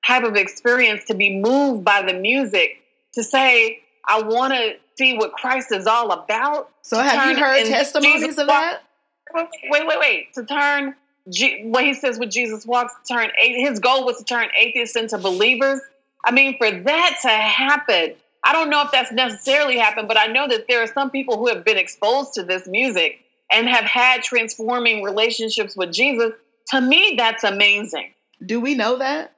type 0.05 0.23
of 0.23 0.35
experience 0.35 1.05
to 1.05 1.15
be 1.15 1.39
moved 1.39 1.85
by 1.85 2.01
the 2.01 2.13
music 2.13 2.81
to 3.13 3.23
say, 3.23 3.81
I 4.07 4.21
want 4.21 4.53
to 4.53 4.75
see 4.97 5.17
what 5.17 5.33
Christ 5.33 5.71
is 5.71 5.87
all 5.87 6.11
about. 6.11 6.69
So, 6.81 6.97
have 6.99 7.29
you 7.29 7.37
heard 7.37 7.65
testimonies 7.65 8.21
Jesus 8.21 8.37
of 8.37 8.47
that? 8.47 8.81
Wait, 9.33 9.87
wait, 9.87 9.99
wait. 9.99 10.33
To 10.35 10.45
turn 10.45 10.95
G- 11.29 11.63
what 11.65 11.83
he 11.83 11.93
says 11.93 12.19
with 12.19 12.29
Jesus 12.29 12.65
walks, 12.65 12.93
to 13.07 13.13
turn 13.13 13.31
his 13.37 13.79
goal 13.79 14.05
was 14.05 14.17
to 14.17 14.23
turn 14.23 14.49
atheists 14.59 14.95
into 14.95 15.17
believers. 15.17 15.79
I 16.25 16.31
mean, 16.31 16.57
for 16.57 16.69
that 16.69 17.17
to 17.21 17.29
happen, 17.29 18.13
I 18.43 18.53
don't 18.53 18.69
know 18.69 18.81
if 18.81 18.91
that's 18.91 19.11
necessarily 19.11 19.77
happened, 19.77 20.07
but 20.07 20.17
I 20.17 20.27
know 20.27 20.47
that 20.47 20.65
there 20.67 20.81
are 20.81 20.87
some 20.87 21.09
people 21.09 21.37
who 21.37 21.47
have 21.47 21.63
been 21.63 21.77
exposed 21.77 22.33
to 22.33 22.43
this 22.43 22.67
music 22.67 23.19
and 23.51 23.67
have 23.67 23.85
had 23.85 24.23
transforming 24.23 25.03
relationships 25.03 25.75
with 25.75 25.93
Jesus. 25.93 26.33
To 26.71 26.81
me, 26.81 27.15
that's 27.17 27.43
amazing. 27.43 28.13
Do 28.45 28.59
we 28.59 28.75
know 28.75 28.97
that? 28.97 29.31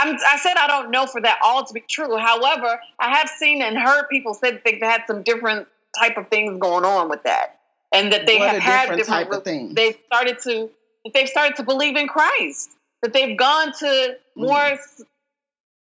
I'm, 0.00 0.16
i 0.26 0.38
said 0.38 0.54
I 0.56 0.66
don't 0.66 0.90
know 0.90 1.06
for 1.06 1.20
that 1.20 1.38
all 1.44 1.64
to 1.64 1.74
be 1.74 1.80
true. 1.80 2.16
However, 2.16 2.80
I 2.98 3.16
have 3.16 3.28
seen 3.28 3.62
and 3.62 3.76
heard 3.76 4.08
people 4.10 4.34
say 4.34 4.52
that 4.52 4.62
they've 4.64 4.80
had 4.80 5.02
some 5.06 5.22
different 5.22 5.68
type 5.98 6.16
of 6.16 6.28
things 6.28 6.58
going 6.58 6.84
on 6.84 7.08
with 7.08 7.22
that, 7.24 7.58
and 7.92 8.12
that 8.12 8.26
they 8.26 8.38
what 8.38 8.50
have 8.50 8.62
had 8.62 8.80
different, 8.82 8.98
different 8.98 9.30
type 9.30 9.38
of 9.38 9.44
things. 9.44 9.74
They've 9.74 9.98
started 10.06 10.38
to 10.44 10.70
they've 11.12 11.28
started 11.28 11.56
to 11.56 11.62
believe 11.62 11.96
in 11.96 12.08
Christ. 12.08 12.70
That 13.02 13.12
they've 13.12 13.36
gone 13.36 13.72
to 13.72 13.84
mm. 13.84 14.16
more 14.36 14.56
mm. 14.56 15.02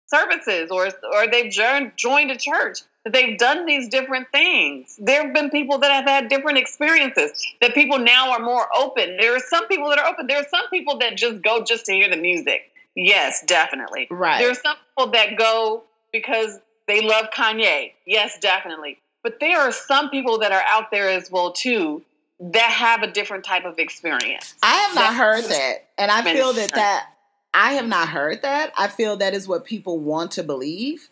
services, 0.07 0.71
or 0.71 0.89
or 1.13 1.27
they've 1.27 1.51
joined 1.51 1.93
joined 1.95 2.31
a 2.31 2.37
church. 2.37 2.79
That 3.05 3.13
they've 3.13 3.37
done 3.37 3.65
these 3.65 3.89
different 3.89 4.29
things. 4.31 4.99
There 4.99 5.23
have 5.23 5.33
been 5.33 5.49
people 5.49 5.77
that 5.79 5.91
have 5.91 6.05
had 6.05 6.29
different 6.29 6.57
experiences. 6.57 7.31
That 7.61 7.73
people 7.73 7.99
now 7.99 8.31
are 8.31 8.39
more 8.39 8.67
open. 8.75 9.17
There 9.17 9.35
are 9.35 9.39
some 9.39 9.67
people 9.67 9.89
that 9.89 9.99
are 9.99 10.07
open. 10.07 10.27
There 10.27 10.37
are 10.37 10.47
some 10.49 10.67
people 10.69 10.97
that 10.97 11.15
just 11.15 11.41
go 11.41 11.63
just 11.63 11.85
to 11.85 11.93
hear 11.93 12.09
the 12.09 12.17
music 12.17 12.68
Yes, 12.99 13.43
definitely. 13.45 14.07
Right. 14.11 14.39
There 14.39 14.51
are 14.51 14.55
some 14.55 14.75
people 14.75 15.11
that 15.11 15.37
go 15.37 15.83
because 16.11 16.59
they 16.87 17.01
love 17.01 17.27
Kanye. 17.33 17.93
Yes, 18.05 18.37
definitely. 18.39 18.99
But 19.23 19.39
there 19.39 19.59
are 19.59 19.71
some 19.71 20.09
people 20.09 20.39
that 20.39 20.51
are 20.51 20.63
out 20.67 20.91
there 20.91 21.09
as 21.09 21.31
well 21.31 21.53
too 21.53 22.03
that 22.39 22.71
have 22.71 23.01
a 23.01 23.11
different 23.11 23.43
type 23.43 23.65
of 23.65 23.79
experience. 23.79 24.55
I 24.63 24.73
have 24.75 24.95
not 24.95 25.13
heard 25.13 25.43
that, 25.45 25.87
and 25.97 26.11
I 26.11 26.21
feel 26.33 26.53
that 26.53 26.71
that 26.73 27.07
I 27.53 27.73
have 27.73 27.87
not 27.87 28.09
heard 28.09 28.41
that. 28.41 28.73
I 28.77 28.87
feel 28.87 29.17
that 29.17 29.33
is 29.33 29.47
what 29.47 29.65
people 29.65 29.99
want 29.99 30.31
to 30.31 30.43
believe. 30.43 31.09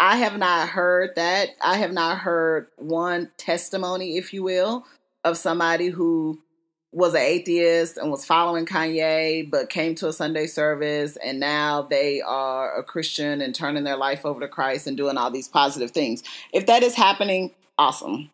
I 0.00 0.16
have 0.16 0.38
not 0.38 0.68
heard 0.68 1.16
that. 1.16 1.50
I 1.62 1.78
have 1.78 1.92
not 1.92 2.18
heard 2.18 2.68
one 2.76 3.30
testimony, 3.36 4.16
if 4.16 4.32
you 4.32 4.42
will, 4.44 4.86
of 5.24 5.36
somebody 5.36 5.88
who 5.88 6.40
was 6.92 7.14
an 7.14 7.20
atheist 7.20 7.98
and 7.98 8.10
was 8.10 8.24
following 8.24 8.64
Kanye, 8.64 9.48
but 9.50 9.68
came 9.68 9.94
to 9.96 10.08
a 10.08 10.12
Sunday 10.12 10.46
service 10.46 11.16
and 11.16 11.38
now 11.38 11.82
they 11.82 12.22
are 12.22 12.78
a 12.78 12.82
Christian 12.82 13.40
and 13.42 13.54
turning 13.54 13.84
their 13.84 13.96
life 13.96 14.24
over 14.24 14.40
to 14.40 14.48
Christ 14.48 14.86
and 14.86 14.96
doing 14.96 15.18
all 15.18 15.30
these 15.30 15.48
positive 15.48 15.90
things. 15.90 16.22
If 16.52 16.66
that 16.66 16.82
is 16.82 16.94
happening, 16.94 17.52
awesome. 17.76 18.30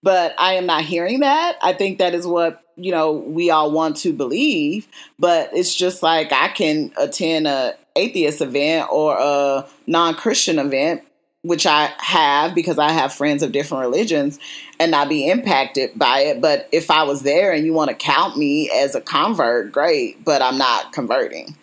But 0.00 0.34
I 0.38 0.54
am 0.54 0.66
not 0.66 0.84
hearing 0.84 1.20
that. 1.20 1.56
I 1.60 1.72
think 1.72 1.98
that 1.98 2.14
is 2.14 2.24
what, 2.24 2.62
you 2.76 2.92
know, 2.92 3.12
we 3.12 3.50
all 3.50 3.72
want 3.72 3.96
to 3.98 4.12
believe, 4.12 4.86
but 5.18 5.50
it's 5.52 5.74
just 5.74 6.00
like 6.00 6.32
I 6.32 6.48
can 6.48 6.92
attend 6.96 7.48
a 7.48 7.74
atheist 7.96 8.40
event 8.40 8.88
or 8.92 9.16
a 9.18 9.66
non-Christian 9.88 10.60
event 10.60 11.02
which 11.48 11.66
I 11.66 11.90
have 11.96 12.54
because 12.54 12.78
I 12.78 12.90
have 12.90 13.10
friends 13.10 13.42
of 13.42 13.52
different 13.52 13.80
religions 13.80 14.38
and 14.78 14.90
not 14.90 15.08
be 15.08 15.26
impacted 15.26 15.98
by 15.98 16.20
it. 16.20 16.42
But 16.42 16.68
if 16.72 16.90
I 16.90 17.04
was 17.04 17.22
there 17.22 17.52
and 17.52 17.64
you 17.64 17.72
want 17.72 17.88
to 17.88 17.96
count 17.96 18.36
me 18.36 18.70
as 18.70 18.94
a 18.94 19.00
convert, 19.00 19.72
great, 19.72 20.22
but 20.22 20.42
I'm 20.42 20.58
not 20.58 20.92
converting. 20.92 21.56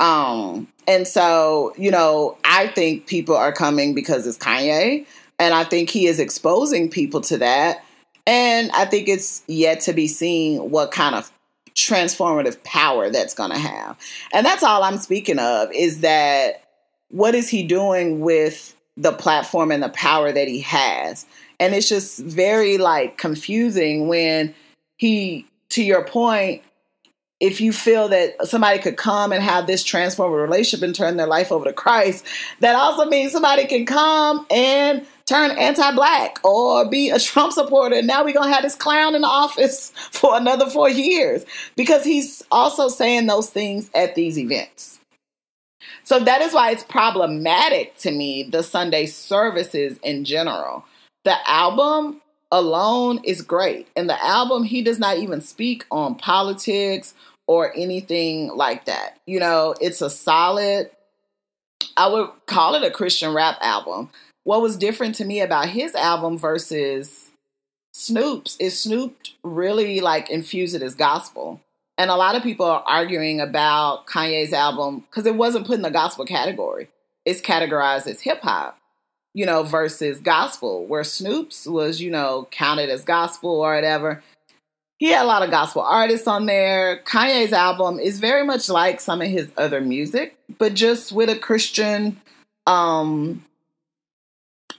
Um, 0.00 0.66
and 0.88 1.06
so, 1.06 1.72
you 1.78 1.92
know, 1.92 2.36
I 2.44 2.66
think 2.66 3.06
people 3.06 3.36
are 3.36 3.52
coming 3.52 3.94
because 3.94 4.26
it's 4.26 4.36
Kanye, 4.36 5.06
and 5.38 5.54
I 5.54 5.62
think 5.62 5.88
he 5.88 6.08
is 6.08 6.18
exposing 6.18 6.90
people 6.90 7.20
to 7.22 7.38
that. 7.38 7.84
And 8.26 8.72
I 8.72 8.86
think 8.86 9.08
it's 9.08 9.44
yet 9.46 9.82
to 9.82 9.92
be 9.92 10.08
seen 10.08 10.68
what 10.70 10.90
kind 10.90 11.14
of 11.14 11.30
transformative 11.76 12.60
power 12.64 13.08
that's 13.08 13.34
going 13.34 13.52
to 13.52 13.58
have. 13.58 13.96
And 14.32 14.44
that's 14.44 14.64
all 14.64 14.82
I'm 14.82 14.98
speaking 14.98 15.38
of 15.38 15.70
is 15.72 16.00
that 16.00 16.64
what 17.10 17.36
is 17.36 17.48
he 17.48 17.62
doing 17.62 18.18
with 18.18 18.74
the 18.98 19.12
platform 19.12 19.70
and 19.70 19.82
the 19.82 19.88
power 19.90 20.32
that 20.32 20.48
he 20.48 20.60
has. 20.60 21.24
And 21.60 21.74
it's 21.74 21.88
just 21.88 22.18
very 22.18 22.78
like 22.78 23.16
confusing 23.16 24.08
when 24.08 24.54
he, 24.96 25.46
to 25.70 25.82
your 25.82 26.04
point, 26.04 26.62
if 27.40 27.60
you 27.60 27.72
feel 27.72 28.08
that 28.08 28.34
somebody 28.48 28.80
could 28.80 28.96
come 28.96 29.30
and 29.30 29.42
have 29.42 29.68
this 29.68 29.84
transformative 29.84 30.42
relationship 30.42 30.84
and 30.84 30.94
turn 30.94 31.16
their 31.16 31.26
life 31.26 31.52
over 31.52 31.64
to 31.66 31.72
Christ, 31.72 32.26
that 32.58 32.74
also 32.74 33.04
means 33.04 33.30
somebody 33.30 33.64
can 33.66 33.86
come 33.86 34.44
and 34.50 35.06
turn 35.24 35.52
anti-black 35.52 36.40
or 36.44 36.88
be 36.88 37.10
a 37.10 37.18
Trump 37.20 37.52
supporter. 37.52 37.94
And 37.94 38.08
now 38.08 38.24
we're 38.24 38.34
gonna 38.34 38.52
have 38.52 38.64
this 38.64 38.74
clown 38.74 39.14
in 39.14 39.24
office 39.24 39.90
for 40.10 40.36
another 40.36 40.68
four 40.68 40.90
years 40.90 41.44
because 41.76 42.02
he's 42.02 42.42
also 42.50 42.88
saying 42.88 43.26
those 43.26 43.50
things 43.50 43.88
at 43.94 44.16
these 44.16 44.36
events. 44.36 44.98
So 46.04 46.20
that 46.20 46.40
is 46.42 46.52
why 46.52 46.70
it's 46.70 46.84
problematic 46.84 47.96
to 47.98 48.10
me, 48.10 48.42
the 48.44 48.62
Sunday 48.62 49.06
services 49.06 49.98
in 50.02 50.24
general. 50.24 50.84
The 51.24 51.36
album 51.48 52.20
alone 52.50 53.20
is 53.24 53.42
great. 53.42 53.88
And 53.96 54.08
the 54.08 54.22
album, 54.24 54.64
he 54.64 54.82
does 54.82 54.98
not 54.98 55.18
even 55.18 55.40
speak 55.40 55.84
on 55.90 56.14
politics 56.14 57.14
or 57.46 57.74
anything 57.76 58.48
like 58.48 58.84
that. 58.86 59.18
You 59.26 59.40
know, 59.40 59.74
it's 59.80 60.02
a 60.02 60.10
solid, 60.10 60.90
I 61.96 62.08
would 62.08 62.30
call 62.46 62.74
it 62.74 62.84
a 62.84 62.90
Christian 62.90 63.34
rap 63.34 63.58
album. 63.60 64.10
What 64.44 64.62
was 64.62 64.76
different 64.76 65.14
to 65.16 65.24
me 65.24 65.40
about 65.40 65.68
his 65.68 65.94
album 65.94 66.38
versus 66.38 67.30
Snoop's 67.92 68.56
is 68.58 68.78
Snoop 68.78 69.16
really 69.42 70.00
like 70.00 70.30
infused 70.30 70.74
it 70.74 70.82
as 70.82 70.94
gospel. 70.94 71.60
And 71.98 72.10
a 72.10 72.16
lot 72.16 72.36
of 72.36 72.44
people 72.44 72.64
are 72.64 72.84
arguing 72.86 73.40
about 73.40 74.06
Kanye's 74.06 74.52
album 74.52 75.00
because 75.00 75.26
it 75.26 75.34
wasn't 75.34 75.66
put 75.66 75.74
in 75.74 75.82
the 75.82 75.90
gospel 75.90 76.24
category. 76.24 76.88
It's 77.24 77.40
categorized 77.40 78.06
as 78.06 78.20
hip 78.20 78.40
hop, 78.40 78.78
you 79.34 79.44
know, 79.44 79.64
versus 79.64 80.20
gospel, 80.20 80.86
where 80.86 81.02
Snoop's 81.02 81.66
was, 81.66 82.00
you 82.00 82.10
know, 82.12 82.46
counted 82.52 82.88
as 82.88 83.04
gospel 83.04 83.50
or 83.50 83.74
whatever. 83.74 84.22
He 84.98 85.10
had 85.10 85.24
a 85.24 85.26
lot 85.26 85.42
of 85.42 85.50
gospel 85.50 85.82
artists 85.82 86.28
on 86.28 86.46
there. 86.46 87.02
Kanye's 87.04 87.52
album 87.52 87.98
is 87.98 88.20
very 88.20 88.44
much 88.44 88.68
like 88.68 89.00
some 89.00 89.20
of 89.20 89.28
his 89.28 89.48
other 89.56 89.80
music, 89.80 90.36
but 90.56 90.74
just 90.74 91.10
with 91.10 91.28
a 91.28 91.38
Christian 91.38 92.20
um 92.68 93.44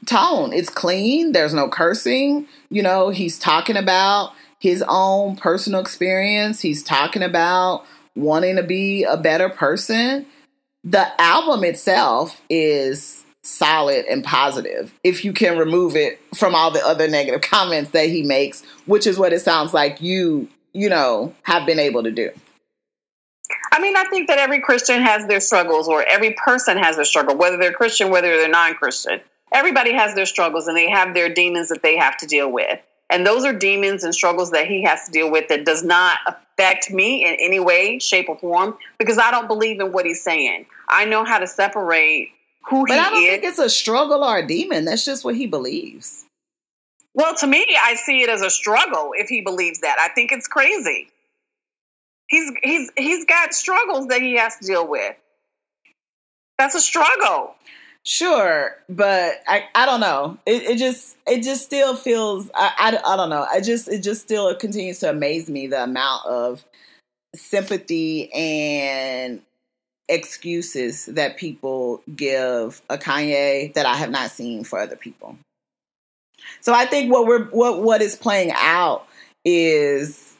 tone. 0.06 0.54
It's 0.54 0.70
clean, 0.70 1.34
there's 1.34 1.54
no 1.54 1.68
cursing. 1.68 2.48
You 2.70 2.82
know, 2.82 3.10
he's 3.10 3.38
talking 3.38 3.76
about 3.76 4.32
his 4.60 4.84
own 4.88 5.36
personal 5.36 5.80
experience. 5.80 6.62
He's 6.62 6.84
talking 6.84 7.24
about 7.24 7.86
wanting 8.16 8.58
to 8.58 8.64
be 8.64 9.04
a 9.04 9.18
better 9.18 9.50
person. 9.50 10.26
The 10.84 11.10
album 11.22 11.64
itself 11.64 12.42
is 12.50 13.24
solid 13.42 14.06
and 14.06 14.24
positive 14.24 14.94
if 15.04 15.24
you 15.24 15.34
can 15.34 15.58
remove 15.58 15.96
it 15.96 16.20
from 16.36 16.54
all 16.54 16.72
the 16.72 16.86
other 16.86 17.08
negative 17.08 17.42
comments 17.42 17.92
that 17.92 18.08
he 18.10 18.24
makes, 18.24 18.64
which 18.86 19.08
is 19.08 19.18
what 19.18 19.34
it 19.34 19.40
sounds 19.40 19.74
like 19.74 20.02
you, 20.02 20.48
you 20.74 20.90
know, 20.90 21.34
have 21.44 21.66
been 21.66 21.80
able 21.80 22.04
to 22.04 22.12
do. 22.12 22.32
I 23.72 23.80
mean, 23.80 23.96
I 23.96 24.04
think 24.06 24.28
that 24.28 24.38
every 24.38 24.60
Christian 24.60 25.02
has 25.02 25.26
their 25.28 25.40
struggles, 25.40 25.88
or 25.88 26.04
every 26.08 26.34
person 26.34 26.78
has 26.78 26.98
their 26.98 27.06
struggle, 27.06 27.36
whether 27.36 27.58
they're 27.58 27.72
Christian, 27.72 28.10
whether 28.10 28.28
they're 28.38 28.50
non 28.50 28.76
Christian. 28.76 29.22
Everybody 29.52 29.94
has 29.94 30.14
their 30.14 30.28
struggles 30.28 30.68
and 30.68 30.78
they 30.78 30.90
have 30.90 31.16
their 31.16 31.30
demons 31.30 31.70
that 31.70 31.82
they 31.82 31.98
have 31.98 32.18
to 32.18 32.28
deal 32.28 32.52
with. 32.52 32.80
And 33.10 33.26
those 33.26 33.44
are 33.44 33.54
demons 33.54 34.04
and 34.04 34.14
struggles 34.14 34.52
that 34.52 34.68
he 34.68 34.84
has 34.84 35.06
to 35.06 35.12
deal 35.12 35.32
with 35.32 35.48
that 35.50 35.66
does 35.66 35.84
not 35.84 36.20
affect 36.28 36.92
me 36.92 37.26
in 37.26 37.36
any 37.40 37.60
way, 37.60 37.98
shape, 38.00 38.30
or 38.30 38.38
form 38.38 38.78
because 38.98 39.18
I 39.18 39.32
don't 39.32 39.48
believe 39.48 39.80
in 39.80 39.92
what 39.92 40.06
he's 40.06 40.22
saying. 40.22 40.68
I 40.88 41.06
know 41.06 41.24
how 41.24 41.40
to 41.40 41.48
separate 41.48 42.30
who 42.70 42.86
but 42.86 42.92
he 42.92 42.96
is. 42.96 43.00
But 43.00 43.08
I 43.08 43.10
don't 43.10 43.24
is. 43.24 43.30
think 43.30 43.44
it's 43.46 43.60
a 43.60 43.70
struggle 43.70 44.24
or 44.24 44.38
a 44.38 44.48
demon. 44.48 44.86
That's 44.86 45.06
just 45.06 45.26
what 45.26 45.36
he 45.36 45.48
believes. 45.48 46.26
Well, 47.16 47.36
to 47.36 47.48
me, 47.48 47.66
I 47.82 47.96
see 47.96 48.22
it 48.22 48.30
as 48.30 48.42
a 48.42 48.50
struggle 48.50 49.12
if 49.16 49.28
he 49.28 49.42
believes 49.42 49.80
that. 49.80 49.98
I 50.00 50.14
think 50.14 50.32
it's 50.32 50.48
crazy. 50.48 51.10
He's 52.28 52.52
he's 52.62 52.92
he's 52.96 53.26
got 53.26 53.54
struggles 53.54 54.08
that 54.08 54.22
he 54.22 54.38
has 54.38 54.58
to 54.58 54.66
deal 54.68 54.88
with. 54.88 55.16
That's 56.60 56.76
a 56.76 56.82
struggle. 56.82 57.56
Sure, 58.06 58.76
but 58.88 59.42
I, 59.48 59.66
I 59.76 59.86
don't 59.86 60.00
know. 60.00 60.38
It, 60.46 60.64
it 60.64 60.78
just 60.78 61.18
it 61.28 61.44
just 61.44 61.64
still 61.64 61.96
feels 61.96 62.50
I, 62.56 62.72
I, 63.06 63.14
I 63.14 63.16
don't 63.16 63.30
know. 63.30 63.46
I 63.50 63.62
just 63.62 63.88
it 63.88 64.02
just 64.02 64.22
still 64.22 64.54
continues 64.56 65.00
to 65.00 65.10
amaze 65.10 65.50
me 65.50 65.68
the 65.68 65.84
amount 65.84 66.26
of 66.26 66.64
sympathy 67.36 68.32
and 68.34 69.42
excuses 70.08 71.06
that 71.06 71.38
people 71.38 72.02
give 72.16 72.82
a 72.90 72.98
Kanye 72.98 73.74
that 73.74 73.86
I 73.86 73.96
have 73.96 74.10
not 74.10 74.32
seen 74.32 74.64
for 74.64 74.80
other 74.80 74.96
people. 74.96 75.38
So 76.62 76.74
I 76.74 76.86
think 76.86 77.12
what 77.12 77.28
we're 77.28 77.46
what 77.46 77.82
what 77.82 78.02
is 78.02 78.16
playing 78.16 78.52
out 78.56 79.08
is 79.46 80.36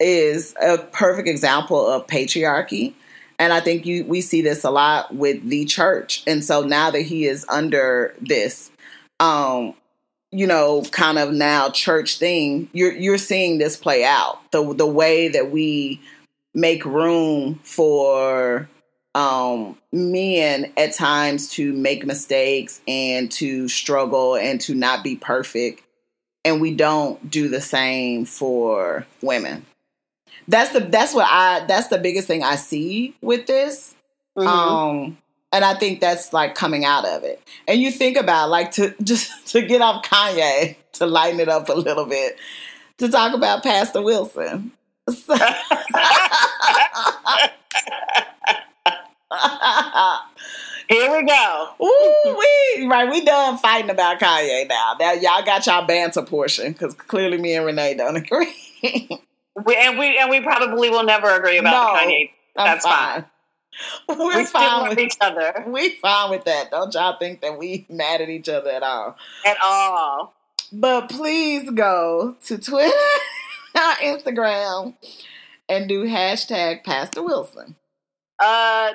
is 0.00 0.54
a 0.60 0.78
perfect 0.78 1.28
example 1.28 1.86
of 1.86 2.06
patriarchy 2.08 2.94
and 3.42 3.52
I 3.52 3.58
think 3.58 3.86
you 3.86 4.04
we 4.04 4.20
see 4.20 4.40
this 4.40 4.62
a 4.62 4.70
lot 4.70 5.12
with 5.12 5.48
the 5.48 5.64
church. 5.64 6.22
And 6.28 6.44
so 6.44 6.62
now 6.62 6.92
that 6.92 7.00
he 7.00 7.26
is 7.26 7.44
under 7.48 8.14
this 8.20 8.70
um 9.18 9.74
you 10.34 10.46
know, 10.46 10.82
kind 10.92 11.18
of 11.18 11.30
now 11.32 11.68
church 11.68 12.18
thing, 12.18 12.70
you're 12.72 12.92
you're 12.92 13.18
seeing 13.18 13.58
this 13.58 13.76
play 13.76 14.04
out. 14.04 14.38
The 14.52 14.72
the 14.74 14.86
way 14.86 15.26
that 15.28 15.50
we 15.50 16.00
make 16.54 16.84
room 16.84 17.58
for 17.64 18.68
um 19.16 19.76
men 19.90 20.72
at 20.76 20.94
times 20.94 21.50
to 21.54 21.72
make 21.72 22.06
mistakes 22.06 22.80
and 22.86 23.30
to 23.32 23.66
struggle 23.68 24.36
and 24.36 24.60
to 24.60 24.74
not 24.74 25.02
be 25.02 25.16
perfect 25.16 25.82
and 26.44 26.60
we 26.60 26.74
don't 26.74 27.30
do 27.30 27.48
the 27.48 27.60
same 27.60 28.24
for 28.24 29.06
women 29.20 29.66
that's 30.48 30.72
the 30.72 30.80
that's 30.80 31.14
what 31.14 31.26
I 31.28 31.64
that's 31.66 31.88
the 31.88 31.98
biggest 31.98 32.26
thing 32.26 32.42
I 32.42 32.56
see 32.56 33.14
with 33.20 33.46
this. 33.46 33.94
Mm-hmm. 34.36 34.48
Um 34.48 35.18
and 35.52 35.64
I 35.64 35.74
think 35.74 36.00
that's 36.00 36.32
like 36.32 36.54
coming 36.54 36.84
out 36.84 37.04
of 37.04 37.24
it. 37.24 37.42
And 37.68 37.80
you 37.80 37.90
think 37.90 38.16
about 38.16 38.50
like 38.50 38.72
to 38.72 38.94
just 39.02 39.48
to 39.48 39.62
get 39.62 39.80
off 39.80 40.04
Kanye 40.04 40.76
to 40.94 41.06
lighten 41.06 41.40
it 41.40 41.48
up 41.48 41.68
a 41.68 41.74
little 41.74 42.06
bit 42.06 42.38
to 42.98 43.08
talk 43.08 43.34
about 43.34 43.62
Pastor 43.62 44.02
Wilson. 44.02 44.72
Here 50.88 51.10
we 51.10 51.24
go. 51.26 51.68
Ooh, 51.82 52.36
we 52.38 52.86
right. 52.86 53.10
We 53.10 53.24
done 53.24 53.56
fighting 53.58 53.90
about 53.90 54.20
Kanye 54.20 54.68
now. 54.68 54.94
Now 55.00 55.12
y'all 55.12 55.42
got 55.42 55.66
y'all 55.66 55.86
banter 55.86 56.22
portion 56.22 56.72
because 56.72 56.94
clearly 56.94 57.38
me 57.38 57.54
and 57.54 57.64
Renee 57.64 57.94
don't 57.94 58.16
agree. 58.16 58.54
We, 59.64 59.76
and 59.76 59.98
we 59.98 60.18
and 60.18 60.30
we 60.30 60.40
probably 60.40 60.88
will 60.88 61.04
never 61.04 61.28
agree 61.30 61.58
about 61.58 61.94
no, 61.94 62.00
Kanye. 62.00 62.30
That's 62.56 62.84
fine. 62.84 63.22
fine. 63.22 63.24
We're 64.18 64.38
we 64.38 64.44
fine 64.44 64.88
with 64.88 64.98
each 64.98 65.16
other. 65.20 65.64
We're 65.66 65.90
fine 66.00 66.30
with 66.30 66.44
that. 66.44 66.70
Don't 66.70 66.92
y'all 66.94 67.18
think 67.18 67.40
that 67.40 67.58
we 67.58 67.86
mad 67.88 68.20
at 68.20 68.28
each 68.28 68.48
other 68.48 68.70
at 68.70 68.82
all? 68.82 69.16
At 69.46 69.56
all. 69.62 70.34
But 70.72 71.10
please 71.10 71.70
go 71.70 72.36
to 72.46 72.58
Twitter, 72.58 72.92
Instagram, 73.76 74.94
and 75.68 75.88
do 75.88 76.04
hashtag 76.04 76.84
Pastor 76.84 77.22
Wilson. 77.22 77.76
Uh, 78.38 78.92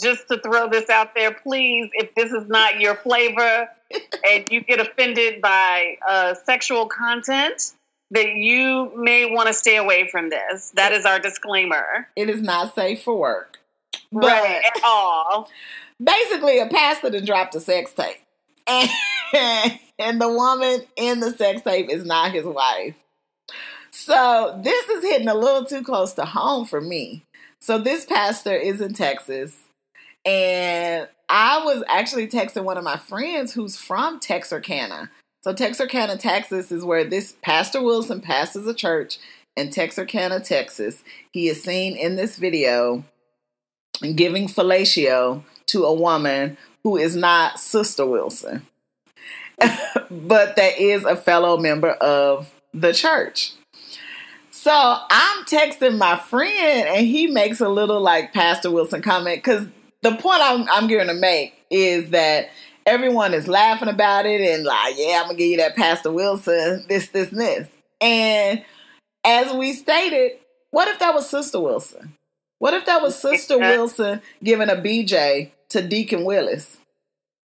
just 0.00 0.28
to 0.28 0.38
throw 0.38 0.68
this 0.68 0.90
out 0.90 1.14
there, 1.14 1.32
please, 1.32 1.88
if 1.94 2.14
this 2.14 2.32
is 2.32 2.48
not 2.48 2.80
your 2.80 2.96
flavor 2.96 3.68
and 4.28 4.50
you 4.50 4.60
get 4.62 4.80
offended 4.80 5.40
by 5.40 5.96
uh, 6.08 6.34
sexual 6.34 6.86
content, 6.86 7.72
that 8.10 8.34
you 8.34 8.92
may 8.96 9.32
want 9.32 9.48
to 9.48 9.54
stay 9.54 9.76
away 9.76 10.08
from 10.08 10.30
this. 10.30 10.70
That 10.76 10.92
is 10.92 11.04
our 11.04 11.18
disclaimer. 11.18 12.08
It 12.16 12.28
is 12.28 12.42
not 12.42 12.74
safe 12.74 13.02
for 13.02 13.16
work. 13.16 13.58
But 14.12 14.24
right, 14.24 14.62
at 14.64 14.82
all. 14.84 15.48
Basically, 16.02 16.58
a 16.58 16.66
pastor 16.66 17.10
that 17.10 17.24
dropped 17.24 17.54
a 17.54 17.60
sex 17.60 17.92
tape. 17.92 18.16
And, 18.66 18.90
and 19.98 20.20
the 20.20 20.28
woman 20.28 20.82
in 20.96 21.20
the 21.20 21.30
sex 21.32 21.62
tape 21.62 21.88
is 21.90 22.04
not 22.04 22.32
his 22.32 22.44
wife. 22.44 22.94
So 23.90 24.60
this 24.62 24.88
is 24.88 25.04
hitting 25.04 25.28
a 25.28 25.34
little 25.34 25.64
too 25.64 25.82
close 25.82 26.14
to 26.14 26.24
home 26.24 26.66
for 26.66 26.80
me. 26.80 27.24
So 27.60 27.78
this 27.78 28.04
pastor 28.06 28.54
is 28.54 28.80
in 28.80 28.94
Texas. 28.94 29.56
And 30.24 31.08
I 31.28 31.64
was 31.64 31.82
actually 31.88 32.28
texting 32.28 32.64
one 32.64 32.76
of 32.76 32.84
my 32.84 32.96
friends 32.96 33.52
who's 33.52 33.76
from 33.76 34.20
Texarkana. 34.20 35.10
So 35.42 35.54
Texarkana, 35.54 36.18
Texas 36.18 36.70
is 36.70 36.84
where 36.84 37.04
this 37.04 37.34
Pastor 37.42 37.82
Wilson 37.82 38.20
pastors 38.20 38.66
a 38.66 38.74
church 38.74 39.18
in 39.56 39.70
Texarkana, 39.70 40.40
Texas. 40.40 41.02
He 41.32 41.48
is 41.48 41.62
seen 41.62 41.96
in 41.96 42.16
this 42.16 42.36
video 42.36 43.04
giving 44.14 44.48
fellatio 44.48 45.42
to 45.66 45.84
a 45.84 45.94
woman 45.94 46.58
who 46.82 46.96
is 46.96 47.16
not 47.16 47.58
Sister 47.58 48.04
Wilson, 48.04 48.66
but 50.10 50.56
that 50.56 50.78
is 50.78 51.04
a 51.04 51.16
fellow 51.16 51.56
member 51.56 51.90
of 51.90 52.52
the 52.74 52.92
church. 52.92 53.52
So 54.50 54.72
I'm 54.72 55.44
texting 55.46 55.96
my 55.96 56.16
friend, 56.16 56.86
and 56.86 57.06
he 57.06 57.28
makes 57.28 57.60
a 57.60 57.68
little 57.68 58.00
like 58.00 58.34
Pastor 58.34 58.70
Wilson 58.70 59.00
comment 59.00 59.38
because 59.38 59.66
the 60.02 60.16
point 60.16 60.40
I'm, 60.42 60.66
I'm 60.70 60.86
going 60.86 61.06
to 61.06 61.14
make 61.14 61.54
is 61.70 62.10
that 62.10 62.50
everyone 62.86 63.34
is 63.34 63.48
laughing 63.48 63.88
about 63.88 64.26
it 64.26 64.40
and 64.40 64.64
like, 64.64 64.94
yeah, 64.96 65.20
I'm 65.20 65.26
gonna 65.26 65.38
give 65.38 65.48
you 65.48 65.56
that 65.58 65.76
Pastor 65.76 66.10
Wilson, 66.10 66.84
this, 66.88 67.08
this, 67.08 67.30
and 67.30 67.40
this. 67.40 67.68
And 68.00 68.64
as 69.24 69.52
we 69.54 69.72
stated, 69.72 70.38
what 70.70 70.88
if 70.88 70.98
that 71.00 71.14
was 71.14 71.28
Sister 71.28 71.60
Wilson? 71.60 72.14
What 72.58 72.74
if 72.74 72.86
that 72.86 73.02
was 73.02 73.18
Sister 73.18 73.58
Wilson 73.58 74.22
giving 74.42 74.68
a 74.68 74.76
BJ 74.76 75.50
to 75.70 75.86
Deacon 75.86 76.24
Willis? 76.24 76.78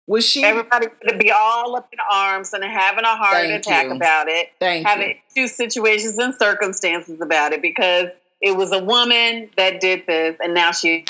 Was 0.08 0.24
she 0.24 0.44
everybody 0.44 0.86
would 1.04 1.18
be 1.18 1.32
all 1.32 1.74
up 1.74 1.88
in 1.92 1.98
arms 2.12 2.52
and 2.52 2.62
having 2.62 3.04
a 3.04 3.16
heart 3.16 3.46
attack 3.46 3.86
you. 3.86 3.92
about 3.92 4.28
it, 4.28 4.52
Thank 4.60 4.86
having 4.86 5.08
you. 5.08 5.14
two 5.34 5.48
situations 5.48 6.16
and 6.16 6.32
circumstances 6.34 7.20
about 7.20 7.52
it 7.52 7.60
because 7.60 8.10
it 8.40 8.56
was 8.56 8.70
a 8.70 8.78
woman 8.78 9.50
that 9.56 9.80
did 9.80 10.06
this 10.06 10.36
and 10.40 10.54
now 10.54 10.70
she 10.70 11.04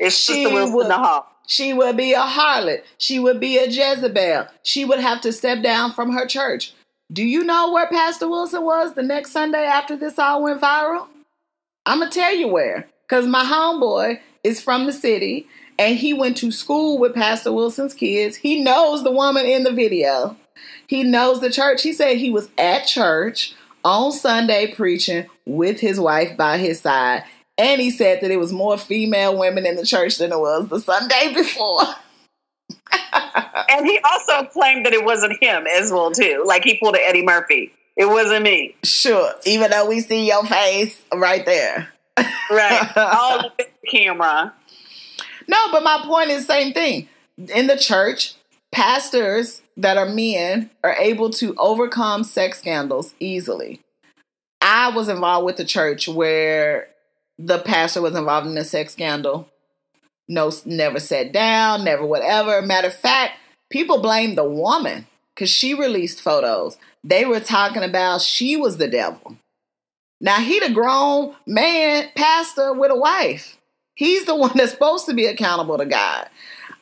is 0.00 0.16
Sister 0.16 0.50
Wilson 0.50 0.74
would, 0.74 0.86
the 0.86 0.94
Hall. 0.94 1.28
She 1.46 1.72
would 1.72 1.96
be 1.96 2.12
a 2.12 2.22
harlot. 2.22 2.82
She 2.98 3.18
would 3.18 3.40
be 3.40 3.58
a 3.58 3.66
Jezebel. 3.66 4.46
She 4.62 4.84
would 4.84 5.00
have 5.00 5.20
to 5.22 5.32
step 5.32 5.62
down 5.62 5.92
from 5.92 6.12
her 6.12 6.26
church. 6.26 6.72
Do 7.12 7.24
you 7.24 7.44
know 7.44 7.72
where 7.72 7.88
Pastor 7.88 8.28
Wilson 8.28 8.62
was 8.62 8.94
the 8.94 9.02
next 9.02 9.32
Sunday 9.32 9.64
after 9.64 9.96
this 9.96 10.18
all 10.18 10.42
went 10.42 10.60
viral? 10.60 11.08
I'm 11.84 11.98
going 11.98 12.10
to 12.10 12.18
tell 12.18 12.34
you 12.34 12.48
where. 12.48 12.88
Because 13.06 13.26
my 13.26 13.44
homeboy 13.44 14.20
is 14.42 14.62
from 14.62 14.86
the 14.86 14.92
city 14.92 15.46
and 15.78 15.96
he 15.96 16.14
went 16.14 16.36
to 16.38 16.50
school 16.50 16.98
with 16.98 17.14
Pastor 17.14 17.52
Wilson's 17.52 17.94
kids. 17.94 18.36
He 18.36 18.62
knows 18.62 19.02
the 19.02 19.10
woman 19.10 19.44
in 19.44 19.64
the 19.64 19.72
video. 19.72 20.36
He 20.86 21.02
knows 21.02 21.40
the 21.40 21.50
church. 21.50 21.82
He 21.82 21.92
said 21.92 22.16
he 22.16 22.30
was 22.30 22.50
at 22.56 22.86
church 22.86 23.54
on 23.84 24.12
Sunday 24.12 24.72
preaching 24.72 25.26
with 25.44 25.80
his 25.80 25.98
wife 25.98 26.36
by 26.36 26.58
his 26.58 26.80
side. 26.80 27.24
And 27.58 27.80
he 27.80 27.90
said 27.90 28.20
that 28.22 28.30
it 28.30 28.38
was 28.38 28.52
more 28.52 28.78
female 28.78 29.38
women 29.38 29.66
in 29.66 29.76
the 29.76 29.84
church 29.84 30.18
than 30.18 30.32
it 30.32 30.38
was 30.38 30.68
the 30.68 30.80
Sunday 30.80 31.32
before. 31.34 31.82
and 33.68 33.86
he 33.86 33.98
also 34.04 34.44
claimed 34.48 34.86
that 34.86 34.92
it 34.92 35.04
wasn't 35.04 35.42
him 35.42 35.66
as 35.66 35.90
well, 35.90 36.10
too. 36.10 36.44
Like 36.46 36.64
he 36.64 36.78
pulled 36.78 36.96
an 36.96 37.02
Eddie 37.04 37.24
Murphy. 37.24 37.72
It 37.96 38.06
wasn't 38.06 38.44
me. 38.44 38.74
Sure. 38.84 39.32
Even 39.44 39.70
though 39.70 39.88
we 39.88 40.00
see 40.00 40.26
your 40.26 40.44
face 40.46 41.02
right 41.14 41.44
there. 41.44 41.88
right. 42.50 42.90
All 42.96 43.50
the 43.58 43.66
camera. 43.88 44.54
No, 45.46 45.58
but 45.70 45.82
my 45.82 46.00
point 46.04 46.30
is 46.30 46.46
same 46.46 46.72
thing. 46.72 47.08
In 47.54 47.66
the 47.66 47.76
church, 47.76 48.34
pastors 48.70 49.62
that 49.76 49.96
are 49.98 50.08
men 50.08 50.70
are 50.82 50.94
able 50.94 51.30
to 51.30 51.54
overcome 51.58 52.24
sex 52.24 52.58
scandals 52.58 53.14
easily. 53.20 53.80
I 54.60 54.90
was 54.90 55.08
involved 55.08 55.44
with 55.44 55.56
the 55.56 55.64
church 55.64 56.08
where 56.08 56.88
the 57.38 57.58
pastor 57.58 58.02
was 58.02 58.14
involved 58.14 58.46
in 58.46 58.56
a 58.56 58.64
sex 58.64 58.92
scandal. 58.92 59.48
No, 60.28 60.50
never 60.64 61.00
sat 61.00 61.32
down, 61.32 61.84
never 61.84 62.06
whatever. 62.06 62.62
Matter 62.62 62.88
of 62.88 62.94
fact, 62.94 63.34
people 63.70 64.00
blame 64.00 64.34
the 64.34 64.44
woman 64.44 65.06
because 65.34 65.50
she 65.50 65.74
released 65.74 66.22
photos. 66.22 66.76
They 67.04 67.24
were 67.24 67.40
talking 67.40 67.82
about 67.82 68.22
she 68.22 68.56
was 68.56 68.76
the 68.76 68.88
devil. 68.88 69.36
Now 70.20 70.38
he'd 70.38 70.62
a 70.62 70.72
grown 70.72 71.34
man 71.46 72.08
pastor 72.14 72.72
with 72.72 72.92
a 72.92 72.96
wife. 72.96 73.58
He's 73.94 74.24
the 74.24 74.36
one 74.36 74.52
that's 74.54 74.72
supposed 74.72 75.06
to 75.06 75.14
be 75.14 75.26
accountable 75.26 75.78
to 75.78 75.86
God. 75.86 76.28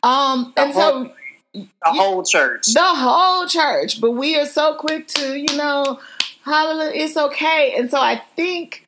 Um, 0.03 0.53
and 0.57 0.71
whole, 0.71 1.05
so 1.05 1.13
the 1.53 1.67
whole 1.83 2.23
church, 2.23 2.67
the 2.67 2.79
whole 2.81 3.47
church. 3.47 3.99
But 3.99 4.11
we 4.11 4.37
are 4.37 4.45
so 4.45 4.75
quick 4.75 5.07
to, 5.07 5.37
you 5.37 5.57
know, 5.57 5.99
hallelujah, 6.45 6.91
it's 6.93 7.17
okay. 7.17 7.73
And 7.77 7.89
so 7.89 7.99
I 7.99 8.21
think 8.35 8.87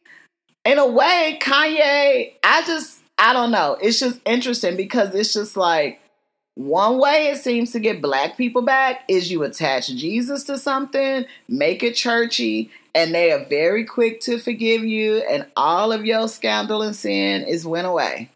in 0.66 0.78
a 0.78 0.88
way, 0.88 1.38
Kanye, 1.42 2.34
I 2.44 2.66
just, 2.66 3.02
I 3.18 3.34
don't 3.34 3.52
know. 3.52 3.78
It's 3.82 4.00
just 4.00 4.20
interesting 4.26 4.78
because 4.78 5.14
it's 5.14 5.34
just 5.34 5.58
like 5.58 6.00
one 6.56 7.00
way 7.00 7.30
it 7.30 7.38
seems 7.38 7.72
to 7.72 7.80
get 7.80 8.02
black 8.02 8.38
people 8.38 8.62
back 8.62 9.04
is 9.08 9.32
you 9.32 9.44
attach 9.44 9.88
Jesus 9.88 10.44
to 10.46 10.58
something, 10.58 11.26
make 11.48 11.82
it 11.82 11.96
churchy, 11.96 12.70
and 12.94 13.14
they 13.14 13.32
are 13.32 13.44
very 13.46 13.86
quick 13.86 14.22
to 14.22 14.38
forgive 14.38 14.84
you, 14.84 15.18
and 15.30 15.48
all 15.56 15.92
of 15.92 16.06
your 16.06 16.28
scandal 16.28 16.84
and 16.84 16.96
sin 16.96 17.44
is 17.44 17.66
went 17.66 17.88
away. 17.88 18.30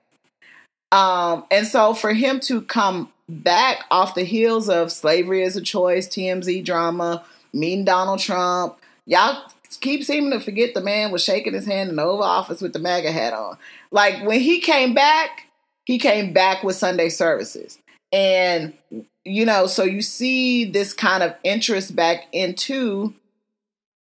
Um, 0.92 1.46
and 1.52 1.68
so 1.68 1.94
for 1.94 2.14
him 2.14 2.40
to 2.42 2.62
come 2.62 3.12
back 3.30 3.84
off 3.92 4.16
the 4.16 4.24
heels 4.24 4.70
of 4.70 4.92
slavery 4.92 5.44
as 5.44 5.56
a 5.56 5.62
choice, 5.62 6.08
TMZ 6.08 6.64
drama, 6.66 7.24
meeting 7.54 7.86
Donald 7.86 8.20
Trump, 8.20 8.78
y'all 9.06 9.44
keep 9.76 10.04
seeming 10.04 10.32
to 10.32 10.40
forget 10.40 10.74
the 10.74 10.82
man 10.82 11.12
was 11.12 11.24
shaking 11.24 11.54
his 11.54 11.66
hand 11.66 11.90
in 11.90 11.98
the 11.98 12.04
Oval 12.04 12.24
Office 12.24 12.62
with 12.62 12.74
the 12.74 12.80
MAGA 12.80 13.12
hat 13.12 13.34
on. 13.34 13.58
Like 13.92 14.26
when 14.26 14.40
he 14.40 14.62
came 14.62 14.94
back, 14.94 15.48
he 15.86 16.00
came 16.00 16.34
back 16.34 16.64
with 16.64 16.76
Sunday 16.76 17.10
services. 17.10 17.78
And, 18.12 18.74
you 19.26 19.46
know, 19.46 19.68
so 19.68 19.84
you 19.84 20.02
see 20.02 20.66
this 20.66 20.94
kind 20.94 21.24
of 21.24 21.36
interest 21.44 21.96
back 21.96 22.26
into 22.32 23.14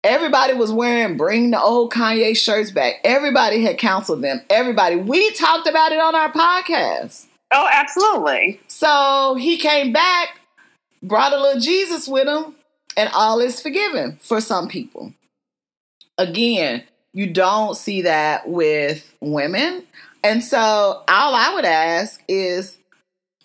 everybody 0.03 0.53
was 0.53 0.71
wearing 0.71 1.17
bring 1.17 1.51
the 1.51 1.61
old 1.61 1.93
Kanye 1.93 2.37
shirts 2.37 2.71
back. 2.71 2.97
Everybody 3.05 3.63
had 3.63 3.79
counseled 3.79 4.23
them. 4.23 4.43
Everybody. 4.51 4.97
We 4.97 5.33
talked 5.33 5.67
about 5.67 5.93
it 5.93 6.01
on 6.01 6.15
our 6.15 6.31
podcast. 6.31 7.27
Oh, 7.53 7.69
absolutely. 7.73 8.61
So 8.69 9.37
he 9.39 9.57
came 9.57 9.93
back, 9.93 10.41
brought 11.03 11.33
a 11.33 11.41
little 11.41 11.61
Jesus 11.61 12.07
with 12.07 12.29
him, 12.29 12.55
and 12.97 13.11
all 13.15 13.41
is 13.41 13.61
forgiven 13.61 14.19
for 14.21 14.41
some 14.41 14.69
people 14.69 15.15
again, 16.19 16.83
you 17.13 17.29
don't 17.33 17.77
see 17.77 18.03
that 18.03 18.49
with 18.49 19.15
women. 19.21 19.85
And 20.23 20.43
so 20.43 20.59
all 20.59 21.35
I 21.35 21.53
would 21.55 21.65
ask 21.65 22.23
is 22.29 22.79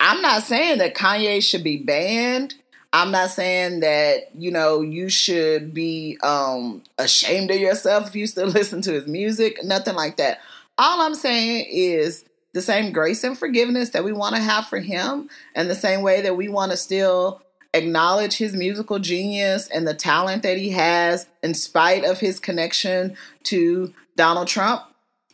I'm 0.00 0.22
not 0.22 0.42
saying 0.42 0.78
that 0.78 0.94
Kanye 0.94 1.42
should 1.42 1.62
be 1.62 1.76
banned. 1.76 2.54
I'm 2.92 3.12
not 3.12 3.30
saying 3.30 3.80
that, 3.80 4.34
you 4.34 4.50
know, 4.50 4.80
you 4.80 5.08
should 5.08 5.72
be 5.72 6.18
um, 6.22 6.82
ashamed 6.98 7.50
of 7.50 7.60
yourself 7.60 8.08
if 8.08 8.16
you 8.16 8.26
still 8.26 8.46
listen 8.48 8.82
to 8.82 8.92
his 8.92 9.06
music, 9.06 9.62
nothing 9.62 9.94
like 9.94 10.16
that. 10.16 10.40
All 10.78 11.02
I'm 11.02 11.14
saying 11.14 11.66
is 11.70 12.24
the 12.52 12.62
same 12.62 12.92
grace 12.92 13.22
and 13.22 13.38
forgiveness 13.38 13.90
that 13.90 14.02
we 14.02 14.12
want 14.12 14.34
to 14.34 14.40
have 14.40 14.66
for 14.66 14.80
him, 14.80 15.28
and 15.54 15.70
the 15.70 15.74
same 15.74 16.02
way 16.02 16.22
that 16.22 16.36
we 16.36 16.48
want 16.48 16.72
to 16.72 16.76
still 16.76 17.42
acknowledge 17.72 18.36
his 18.36 18.54
musical 18.54 18.98
genius 18.98 19.68
and 19.68 19.86
the 19.86 19.94
talent 19.94 20.42
that 20.42 20.58
he 20.58 20.70
has 20.70 21.26
in 21.42 21.54
spite 21.54 22.04
of 22.04 22.20
his 22.20 22.40
connection 22.40 23.16
to 23.44 23.94
Donald 24.16 24.48
Trump, 24.48 24.82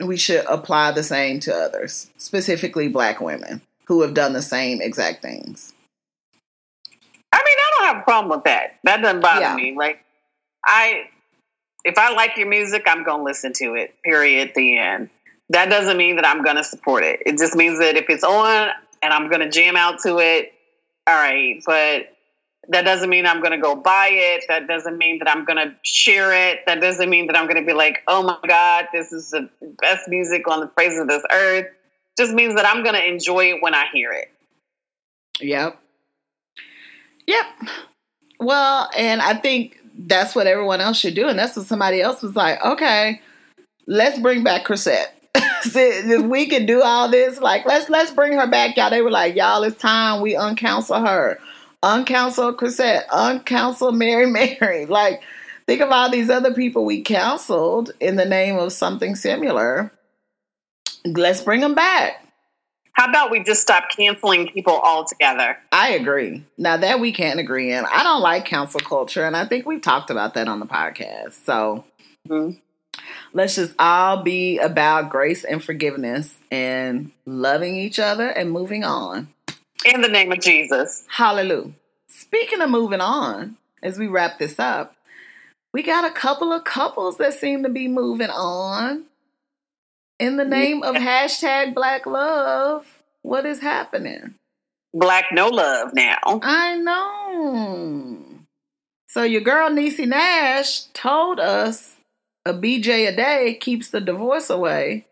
we 0.00 0.16
should 0.16 0.44
apply 0.46 0.92
the 0.92 1.02
same 1.02 1.40
to 1.40 1.54
others, 1.54 2.10
specifically 2.18 2.88
black 2.88 3.20
women 3.20 3.62
who 3.86 4.02
have 4.02 4.14
done 4.14 4.32
the 4.32 4.42
same 4.42 4.80
exact 4.82 5.22
things. 5.22 5.72
I 7.32 7.38
mean, 7.38 7.56
I 7.58 7.70
don't 7.78 7.86
have 7.94 8.02
a 8.02 8.04
problem 8.04 8.30
with 8.30 8.44
that. 8.44 8.76
That 8.84 9.02
doesn't 9.02 9.20
bother 9.20 9.40
yeah. 9.40 9.54
me. 9.54 9.74
Like, 9.76 10.04
I, 10.64 11.04
if 11.84 11.96
I 11.96 12.12
like 12.12 12.36
your 12.36 12.48
music, 12.48 12.84
I'm 12.86 13.04
going 13.04 13.20
to 13.20 13.24
listen 13.24 13.52
to 13.54 13.74
it, 13.74 13.94
period, 14.04 14.52
the 14.54 14.78
end. 14.78 15.10
That 15.50 15.70
doesn't 15.70 15.96
mean 15.96 16.16
that 16.16 16.26
I'm 16.26 16.42
going 16.42 16.56
to 16.56 16.64
support 16.64 17.04
it. 17.04 17.20
It 17.24 17.38
just 17.38 17.54
means 17.54 17.78
that 17.78 17.96
if 17.96 18.06
it's 18.08 18.24
on 18.24 18.68
and 19.02 19.12
I'm 19.12 19.28
going 19.30 19.40
to 19.40 19.48
jam 19.48 19.76
out 19.76 20.00
to 20.00 20.18
it, 20.18 20.52
all 21.06 21.14
right. 21.14 21.62
But 21.64 22.15
that 22.68 22.82
doesn't 22.82 23.08
mean 23.08 23.26
I'm 23.26 23.40
going 23.40 23.52
to 23.52 23.58
go 23.58 23.76
buy 23.76 24.08
it. 24.10 24.44
That 24.48 24.66
doesn't 24.66 24.98
mean 24.98 25.18
that 25.18 25.28
I'm 25.28 25.44
going 25.44 25.56
to 25.56 25.74
share 25.82 26.32
it. 26.32 26.60
That 26.66 26.80
doesn't 26.80 27.08
mean 27.08 27.26
that 27.28 27.36
I'm 27.36 27.46
going 27.46 27.60
to 27.60 27.66
be 27.66 27.72
like, 27.72 28.02
oh 28.08 28.22
my 28.22 28.38
God, 28.46 28.86
this 28.92 29.12
is 29.12 29.30
the 29.30 29.48
best 29.80 30.08
music 30.08 30.48
on 30.48 30.60
the 30.60 30.68
face 30.76 30.98
of 30.98 31.08
this 31.08 31.22
earth. 31.32 31.66
Just 32.18 32.32
means 32.32 32.54
that 32.56 32.66
I'm 32.66 32.82
going 32.82 32.94
to 32.94 33.06
enjoy 33.06 33.52
it 33.52 33.62
when 33.62 33.74
I 33.74 33.84
hear 33.92 34.12
it. 34.12 34.30
Yep. 35.40 35.78
Yep. 37.26 37.46
Well, 38.40 38.90
and 38.96 39.20
I 39.20 39.34
think 39.34 39.78
that's 39.98 40.34
what 40.34 40.46
everyone 40.46 40.80
else 40.80 40.98
should 40.98 41.14
do. 41.14 41.28
And 41.28 41.38
that's 41.38 41.56
what 41.56 41.66
somebody 41.66 42.00
else 42.00 42.22
was 42.22 42.36
like, 42.36 42.64
okay, 42.64 43.20
let's 43.86 44.18
bring 44.18 44.42
back 44.42 44.64
Chrisette. 44.64 45.12
if 45.64 46.22
we 46.22 46.46
can 46.46 46.66
do 46.66 46.82
all 46.82 47.10
this, 47.10 47.38
like 47.38 47.66
let's 47.66 47.90
let's 47.90 48.10
bring 48.10 48.32
her 48.32 48.46
back, 48.46 48.76
y'all. 48.76 48.90
They 48.90 49.02
were 49.02 49.10
like, 49.10 49.36
y'all, 49.36 49.62
it's 49.64 49.76
time 49.76 50.20
we 50.20 50.34
uncounsel 50.34 51.04
her. 51.04 51.38
Uncounsel 51.82 52.54
Chrisette, 52.54 53.06
uncounsel 53.12 53.92
Mary 53.92 54.26
Mary. 54.30 54.86
Like, 54.86 55.22
think 55.66 55.80
of 55.80 55.90
all 55.90 56.10
these 56.10 56.30
other 56.30 56.54
people 56.54 56.84
we 56.84 57.02
counseled 57.02 57.92
in 58.00 58.16
the 58.16 58.24
name 58.24 58.56
of 58.58 58.72
something 58.72 59.14
similar. 59.16 59.92
Let's 61.04 61.42
bring 61.42 61.60
them 61.60 61.74
back. 61.74 62.22
How 62.96 63.10
about 63.10 63.30
we 63.30 63.42
just 63.42 63.60
stop 63.60 63.90
canceling 63.94 64.48
people 64.48 64.80
altogether? 64.80 65.58
I 65.70 65.90
agree. 65.90 66.42
Now 66.56 66.78
that 66.78 66.98
we 66.98 67.12
can't 67.12 67.38
agree 67.38 67.70
in, 67.70 67.84
I 67.84 68.02
don't 68.02 68.22
like 68.22 68.46
cancel 68.46 68.80
culture, 68.80 69.22
and 69.24 69.36
I 69.36 69.44
think 69.44 69.66
we've 69.66 69.82
talked 69.82 70.08
about 70.08 70.32
that 70.34 70.48
on 70.48 70.60
the 70.60 70.66
podcast. 70.66 71.44
So 71.44 71.84
mm-hmm. 72.26 72.56
let's 73.34 73.56
just 73.56 73.74
all 73.78 74.22
be 74.22 74.58
about 74.58 75.10
grace 75.10 75.44
and 75.44 75.62
forgiveness 75.62 76.34
and 76.50 77.12
loving 77.26 77.76
each 77.76 77.98
other 77.98 78.28
and 78.28 78.50
moving 78.50 78.82
on. 78.82 79.28
In 79.84 80.00
the 80.00 80.08
name 80.08 80.32
of 80.32 80.40
Jesus. 80.40 81.04
Hallelujah. 81.08 81.72
Speaking 82.08 82.60
of 82.60 82.70
moving 82.70 83.00
on, 83.00 83.56
as 83.82 83.98
we 83.98 84.06
wrap 84.06 84.38
this 84.38 84.58
up, 84.58 84.96
we 85.72 85.82
got 85.82 86.04
a 86.04 86.14
couple 86.14 86.52
of 86.52 86.64
couples 86.64 87.18
that 87.18 87.34
seem 87.34 87.62
to 87.62 87.68
be 87.68 87.86
moving 87.88 88.30
on 88.30 89.04
in 90.18 90.36
the 90.36 90.44
name 90.44 90.82
of 90.82 90.94
hashtag 90.94 91.74
black 91.74 92.06
love, 92.06 93.02
what 93.22 93.44
is 93.44 93.60
happening? 93.60 94.34
Black 94.94 95.26
no 95.32 95.48
love 95.48 95.92
now. 95.92 96.18
I 96.24 96.76
know. 96.76 98.18
So 99.08 99.22
your 99.24 99.42
girl 99.42 99.70
Niecy 99.70 100.06
Nash 100.06 100.84
told 100.94 101.38
us 101.38 101.96
a 102.46 102.54
BJ 102.54 103.08
a 103.08 103.16
day 103.16 103.58
keeps 103.60 103.90
the 103.90 104.00
divorce 104.00 104.48
away. 104.48 105.05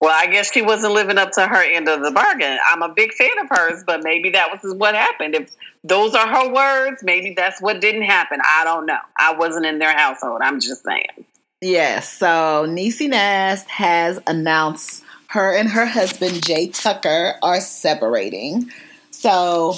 Well, 0.00 0.16
I 0.18 0.28
guess 0.28 0.50
she 0.50 0.62
wasn't 0.62 0.94
living 0.94 1.18
up 1.18 1.32
to 1.32 1.46
her 1.46 1.62
end 1.62 1.86
of 1.86 2.00
the 2.00 2.10
bargain. 2.10 2.56
I'm 2.70 2.82
a 2.82 2.88
big 2.88 3.12
fan 3.12 3.38
of 3.38 3.48
hers, 3.50 3.84
but 3.86 4.02
maybe 4.02 4.30
that 4.30 4.50
was 4.50 4.74
what 4.74 4.94
happened. 4.94 5.34
If 5.34 5.54
those 5.84 6.14
are 6.14 6.26
her 6.26 6.52
words, 6.52 7.02
maybe 7.02 7.34
that's 7.36 7.60
what 7.60 7.82
didn't 7.82 8.02
happen. 8.02 8.40
I 8.42 8.64
don't 8.64 8.86
know. 8.86 8.98
I 9.18 9.34
wasn't 9.34 9.66
in 9.66 9.78
their 9.78 9.96
household. 9.96 10.40
I'm 10.42 10.58
just 10.58 10.84
saying. 10.84 11.26
Yes. 11.60 12.10
So 12.10 12.64
Niecy 12.66 13.10
Nash 13.10 13.64
has 13.64 14.18
announced 14.26 15.04
her 15.30 15.54
and 15.54 15.68
her 15.68 15.86
husband 15.86 16.44
Jay 16.44 16.68
Tucker 16.68 17.34
are 17.42 17.60
separating. 17.60 18.70
So, 19.10 19.74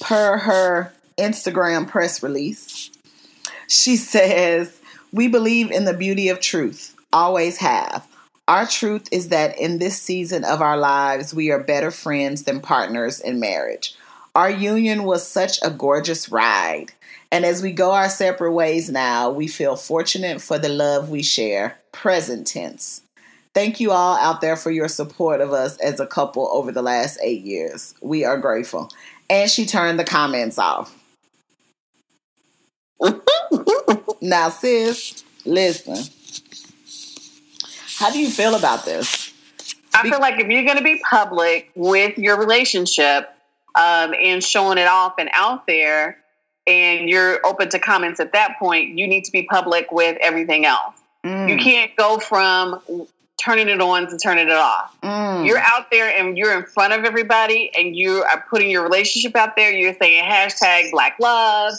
per 0.00 0.38
her 0.38 0.92
Instagram 1.18 1.88
press 1.88 2.22
release, 2.22 2.90
she 3.68 3.96
says, 3.98 4.80
"We 5.12 5.26
believe 5.26 5.72
in 5.72 5.84
the 5.84 5.94
beauty 5.94 6.28
of 6.28 6.38
truth. 6.38 6.94
Always 7.12 7.58
have. 7.58 8.06
Our 8.46 8.66
truth 8.66 9.08
is 9.10 9.28
that 9.28 9.58
in 9.58 9.78
this 9.78 10.00
season 10.00 10.44
of 10.44 10.60
our 10.60 10.76
lives, 10.76 11.32
we 11.32 11.50
are 11.50 11.62
better 11.62 11.90
friends 11.90 12.42
than 12.44 12.60
partners 12.60 13.20
in 13.20 13.40
marriage. 13.40 13.96
Our 14.34 14.50
union 14.50 15.04
was 15.04 15.26
such 15.26 15.58
a 15.62 15.70
gorgeous 15.70 16.28
ride. 16.28 16.92
And 17.32 17.44
as 17.46 17.62
we 17.62 17.72
go 17.72 17.92
our 17.92 18.10
separate 18.10 18.52
ways 18.52 18.90
now, 18.90 19.30
we 19.30 19.46
feel 19.46 19.76
fortunate 19.76 20.42
for 20.42 20.58
the 20.58 20.68
love 20.68 21.08
we 21.08 21.22
share. 21.22 21.78
Present 21.92 22.46
tense. 22.46 23.00
Thank 23.54 23.80
you 23.80 23.92
all 23.92 24.16
out 24.18 24.40
there 24.40 24.56
for 24.56 24.70
your 24.70 24.88
support 24.88 25.40
of 25.40 25.52
us 25.52 25.78
as 25.78 25.98
a 25.98 26.06
couple 26.06 26.48
over 26.52 26.70
the 26.70 26.82
last 26.82 27.18
eight 27.22 27.42
years. 27.42 27.94
We 28.02 28.24
are 28.24 28.36
grateful. 28.36 28.90
And 29.30 29.48
she 29.48 29.64
turned 29.64 29.98
the 29.98 30.04
comments 30.04 30.58
off. 30.58 30.94
now, 34.20 34.50
sis, 34.50 35.24
listen. 35.46 36.13
How 37.96 38.10
do 38.10 38.18
you 38.18 38.30
feel 38.30 38.54
about 38.54 38.84
this? 38.84 39.32
I 39.94 40.08
feel 40.08 40.20
like 40.20 40.40
if 40.40 40.48
you're 40.48 40.64
going 40.64 40.78
to 40.78 40.84
be 40.84 41.00
public 41.08 41.70
with 41.74 42.18
your 42.18 42.36
relationship 42.36 43.30
um, 43.76 44.12
and 44.20 44.42
showing 44.42 44.78
it 44.78 44.88
off 44.88 45.14
and 45.18 45.30
out 45.32 45.66
there, 45.66 46.18
and 46.66 47.08
you're 47.08 47.40
open 47.46 47.68
to 47.68 47.78
comments 47.78 48.20
at 48.20 48.32
that 48.32 48.58
point, 48.58 48.98
you 48.98 49.06
need 49.06 49.24
to 49.24 49.32
be 49.32 49.42
public 49.44 49.92
with 49.92 50.16
everything 50.20 50.64
else. 50.64 50.94
Mm. 51.24 51.48
You 51.48 51.56
can't 51.58 51.94
go 51.96 52.18
from 52.18 52.80
turning 53.36 53.68
it 53.68 53.80
on 53.80 54.08
to 54.08 54.18
turning 54.18 54.48
it 54.48 54.52
off. 54.52 54.96
Mm. 55.02 55.46
You're 55.46 55.58
out 55.58 55.90
there 55.90 56.08
and 56.08 56.36
you're 56.36 56.56
in 56.56 56.64
front 56.64 56.92
of 56.92 57.04
everybody 57.04 57.70
and 57.76 57.94
you 57.94 58.22
are 58.22 58.44
putting 58.48 58.70
your 58.70 58.82
relationship 58.82 59.36
out 59.36 59.56
there. 59.56 59.72
You're 59.72 59.94
saying 59.94 60.24
hashtag 60.24 60.90
black 60.90 61.16
love. 61.20 61.74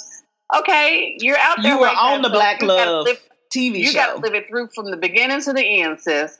Okay, 0.55 1.17
you're 1.19 1.37
out 1.37 1.57
there. 1.61 1.73
You 1.73 1.79
were 1.79 1.87
on 1.87 2.21
the 2.21 2.29
black 2.29 2.61
love 2.61 3.07
TV 3.53 3.79
you 3.79 3.85
show. 3.85 3.89
You 3.89 3.93
got 3.93 4.15
to 4.15 4.21
live 4.21 4.33
it 4.33 4.47
through 4.47 4.69
from 4.75 4.91
the 4.91 4.97
beginning 4.97 5.41
to 5.41 5.53
the 5.53 5.81
end, 5.81 5.99
sis. 5.99 6.39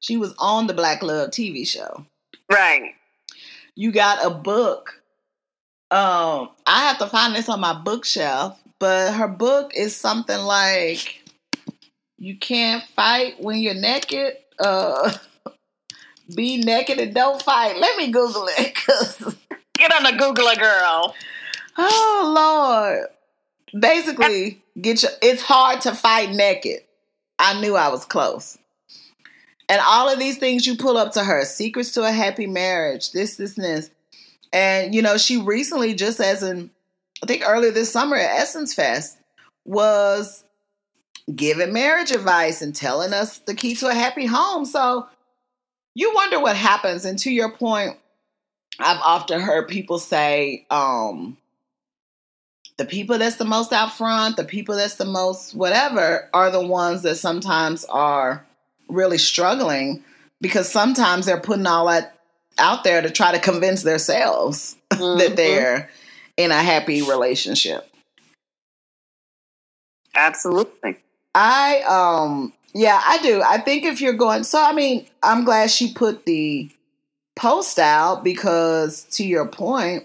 She 0.00 0.16
was 0.16 0.34
on 0.38 0.66
the 0.66 0.74
black 0.74 1.02
love 1.02 1.30
TV 1.30 1.66
show. 1.66 2.04
Right. 2.50 2.94
You 3.74 3.90
got 3.90 4.24
a 4.24 4.30
book 4.30 5.02
um, 5.94 6.48
I 6.66 6.88
have 6.88 6.98
to 6.98 7.06
find 7.06 7.36
this 7.36 7.48
on 7.48 7.60
my 7.60 7.72
bookshelf, 7.72 8.58
but 8.80 9.12
her 9.12 9.28
book 9.28 9.72
is 9.76 9.94
something 9.94 10.38
like 10.38 11.22
"You 12.18 12.36
Can't 12.36 12.82
Fight 12.96 13.40
When 13.40 13.60
You're 13.60 13.74
Naked." 13.74 14.38
Uh, 14.58 15.12
be 16.34 16.56
naked 16.56 16.98
and 16.98 17.14
don't 17.14 17.40
fight. 17.40 17.76
Let 17.76 17.96
me 17.96 18.10
Google 18.10 18.48
it. 18.58 18.74
Cause 18.86 19.36
Get 19.76 19.94
on 19.94 20.02
the 20.02 20.18
Googler, 20.20 20.58
girl. 20.58 21.14
Oh 21.78 22.32
Lord. 22.34 23.06
Basically, 23.78 24.62
get 24.80 25.02
your. 25.02 25.12
It's 25.22 25.42
hard 25.42 25.80
to 25.82 25.94
fight 25.94 26.30
naked. 26.30 26.80
I 27.38 27.60
knew 27.60 27.76
I 27.76 27.88
was 27.88 28.04
close. 28.04 28.58
And 29.68 29.80
all 29.84 30.08
of 30.08 30.18
these 30.18 30.38
things 30.38 30.66
you 30.66 30.76
pull 30.76 30.96
up 30.96 31.12
to 31.12 31.24
her 31.24 31.44
secrets 31.44 31.92
to 31.92 32.04
a 32.04 32.12
happy 32.12 32.46
marriage, 32.46 33.12
this, 33.12 33.36
this, 33.36 33.56
and 33.56 33.64
this. 33.64 33.90
And, 34.52 34.94
you 34.94 35.02
know, 35.02 35.16
she 35.16 35.40
recently, 35.40 35.94
just 35.94 36.20
as 36.20 36.42
in, 36.42 36.70
I 37.22 37.26
think 37.26 37.42
earlier 37.46 37.70
this 37.70 37.90
summer 37.90 38.16
at 38.16 38.40
Essence 38.40 38.74
Fest, 38.74 39.18
was 39.64 40.44
giving 41.34 41.72
marriage 41.72 42.10
advice 42.10 42.60
and 42.60 42.74
telling 42.74 43.14
us 43.14 43.38
the 43.38 43.54
key 43.54 43.74
to 43.76 43.88
a 43.88 43.94
happy 43.94 44.26
home. 44.26 44.66
So 44.66 45.08
you 45.94 46.12
wonder 46.14 46.38
what 46.38 46.56
happens. 46.56 47.04
And 47.04 47.18
to 47.20 47.30
your 47.30 47.50
point, 47.50 47.96
I've 48.78 49.00
often 49.00 49.40
heard 49.40 49.68
people 49.68 49.98
say, 49.98 50.66
um, 50.70 51.38
the 52.76 52.84
people 52.84 53.18
that's 53.18 53.36
the 53.36 53.44
most 53.44 53.72
out 53.72 53.92
front, 53.92 54.36
the 54.36 54.44
people 54.44 54.76
that's 54.76 54.96
the 54.96 55.04
most 55.04 55.54
whatever, 55.54 56.28
are 56.32 56.50
the 56.50 56.64
ones 56.64 57.02
that 57.02 57.16
sometimes 57.16 57.84
are 57.86 58.44
really 58.88 59.18
struggling 59.18 60.02
because 60.40 60.68
sometimes 60.68 61.26
they're 61.26 61.40
putting 61.40 61.66
all 61.66 61.86
that 61.86 62.18
out 62.58 62.84
there 62.84 63.00
to 63.02 63.10
try 63.10 63.32
to 63.32 63.38
convince 63.38 63.82
themselves 63.82 64.76
mm-hmm. 64.90 65.18
that 65.18 65.36
they're 65.36 65.90
in 66.36 66.50
a 66.50 66.62
happy 66.62 67.02
relationship. 67.02 67.88
Absolutely. 70.14 70.98
I 71.34 71.82
um 71.82 72.52
yeah, 72.76 73.00
I 73.04 73.18
do. 73.18 73.40
I 73.40 73.58
think 73.58 73.84
if 73.84 74.00
you're 74.00 74.14
going 74.14 74.44
so 74.44 74.62
I 74.62 74.72
mean, 74.72 75.06
I'm 75.22 75.44
glad 75.44 75.70
she 75.70 75.92
put 75.92 76.26
the 76.26 76.70
post 77.36 77.78
out 77.78 78.22
because 78.22 79.04
to 79.12 79.24
your 79.24 79.46
point, 79.46 80.04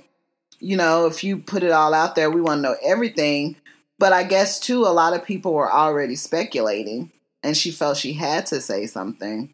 you 0.59 0.77
know, 0.77 1.05
if 1.05 1.23
you 1.23 1.37
put 1.37 1.63
it 1.63 1.71
all 1.71 1.93
out 1.93 2.15
there, 2.15 2.29
we 2.29 2.41
want 2.41 2.59
to 2.59 2.61
know 2.61 2.75
everything. 2.83 3.55
But 3.97 4.13
I 4.13 4.23
guess 4.23 4.59
too 4.59 4.83
a 4.83 4.89
lot 4.93 5.13
of 5.13 5.25
people 5.25 5.53
were 5.53 5.71
already 5.71 6.15
speculating 6.15 7.11
and 7.43 7.55
she 7.55 7.71
felt 7.71 7.97
she 7.97 8.13
had 8.13 8.45
to 8.47 8.61
say 8.61 8.85
something. 8.85 9.53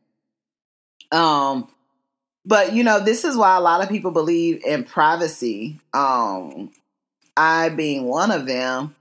Um 1.12 1.68
but 2.46 2.74
you 2.74 2.84
know, 2.84 3.00
this 3.00 3.26
is 3.26 3.36
why 3.36 3.56
a 3.58 3.62
lot 3.62 3.82
of 3.82 3.90
people 3.90 4.12
believe 4.12 4.64
in 4.64 4.84
privacy. 4.84 5.80
Um, 5.94 6.72
I 7.36 7.70
being 7.70 8.06
one 8.06 8.32
of 8.32 8.46
them. 8.46 8.96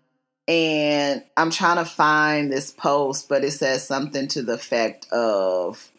And 0.46 1.24
I'm 1.36 1.50
trying 1.50 1.76
to 1.76 1.86
find 1.86 2.52
this 2.52 2.70
post, 2.70 3.28
but 3.28 3.44
it 3.44 3.52
says 3.52 3.86
something 3.86 4.28
to 4.28 4.42
the 4.42 4.54
effect 4.54 5.10
of 5.10 5.90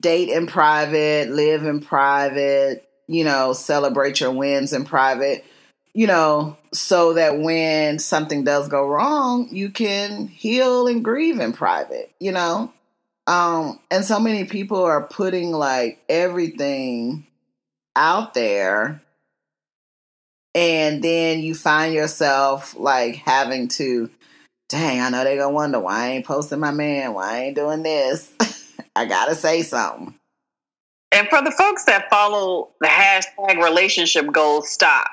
date 0.00 0.30
in 0.30 0.46
private, 0.46 1.28
live 1.28 1.64
in 1.64 1.80
private, 1.80 2.88
you 3.06 3.24
know, 3.24 3.52
celebrate 3.52 4.20
your 4.20 4.32
wins 4.32 4.72
in 4.72 4.84
private, 4.84 5.44
you 5.92 6.06
know, 6.06 6.56
so 6.72 7.14
that 7.14 7.38
when 7.38 7.98
something 7.98 8.44
does 8.44 8.68
go 8.68 8.86
wrong, 8.86 9.48
you 9.50 9.70
can 9.70 10.26
heal 10.26 10.86
and 10.86 11.04
grieve 11.04 11.40
in 11.40 11.52
private, 11.52 12.12
you 12.18 12.32
know? 12.32 12.72
Um, 13.26 13.80
and 13.90 14.04
so 14.04 14.20
many 14.20 14.44
people 14.44 14.82
are 14.82 15.06
putting 15.06 15.52
like 15.52 16.02
everything 16.08 17.26
out 17.96 18.34
there. 18.34 19.00
And 20.54 21.02
then 21.02 21.40
you 21.40 21.54
find 21.54 21.94
yourself 21.94 22.76
like 22.76 23.16
having 23.16 23.68
to, 23.68 24.10
dang, 24.68 25.00
I 25.00 25.10
know 25.10 25.24
they're 25.24 25.36
gonna 25.36 25.50
wonder 25.50 25.80
why 25.80 26.04
I 26.04 26.08
ain't 26.10 26.26
posting 26.26 26.60
my 26.60 26.70
man, 26.70 27.14
why 27.14 27.32
I 27.32 27.38
ain't 27.44 27.56
doing 27.56 27.82
this. 27.82 28.32
I 28.96 29.06
gotta 29.06 29.34
say 29.34 29.62
something. 29.62 30.14
And 31.14 31.28
for 31.28 31.40
the 31.40 31.52
folks 31.52 31.84
that 31.84 32.10
follow 32.10 32.70
the 32.80 32.88
hashtag 32.88 33.62
relationship 33.62 34.32
goals, 34.32 34.68
stop. 34.68 35.06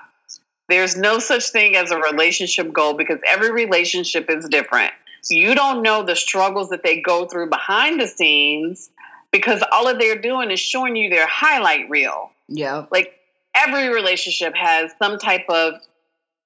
There's 0.67 0.97
no 0.97 1.19
such 1.19 1.49
thing 1.49 1.75
as 1.75 1.91
a 1.91 1.97
relationship 1.99 2.73
goal 2.73 2.95
because 2.95 3.19
every 3.27 3.51
relationship 3.51 4.27
is 4.27 4.47
different. 4.49 4.93
You 5.29 5.53
don't 5.53 5.83
know 5.83 6.01
the 6.01 6.15
struggles 6.15 6.69
that 6.69 6.81
they 6.81 7.01
go 7.01 7.27
through 7.27 7.49
behind 7.49 8.01
the 8.01 8.07
scenes 8.07 8.89
because 9.31 9.63
all 9.71 9.85
that 9.85 9.99
they're 9.99 10.19
doing 10.19 10.49
is 10.49 10.59
showing 10.59 10.95
you 10.95 11.07
their 11.11 11.27
highlight 11.27 11.87
reel. 11.87 12.31
Yeah. 12.47 12.85
Like 12.91 13.19
every 13.55 13.89
relationship 13.89 14.55
has 14.55 14.91
some 14.97 15.19
type 15.19 15.45
of 15.49 15.75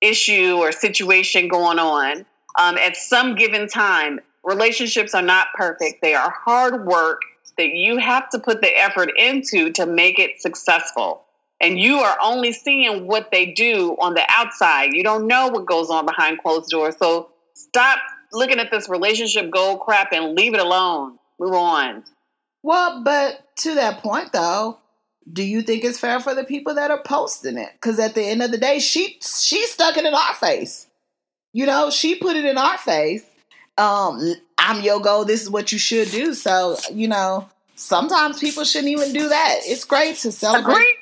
issue 0.01 0.57
or 0.57 0.73
situation 0.73 1.47
going 1.47 1.79
on 1.79 2.25
um, 2.59 2.77
at 2.77 2.97
some 2.97 3.35
given 3.35 3.69
time. 3.69 4.19
Relationships 4.43 5.15
are 5.15 5.21
not 5.21 5.47
perfect, 5.55 6.01
they 6.01 6.13
are 6.13 6.29
hard 6.29 6.85
work 6.85 7.21
that 7.57 7.69
you 7.69 7.97
have 7.97 8.29
to 8.29 8.39
put 8.39 8.61
the 8.61 8.77
effort 8.77 9.11
into 9.17 9.71
to 9.73 9.85
make 9.85 10.19
it 10.19 10.41
successful. 10.41 11.23
And 11.61 11.79
you 11.79 11.97
are 11.97 12.17
only 12.21 12.51
seeing 12.51 13.07
what 13.07 13.31
they 13.31 13.47
do 13.47 13.95
on 13.99 14.13
the 14.13 14.23
outside. 14.27 14.93
You 14.93 15.03
don't 15.03 15.27
know 15.27 15.47
what 15.47 15.65
goes 15.65 15.89
on 15.89 16.05
behind 16.05 16.39
closed 16.39 16.69
doors. 16.69 16.95
So 16.97 17.29
stop 17.53 17.99
looking 18.33 18.59
at 18.59 18.71
this 18.71 18.89
relationship 18.89 19.49
goal 19.51 19.77
crap 19.77 20.11
and 20.11 20.35
leave 20.35 20.53
it 20.53 20.59
alone. 20.59 21.17
Move 21.39 21.53
on. 21.53 22.03
Well, 22.61 23.03
but 23.03 23.55
to 23.57 23.75
that 23.75 24.01
point 24.01 24.33
though, 24.33 24.79
do 25.31 25.43
you 25.43 25.61
think 25.61 25.83
it's 25.83 25.99
fair 25.99 26.19
for 26.19 26.35
the 26.35 26.43
people 26.43 26.75
that 26.75 26.91
are 26.91 27.01
posting 27.03 27.57
it? 27.57 27.71
Because 27.73 27.99
at 27.99 28.15
the 28.15 28.23
end 28.23 28.41
of 28.41 28.51
the 28.51 28.57
day, 28.57 28.79
she 28.79 29.17
she 29.21 29.65
stuck 29.65 29.97
it 29.97 30.05
in 30.05 30.13
our 30.13 30.33
face. 30.35 30.87
You 31.53 31.65
know, 31.65 31.89
she 31.89 32.15
put 32.15 32.35
it 32.35 32.45
in 32.45 32.57
our 32.57 32.77
face. 32.77 33.23
Um, 33.78 34.36
I'm 34.57 34.82
your 34.82 34.99
goal. 34.99 35.26
This 35.26 35.41
is 35.41 35.49
what 35.49 35.71
you 35.71 35.78
should 35.78 36.09
do. 36.11 36.34
So, 36.34 36.78
you 36.91 37.07
know, 37.07 37.49
sometimes 37.76 38.39
people 38.39 38.63
shouldn't 38.63 38.91
even 38.91 39.13
do 39.13 39.28
that. 39.30 39.59
It's 39.63 39.84
great 39.84 40.15
to 40.17 40.32
celebrate. 40.32 40.73
Agreed. 40.73 40.95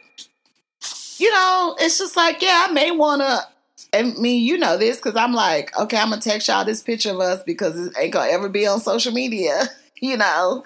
You 1.18 1.32
know, 1.32 1.76
it's 1.80 2.00
just 2.00 2.18
like, 2.18 2.42
yeah, 2.42 2.68
I 2.68 2.72
may 2.74 2.92
want 2.92 3.22
to. 3.22 3.48
And 3.92 4.18
me, 4.18 4.38
you 4.38 4.58
know 4.58 4.78
this 4.78 4.98
because 4.98 5.16
I'm 5.16 5.34
like, 5.34 5.78
okay, 5.78 5.98
I'm 5.98 6.10
gonna 6.10 6.20
text 6.20 6.48
y'all 6.48 6.66
this 6.66 6.82
picture 6.82 7.12
of 7.12 7.20
us 7.20 7.44
because 7.44 7.78
it 7.78 7.94
ain't 7.98 8.12
gonna 8.12 8.32
ever 8.32 8.50
be 8.50 8.66
on 8.66 8.80
social 8.80 9.14
media. 9.14 9.64
You 10.02 10.18
know, 10.18 10.66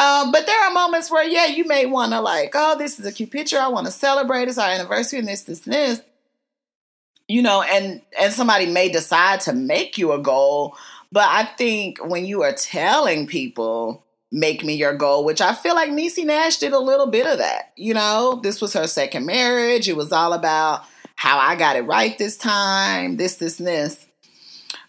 um, 0.00 0.32
but 0.32 0.46
there 0.46 0.58
are 0.64 0.72
moments 0.72 1.10
where, 1.10 1.28
yeah, 1.28 1.44
you 1.44 1.66
may 1.66 1.84
want 1.84 2.12
to 2.12 2.22
like, 2.22 2.52
oh, 2.54 2.78
this 2.78 2.98
is 2.98 3.04
a 3.04 3.12
cute 3.12 3.30
picture. 3.30 3.58
I 3.58 3.68
want 3.68 3.84
to 3.84 3.92
celebrate. 3.92 4.48
It's 4.48 4.56
our 4.56 4.70
anniversary 4.70 5.18
and 5.18 5.28
this, 5.28 5.42
this, 5.42 5.66
and 5.66 5.74
this. 5.74 6.00
You 7.30 7.42
know, 7.42 7.62
and 7.62 8.02
and 8.20 8.32
somebody 8.32 8.66
may 8.66 8.88
decide 8.88 9.40
to 9.42 9.52
make 9.52 9.98
you 9.98 10.12
a 10.12 10.18
goal. 10.18 10.76
But 11.12 11.28
I 11.28 11.44
think 11.44 11.98
when 12.04 12.24
you 12.24 12.42
are 12.42 12.52
telling 12.52 13.26
people, 13.26 14.04
make 14.32 14.64
me 14.64 14.74
your 14.74 14.94
goal, 14.94 15.24
which 15.24 15.40
I 15.40 15.54
feel 15.54 15.74
like 15.74 15.90
Niecy 15.90 16.24
Nash 16.24 16.58
did 16.58 16.72
a 16.72 16.78
little 16.78 17.06
bit 17.06 17.26
of 17.26 17.38
that. 17.38 17.72
You 17.76 17.94
know, 17.94 18.40
this 18.42 18.60
was 18.60 18.72
her 18.74 18.86
second 18.86 19.26
marriage. 19.26 19.88
It 19.88 19.96
was 19.96 20.12
all 20.12 20.32
about 20.32 20.84
how 21.16 21.38
I 21.38 21.56
got 21.56 21.76
it 21.76 21.82
right 21.82 22.16
this 22.16 22.36
time, 22.36 23.16
this, 23.16 23.36
this, 23.36 23.56
this. 23.56 24.06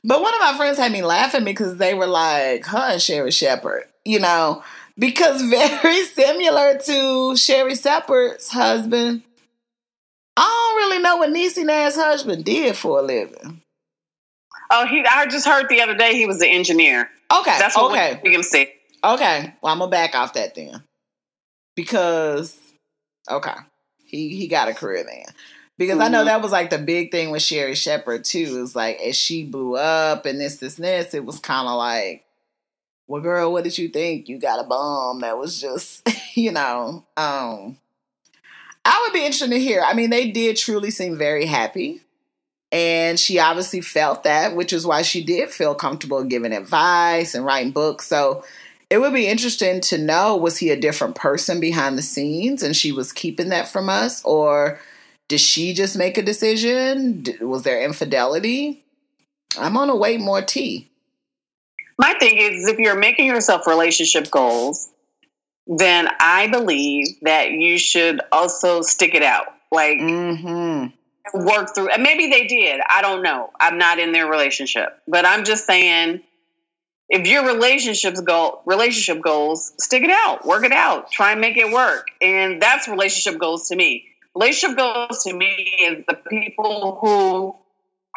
But 0.04 0.22
one 0.22 0.34
of 0.34 0.40
my 0.40 0.56
friends 0.58 0.78
had 0.78 0.92
me 0.92 1.04
laughing 1.04 1.44
because 1.44 1.78
they 1.78 1.94
were 1.94 2.08
like, 2.08 2.66
huh, 2.66 2.98
Sherri 2.98 3.32
Shepherd, 3.32 3.84
you 4.06 4.20
know, 4.20 4.64
because 4.98 5.42
very 5.50 6.04
similar 6.06 6.78
to 6.78 7.36
Sherri 7.36 7.76
Shepherd's 7.76 8.50
husband. 8.50 9.24
I 10.38 10.42
don't 10.42 10.90
really 10.90 11.04
know 11.04 11.18
what 11.18 11.30
Niecy 11.30 11.66
Nash's 11.66 11.96
husband 11.96 12.46
did 12.46 12.76
for 12.76 13.00
a 13.00 13.02
living. 13.02 13.62
Oh, 14.72 14.86
he! 14.88 15.04
I 15.06 15.26
just 15.28 15.46
heard 15.46 15.68
the 15.68 15.82
other 15.82 15.96
day 15.96 16.14
he 16.14 16.26
was 16.26 16.38
an 16.38 16.48
engineer. 16.48 17.10
Okay, 17.32 17.58
that's 17.60 17.76
what 17.76 17.92
okay. 17.92 18.20
we 18.24 18.32
can 18.32 18.44
see. 18.44 18.68
Okay, 19.04 19.54
well 19.62 19.74
I'm 19.74 19.80
gonna 19.80 19.92
back 19.92 20.16
off 20.16 20.34
that 20.34 20.56
then, 20.56 20.84
because 21.76 22.58
okay, 23.30 23.54
he 24.06 24.30
he 24.36 24.48
got 24.48 24.70
a 24.70 24.74
career 24.74 25.04
then. 25.04 25.26
Because 25.78 25.96
mm-hmm. 25.96 26.04
I 26.04 26.08
know 26.10 26.20
mm-hmm. 26.20 26.28
that 26.28 26.42
was 26.42 26.52
like 26.52 26.70
the 26.70 26.78
big 26.78 27.12
thing 27.12 27.32
with 27.32 27.42
Sherri 27.42 27.76
Shepherd 27.76 28.24
too. 28.24 28.62
Is 28.64 28.76
like 28.76 29.02
as 29.02 29.18
she 29.18 29.44
blew 29.44 29.76
up 29.76 30.26
and 30.26 30.40
this 30.40 30.58
this 30.58 30.76
this, 30.76 31.14
it 31.14 31.26
was 31.26 31.40
kind 31.40 31.68
of 31.68 31.76
like 31.76 32.24
well, 33.12 33.22
girl, 33.22 33.52
what 33.52 33.66
did 33.66 33.78
you 33.78 33.90
think? 33.90 34.30
You 34.30 34.40
got 34.40 34.64
a 34.64 34.68
bomb 34.68 35.20
that 35.20 35.38
was 35.38 35.60
just, 35.60 36.08
you 36.34 36.54
know, 36.54 37.06
um, 37.18 37.78
I 38.84 39.02
would 39.04 39.14
be 39.14 39.26
interested 39.26 39.52
to 39.52 39.60
hear. 39.60 39.84
I 39.86 39.94
mean, 39.94 40.10
they 40.10 40.32
did 40.32 40.58
truly 40.58 40.92
seem 40.92 41.18
very 41.18 41.46
happy. 41.46 42.02
And 42.72 43.20
she 43.20 43.38
obviously 43.38 43.82
felt 43.82 44.24
that, 44.24 44.56
which 44.56 44.72
is 44.72 44.88
why 44.88 45.02
she 45.02 45.24
did 45.24 45.50
feel 45.50 45.76
comfortable 45.76 46.24
giving 46.24 46.54
advice 46.54 47.36
and 47.36 47.46
writing 47.46 47.72
books. 47.72 48.08
So 48.08 48.46
it 48.90 49.00
would 49.00 49.14
be 49.14 49.28
interesting 49.28 49.82
to 49.82 49.98
know 49.98 50.38
was 50.38 50.58
he 50.58 50.70
a 50.70 50.80
different 50.80 51.16
person 51.16 51.60
behind 51.60 51.98
the 51.98 52.02
scenes 52.02 52.64
and 52.64 52.76
she 52.76 52.94
was 52.94 53.12
keeping 53.12 53.50
that 53.50 53.68
from 53.68 53.90
us? 53.90 54.24
Or 54.24 54.80
did 55.28 55.42
she 55.42 55.74
just 55.74 55.98
make 55.98 56.18
a 56.18 56.22
decision? 56.22 57.26
Was 57.42 57.64
there 57.64 57.84
infidelity? 57.84 58.86
I'm 59.60 59.76
on 59.76 59.90
to 59.90 59.96
wait 59.96 60.22
more 60.22 60.42
tea 60.42 60.92
my 62.02 62.16
thing 62.16 62.38
is 62.38 62.68
if 62.68 62.80
you're 62.80 62.98
making 62.98 63.28
yourself 63.28 63.68
relationship 63.68 64.32
goals, 64.32 64.90
then 65.78 66.10
I 66.20 66.48
believe 66.48 67.08
that 67.22 67.52
you 67.52 67.78
should 67.78 68.20
also 68.32 68.82
stick 68.82 69.16
it 69.16 69.24
out. 69.24 69.46
Like 69.72 70.00
mm-hmm. 70.00 71.46
work 71.46 71.74
through 71.74 71.90
and 71.90 72.04
maybe 72.04 72.30
they 72.30 72.46
did. 72.46 72.82
I 72.90 73.02
don't 73.02 73.24
know. 73.24 73.52
I'm 73.60 73.78
not 73.78 73.98
in 73.98 74.12
their 74.12 74.28
relationship. 74.28 75.00
But 75.08 75.26
I'm 75.26 75.46
just 75.46 75.66
saying 75.66 76.22
if 77.08 77.26
your 77.26 77.46
relationships 77.46 78.20
goal 78.20 78.64
relationship 78.66 79.24
goals, 79.24 79.72
stick 79.80 80.04
it 80.04 80.10
out, 80.10 80.46
work 80.46 80.66
it 80.66 80.74
out, 80.74 81.10
try 81.10 81.32
and 81.32 81.40
make 81.40 81.56
it 81.56 81.72
work. 81.72 82.10
And 82.22 82.62
that's 82.62 82.90
relationship 82.90 83.40
goals 83.40 83.70
to 83.70 83.78
me. 83.78 84.04
Relationship 84.36 84.78
goals 84.78 85.24
to 85.24 85.34
me 85.34 85.78
is 85.82 86.04
the 86.06 86.16
people 86.30 86.98
who 87.00 87.56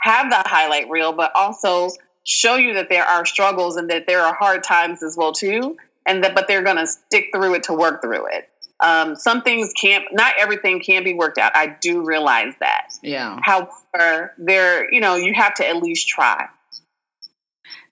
have 0.01 0.29
the 0.29 0.43
highlight 0.49 0.91
reel, 0.91 1.13
but 1.13 1.31
also 1.37 1.91
show 2.25 2.57
you 2.57 2.75
that 2.75 2.89
there 2.89 3.05
are 3.05 3.25
struggles 3.25 3.77
and 3.77 3.91
that 3.91 4.09
there 4.09 4.23
are 4.23 4.35
hard 4.35 4.65
times 4.65 5.05
as 5.05 5.17
well 5.17 5.33
too 5.33 5.77
and 6.07 6.25
that 6.25 6.35
but 6.35 6.49
they're 6.49 6.63
going 6.63 6.77
to 6.77 6.87
stick 6.87 7.29
through 7.35 7.55
it 7.55 7.65
to 7.65 7.75
work 7.75 8.03
through 8.03 8.27
it. 8.27 8.49
Um, 8.81 9.17
some 9.17 9.43
things 9.43 9.73
can't 9.81 10.05
not 10.13 10.35
everything 10.39 10.81
can 10.81 11.05
be 11.05 11.15
worked 11.15 11.39
out. 11.39 11.53
I 11.55 11.77
do 11.81 12.05
realize 12.05 12.55
that. 12.61 12.89
Yeah. 13.03 13.39
However 13.43 14.35
there 14.39 14.93
you 14.93 15.01
know 15.01 15.15
you 15.15 15.33
have 15.35 15.55
to 15.55 15.69
at 15.69 15.77
least 15.77 16.09
try. 16.09 16.49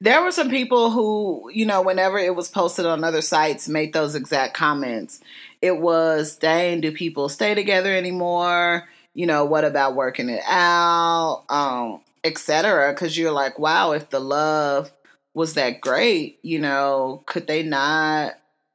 There 0.01 0.21
were 0.21 0.33
some 0.33 0.51
people 0.51 0.91
who 0.91 1.51
you 1.53 1.65
know 1.65 1.83
whenever 1.83 2.19
it 2.19 2.35
was 2.35 2.49
posted 2.49 2.87
on 2.87 3.05
other 3.05 3.23
sites 3.23 3.69
made 3.69 3.93
those 3.93 4.15
exact 4.15 4.55
comments. 4.55 5.21
It 5.61 5.79
was 5.79 6.37
dang 6.37 6.81
do 6.81 6.93
people 6.93 7.29
stay 7.29 7.55
together 7.55 7.95
anymore? 7.95 8.89
You 9.15 9.27
know 9.27 9.45
what 9.45 9.65
about 9.65 9.95
working 9.95 10.29
it 10.29 10.43
out? 10.47 11.45
Um 11.49 12.01
etc. 12.25 12.93
Because 12.93 13.17
you're 13.17 13.33
like, 13.33 13.59
wow, 13.59 13.93
if 13.93 14.11
the 14.11 14.21
love 14.21 14.93
was 15.35 15.55
that 15.55 15.80
great, 15.80 16.39
you 16.43 16.59
know, 16.59 17.22
could 17.26 17.47
they 17.47 17.62
not 17.62 18.35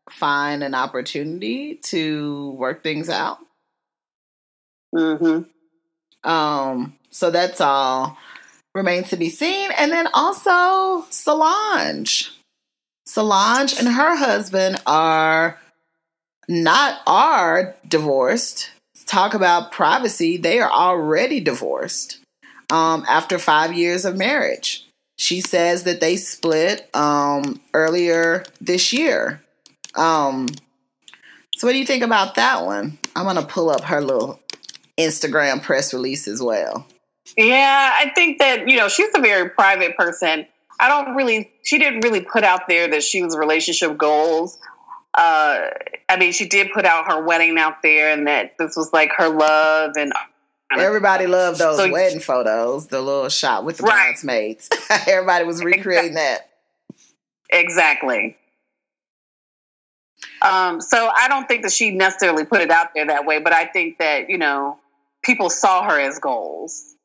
find 0.10 0.64
an 0.64 0.74
opportunity 0.74 1.76
to 1.76 2.52
work 2.52 2.84
things 2.84 3.10
out? 3.10 3.40
hmm 4.96 5.42
Um, 6.24 6.96
so 7.10 7.30
that's 7.30 7.62
all 7.62 8.18
remains 8.74 9.10
to 9.10 9.18
be 9.18 9.30
seen. 9.30 9.72
And 9.78 9.92
then 9.92 10.08
also 10.14 11.06
Solange. 11.10 12.32
Solange 13.06 13.78
and 13.78 13.88
her 13.88 14.16
husband 14.16 14.82
are 14.86 15.60
not 16.48 17.02
are 17.06 17.76
divorced. 17.88 18.72
Talk 19.06 19.34
about 19.34 19.72
privacy. 19.72 20.38
They 20.38 20.60
are 20.60 20.72
already 20.72 21.40
divorced 21.40 22.20
um, 22.72 23.06
after 23.08 23.40
five 23.40 23.74
years 23.74 24.06
of 24.06 24.18
marriage. 24.18 24.87
She 25.18 25.42
says 25.42 25.84
that 25.84 26.00
they 26.00 26.16
split 26.16 26.90
um, 26.96 27.60
earlier 27.74 28.46
this 28.62 28.94
year. 28.94 29.42
Um, 29.96 30.48
so, 31.56 31.68
what 31.68 31.74
do 31.74 31.80
you 31.80 31.86
think 31.86 32.04
about 32.04 32.36
that 32.36 32.66
one? 32.66 33.00
I'm 33.16 33.24
going 33.24 33.36
to 33.36 33.46
pull 33.46 33.72
up 33.72 33.82
her 33.86 34.00
little 34.00 34.40
Instagram 34.98 35.62
press 35.62 35.92
release 35.92 36.28
as 36.28 36.42
well. 36.42 36.86
Yeah, 37.36 37.94
I 37.96 38.12
think 38.12 38.38
that, 38.40 38.68
you 38.68 38.78
know, 38.78 38.88
she's 38.90 39.10
a 39.16 39.20
very 39.20 39.50
private 39.50 39.98
person. 39.98 40.46
I 40.80 40.88
don't 40.88 41.16
really, 41.16 41.52
she 41.64 41.80
didn't 41.80 42.02
really 42.02 42.22
put 42.22 42.44
out 42.44 42.68
there 42.68 42.88
that 42.88 43.04
she 43.04 43.24
was 43.24 43.36
relationship 43.36 43.98
goals. 43.98 44.60
Uh, 45.16 45.70
I 46.10 46.18
mean, 46.18 46.32
she 46.32 46.48
did 46.48 46.72
put 46.72 46.86
out 46.86 47.12
her 47.12 47.26
wedding 47.26 47.58
out 47.58 47.82
there 47.82 48.12
and 48.12 48.28
that 48.28 48.54
this 48.60 48.78
was 48.78 48.94
like 48.94 49.12
her 49.18 49.30
love 49.30 49.94
and 49.98 50.14
Everybody 50.76 51.28
loved 51.28 51.60
those 51.60 51.78
so, 51.78 51.92
wedding 51.92 52.20
photos, 52.20 52.88
the 52.88 53.02
little 53.02 53.30
shot 53.30 53.64
with 53.64 53.78
the 53.78 53.84
right. 53.84 54.08
bridesmaids. 54.08 54.70
Everybody 55.08 55.46
was 55.46 55.64
recreating 55.64 56.16
that. 56.16 56.50
Exactly. 57.50 58.36
Um, 60.42 60.82
so 60.82 61.10
I 61.16 61.28
don't 61.28 61.48
think 61.48 61.64
that 61.64 61.72
she 61.72 61.92
necessarily 61.92 62.46
put 62.46 62.62
it 62.62 62.70
out 62.70 62.90
there 62.94 63.08
that 63.08 63.26
way, 63.26 63.40
but 63.40 63.54
I 63.54 63.66
think 63.66 63.98
that, 64.00 64.30
you 64.30 64.38
know, 64.38 64.78
people 65.24 65.50
saw 65.50 65.84
her 65.84 66.00
as 66.00 66.20
goals. 66.20 66.96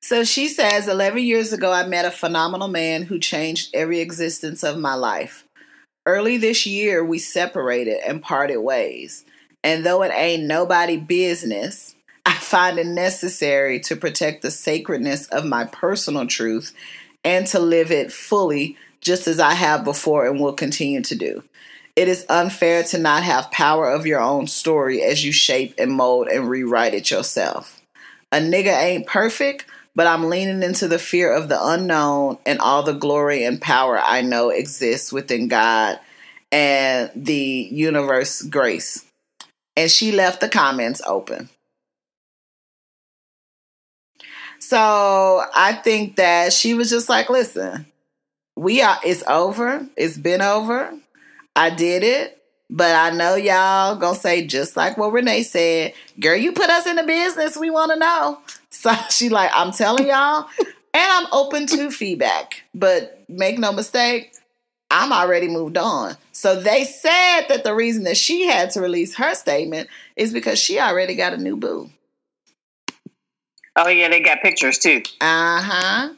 So 0.00 0.24
she 0.24 0.48
says, 0.48 0.88
11 0.88 1.22
years 1.22 1.52
ago, 1.52 1.72
I 1.72 1.86
met 1.86 2.04
a 2.04 2.10
phenomenal 2.10 2.68
man 2.68 3.02
who 3.02 3.20
changed 3.20 3.70
every 3.72 4.00
existence 4.00 4.64
of 4.64 4.76
my 4.76 4.94
life. 4.94 5.44
Early 6.04 6.36
this 6.36 6.66
year, 6.66 7.04
we 7.04 7.18
separated 7.18 8.00
and 8.04 8.20
parted 8.20 8.58
ways. 8.58 9.24
And 9.62 9.86
though 9.86 10.02
it 10.02 10.10
ain't 10.12 10.42
nobody 10.42 10.96
business, 10.96 11.94
I 12.24 12.34
find 12.34 12.78
it 12.78 12.86
necessary 12.86 13.80
to 13.80 13.96
protect 13.96 14.42
the 14.42 14.50
sacredness 14.50 15.26
of 15.28 15.44
my 15.44 15.64
personal 15.64 16.26
truth 16.26 16.72
and 17.24 17.46
to 17.48 17.58
live 17.58 17.90
it 17.90 18.12
fully, 18.12 18.76
just 19.00 19.26
as 19.26 19.40
I 19.40 19.54
have 19.54 19.84
before 19.84 20.26
and 20.26 20.40
will 20.40 20.52
continue 20.52 21.02
to 21.02 21.14
do. 21.14 21.42
It 21.94 22.08
is 22.08 22.24
unfair 22.28 22.84
to 22.84 22.98
not 22.98 23.22
have 23.22 23.50
power 23.50 23.90
of 23.90 24.06
your 24.06 24.20
own 24.20 24.46
story 24.46 25.02
as 25.02 25.24
you 25.24 25.32
shape 25.32 25.74
and 25.78 25.92
mold 25.92 26.28
and 26.28 26.48
rewrite 26.48 26.94
it 26.94 27.10
yourself. 27.10 27.82
A 28.30 28.36
nigga 28.36 28.74
ain't 28.80 29.06
perfect, 29.06 29.66
but 29.94 30.06
I'm 30.06 30.30
leaning 30.30 30.62
into 30.62 30.88
the 30.88 30.98
fear 30.98 31.32
of 31.32 31.48
the 31.48 31.58
unknown 31.62 32.38
and 32.46 32.60
all 32.60 32.82
the 32.82 32.94
glory 32.94 33.44
and 33.44 33.60
power 33.60 33.98
I 33.98 34.22
know 34.22 34.48
exists 34.48 35.12
within 35.12 35.48
God 35.48 36.00
and 36.50 37.10
the 37.14 37.68
universe 37.70 38.40
grace. 38.42 39.04
And 39.76 39.90
she 39.90 40.12
left 40.12 40.40
the 40.40 40.48
comments 40.48 41.02
open. 41.06 41.50
So 44.72 45.44
I 45.54 45.74
think 45.74 46.16
that 46.16 46.50
she 46.54 46.72
was 46.72 46.88
just 46.88 47.10
like, 47.10 47.28
listen, 47.28 47.84
we 48.56 48.80
are, 48.80 48.98
it's 49.04 49.22
over. 49.28 49.86
It's 49.98 50.16
been 50.16 50.40
over. 50.40 50.94
I 51.54 51.68
did 51.68 52.02
it. 52.02 52.42
But 52.70 52.94
I 52.94 53.10
know 53.10 53.34
y'all 53.34 53.96
gonna 53.96 54.16
say 54.16 54.46
just 54.46 54.74
like 54.74 54.96
what 54.96 55.12
Renee 55.12 55.42
said, 55.42 55.92
girl, 56.18 56.36
you 56.36 56.52
put 56.52 56.70
us 56.70 56.86
in 56.86 56.96
the 56.96 57.02
business. 57.02 57.54
We 57.54 57.68
want 57.68 57.92
to 57.92 57.98
know. 57.98 58.38
So 58.70 58.90
she 59.10 59.28
like, 59.28 59.50
I'm 59.52 59.72
telling 59.72 60.06
y'all, 60.06 60.48
and 60.58 60.68
I'm 60.94 61.26
open 61.30 61.66
to 61.66 61.90
feedback. 61.90 62.62
But 62.74 63.22
make 63.28 63.58
no 63.58 63.72
mistake, 63.72 64.32
I'm 64.90 65.12
already 65.12 65.48
moved 65.48 65.76
on. 65.76 66.16
So 66.32 66.58
they 66.58 66.84
said 66.84 67.42
that 67.48 67.62
the 67.62 67.74
reason 67.74 68.04
that 68.04 68.16
she 68.16 68.46
had 68.46 68.70
to 68.70 68.80
release 68.80 69.16
her 69.16 69.34
statement 69.34 69.90
is 70.16 70.32
because 70.32 70.58
she 70.58 70.80
already 70.80 71.14
got 71.14 71.34
a 71.34 71.36
new 71.36 71.58
boo. 71.58 71.90
Oh 73.76 73.88
yeah, 73.88 74.08
they 74.08 74.20
got 74.20 74.42
pictures 74.42 74.78
too. 74.78 75.02
Uh 75.20 75.60
huh. 75.62 76.08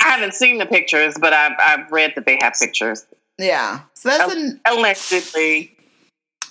I 0.00 0.08
haven't 0.08 0.34
seen 0.34 0.58
the 0.58 0.66
pictures, 0.66 1.14
but 1.20 1.32
I've 1.32 1.52
I've 1.60 1.92
read 1.92 2.12
that 2.16 2.26
they 2.26 2.38
have 2.40 2.54
pictures. 2.54 3.06
Yeah. 3.38 3.80
So 3.94 4.08
that's 4.08 4.32
an 4.34 4.60
allegedly. 4.64 5.76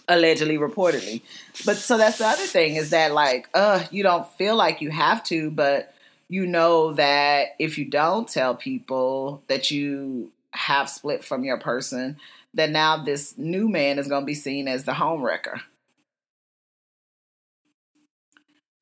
Allegedly, 0.08 0.58
reportedly. 0.58 1.22
But 1.66 1.78
so 1.78 1.98
that's 1.98 2.18
the 2.18 2.26
other 2.26 2.46
thing 2.46 2.76
is 2.76 2.90
that 2.90 3.14
like, 3.14 3.48
uh, 3.54 3.84
you 3.92 4.04
don't 4.04 4.28
feel 4.34 4.56
like 4.56 4.82
you 4.82 4.90
have 4.90 5.24
to, 5.26 5.52
but 5.52 5.94
you 6.28 6.48
know 6.48 6.94
that 6.94 7.50
if 7.60 7.78
you 7.78 7.86
don't 7.86 8.28
tell 8.28 8.56
people 8.56 9.44
that 9.48 9.72
you 9.72 10.32
have 10.52 10.90
split 10.90 11.24
from 11.24 11.44
your 11.44 11.60
person, 11.60 12.18
that 12.56 12.72
now 12.72 13.04
this 13.04 13.38
new 13.38 13.70
man 13.70 14.00
is 14.00 14.08
going 14.08 14.24
to 14.24 14.26
be 14.26 14.34
seen 14.34 14.68
as 14.68 14.84
the 14.84 14.94
home 14.94 15.22
wrecker. 15.22 15.62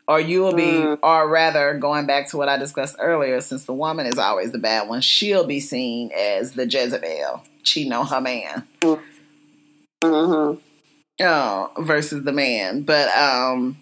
Or 0.09 0.19
you 0.19 0.41
will 0.41 0.55
be, 0.55 0.63
mm. 0.63 0.97
or 1.03 1.29
rather, 1.29 1.77
going 1.77 2.07
back 2.07 2.29
to 2.29 2.37
what 2.37 2.49
I 2.49 2.57
discussed 2.57 2.95
earlier, 2.99 3.39
since 3.41 3.65
the 3.65 3.73
woman 3.73 4.07
is 4.07 4.17
always 4.17 4.51
the 4.51 4.57
bad 4.57 4.89
one, 4.89 5.01
she'll 5.01 5.45
be 5.45 5.59
seen 5.59 6.11
as 6.11 6.53
the 6.53 6.65
Jezebel 6.65 7.43
cheating 7.61 7.93
on 7.93 8.07
her 8.07 8.19
man. 8.19 8.67
Mm-hmm. 8.81 10.59
Oh, 11.21 11.71
versus 11.77 12.23
the 12.23 12.31
man. 12.31 12.81
But 12.81 13.15
um 13.15 13.77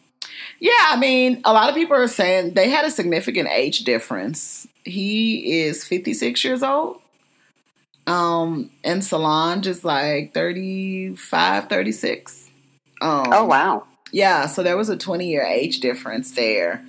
yeah, 0.59 0.71
I 0.89 0.97
mean, 0.97 1.41
a 1.45 1.53
lot 1.53 1.69
of 1.69 1.75
people 1.75 1.95
are 1.95 2.07
saying 2.07 2.55
they 2.55 2.69
had 2.69 2.84
a 2.84 2.91
significant 2.91 3.47
age 3.49 3.86
difference. 3.86 4.67
He 4.84 5.61
is 5.61 5.86
56 5.86 6.43
years 6.43 6.63
old. 6.63 6.99
Um, 8.07 8.71
and 8.84 9.03
Solange 9.03 9.67
is 9.67 9.84
like 9.84 10.34
35, 10.34 11.69
36. 11.69 12.49
Um, 13.01 13.28
oh, 13.32 13.45
wow. 13.45 13.86
Yeah, 14.12 14.45
so 14.47 14.64
there 14.64 14.78
was 14.78 14.89
a 14.89 14.97
20 14.97 15.28
year 15.28 15.43
age 15.43 15.80
difference 15.80 16.32
there. 16.32 16.84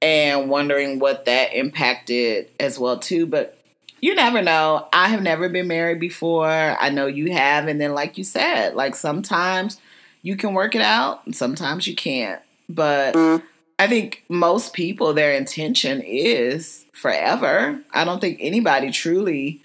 And 0.00 0.48
wondering 0.48 1.00
what 1.00 1.24
that 1.24 1.54
impacted 1.54 2.50
as 2.60 2.78
well, 2.78 3.00
too. 3.00 3.26
But 3.26 3.58
you 4.00 4.14
never 4.14 4.42
know. 4.42 4.86
I 4.92 5.08
have 5.08 5.22
never 5.22 5.48
been 5.48 5.66
married 5.66 5.98
before. 5.98 6.46
I 6.48 6.90
know 6.90 7.06
you 7.06 7.32
have. 7.32 7.66
And 7.66 7.80
then, 7.80 7.94
like 7.94 8.16
you 8.16 8.24
said, 8.24 8.74
like 8.74 8.94
sometimes 8.94 9.80
you 10.22 10.36
can 10.36 10.54
work 10.54 10.74
it 10.74 10.82
out 10.82 11.24
and 11.26 11.34
sometimes 11.34 11.86
you 11.86 11.96
can't. 11.96 12.40
But 12.68 13.14
mm. 13.14 13.42
I 13.78 13.86
think 13.86 14.24
most 14.28 14.72
people, 14.72 15.14
their 15.14 15.32
intention 15.32 16.00
is 16.02 16.84
forever. 16.92 17.80
I 17.92 18.04
don't 18.04 18.20
think 18.20 18.38
anybody 18.40 18.90
truly 18.90 19.62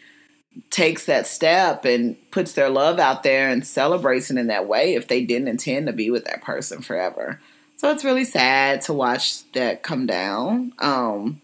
takes 0.69 1.05
that 1.05 1.27
step 1.27 1.85
and 1.85 2.15
puts 2.31 2.53
their 2.53 2.69
love 2.69 2.99
out 2.99 3.23
there 3.23 3.49
and 3.49 3.65
celebrates 3.65 4.29
it 4.29 4.37
in 4.37 4.47
that 4.47 4.67
way 4.67 4.95
if 4.95 5.07
they 5.07 5.23
didn't 5.23 5.47
intend 5.47 5.87
to 5.87 5.93
be 5.93 6.09
with 6.09 6.25
that 6.25 6.43
person 6.43 6.81
forever. 6.81 7.39
So 7.77 7.91
it's 7.91 8.05
really 8.05 8.25
sad 8.25 8.81
to 8.81 8.93
watch 8.93 9.49
that 9.53 9.83
come 9.83 10.05
down. 10.05 10.73
Um, 10.79 11.41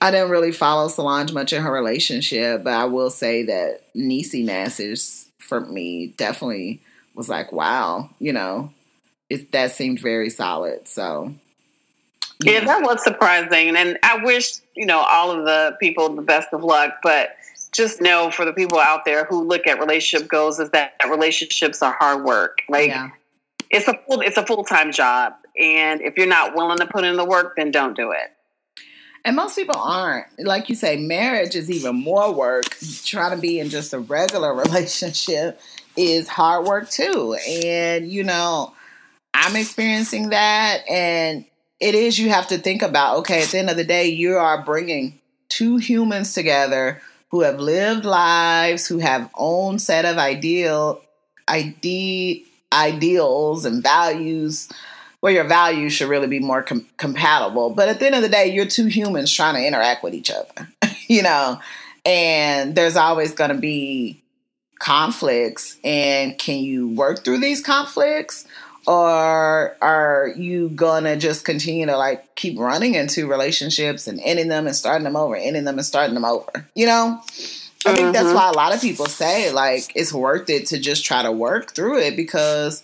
I 0.00 0.10
didn't 0.10 0.30
really 0.30 0.52
follow 0.52 0.88
Solange 0.88 1.32
much 1.32 1.52
in 1.52 1.62
her 1.62 1.72
relationship, 1.72 2.64
but 2.64 2.72
I 2.72 2.86
will 2.86 3.10
say 3.10 3.44
that 3.44 3.82
Niecy 3.94 4.44
Nash 4.44 4.80
for 5.38 5.60
me 5.60 6.08
definitely 6.16 6.80
was 7.14 7.28
like, 7.28 7.52
wow, 7.52 8.08
you 8.18 8.32
know, 8.32 8.72
it 9.28 9.52
that 9.52 9.72
seemed 9.72 10.00
very 10.00 10.30
solid. 10.30 10.88
So 10.88 11.34
yeah, 12.42 12.64
that 12.64 12.82
was 12.82 13.04
surprising, 13.04 13.76
and 13.76 13.98
I 14.02 14.24
wish 14.24 14.60
you 14.74 14.86
know 14.86 15.00
all 15.00 15.30
of 15.30 15.44
the 15.44 15.76
people 15.78 16.08
the 16.14 16.22
best 16.22 16.48
of 16.52 16.64
luck, 16.64 16.94
but 17.02 17.36
just 17.72 18.00
know 18.00 18.30
for 18.30 18.44
the 18.44 18.52
people 18.52 18.78
out 18.78 19.04
there 19.04 19.24
who 19.24 19.44
look 19.44 19.66
at 19.66 19.78
relationship 19.78 20.28
goals 20.28 20.58
is 20.58 20.70
that 20.70 20.92
relationships 21.08 21.82
are 21.82 21.96
hard 21.98 22.24
work. 22.24 22.62
Like 22.68 22.88
yeah. 22.88 23.10
it's 23.70 23.88
a 23.88 23.98
full 24.06 24.20
it's 24.20 24.36
a 24.36 24.46
full 24.46 24.64
time 24.64 24.92
job, 24.92 25.34
and 25.58 26.00
if 26.00 26.16
you're 26.16 26.26
not 26.26 26.54
willing 26.54 26.78
to 26.78 26.86
put 26.86 27.04
in 27.04 27.16
the 27.16 27.24
work, 27.24 27.54
then 27.56 27.70
don't 27.70 27.96
do 27.96 28.12
it. 28.12 28.32
And 29.24 29.36
most 29.36 29.54
people 29.56 29.76
aren't. 29.76 30.26
Like 30.38 30.68
you 30.68 30.74
say, 30.74 30.96
marriage 30.96 31.54
is 31.54 31.70
even 31.70 31.96
more 31.96 32.32
work. 32.32 32.76
Trying 33.04 33.34
to 33.34 33.40
be 33.40 33.60
in 33.60 33.68
just 33.68 33.92
a 33.92 33.98
regular 33.98 34.54
relationship 34.64 35.60
is 35.96 36.28
hard 36.28 36.66
work 36.66 36.88
too. 36.88 37.36
And, 37.46 38.10
you 38.10 38.24
know, 38.24 38.72
I'm 39.34 39.56
experiencing 39.56 40.30
that. 40.30 40.88
And 40.88 41.44
it 41.80 41.94
is, 41.94 42.18
you 42.18 42.30
have 42.30 42.48
to 42.48 42.58
think 42.58 42.82
about 42.82 43.18
okay, 43.18 43.42
at 43.42 43.48
the 43.48 43.58
end 43.58 43.70
of 43.70 43.76
the 43.76 43.84
day, 43.84 44.08
you 44.08 44.36
are 44.36 44.62
bringing 44.62 45.20
two 45.48 45.76
humans 45.76 46.32
together 46.32 47.02
who 47.30 47.40
have 47.42 47.60
lived 47.60 48.04
lives, 48.04 48.86
who 48.86 48.98
have 48.98 49.30
own 49.34 49.78
set 49.78 50.04
of 50.04 50.18
ideal, 50.18 51.00
ide, 51.48 52.42
ideals 52.72 53.64
and 53.64 53.82
values 53.82 54.68
where 55.20 55.32
your 55.32 55.44
values 55.44 55.92
should 55.92 56.08
really 56.08 56.26
be 56.26 56.40
more 56.40 56.62
com- 56.62 56.86
compatible. 56.96 57.70
But 57.70 57.88
at 57.88 58.00
the 58.00 58.06
end 58.06 58.14
of 58.14 58.22
the 58.22 58.28
day, 58.28 58.46
you're 58.52 58.66
two 58.66 58.86
humans 58.86 59.32
trying 59.32 59.54
to 59.54 59.66
interact 59.66 60.02
with 60.02 60.14
each 60.14 60.30
other, 60.30 60.68
you 61.08 61.22
know, 61.22 61.60
and 62.04 62.74
there's 62.74 62.96
always 62.96 63.34
going 63.34 63.50
to 63.50 63.58
be 63.58 64.22
conflicts. 64.78 65.76
And 65.84 66.38
can 66.38 66.58
you 66.62 66.88
work 66.88 67.24
through 67.24 67.38
these 67.38 67.62
conflicts? 67.62 68.46
Or 68.86 69.76
are 69.82 70.32
you 70.36 70.70
gonna 70.70 71.16
just 71.16 71.44
continue 71.44 71.86
to 71.86 71.96
like 71.96 72.34
keep 72.34 72.58
running 72.58 72.94
into 72.94 73.28
relationships 73.28 74.06
and 74.06 74.20
ending 74.22 74.48
them 74.48 74.66
and 74.66 74.74
starting 74.74 75.04
them 75.04 75.16
over, 75.16 75.36
ending 75.36 75.64
them 75.64 75.78
and 75.78 75.86
starting 75.86 76.14
them 76.14 76.24
over? 76.24 76.68
You 76.74 76.86
know, 76.86 77.20
I 77.86 77.94
think 77.94 78.12
that's 78.12 78.26
mm-hmm. 78.26 78.34
why 78.34 78.50
a 78.50 78.56
lot 78.56 78.74
of 78.74 78.80
people 78.80 79.06
say 79.06 79.52
like 79.52 79.92
it's 79.94 80.12
worth 80.12 80.48
it 80.50 80.66
to 80.66 80.78
just 80.78 81.04
try 81.04 81.22
to 81.22 81.32
work 81.32 81.74
through 81.74 81.98
it 81.98 82.16
because 82.16 82.82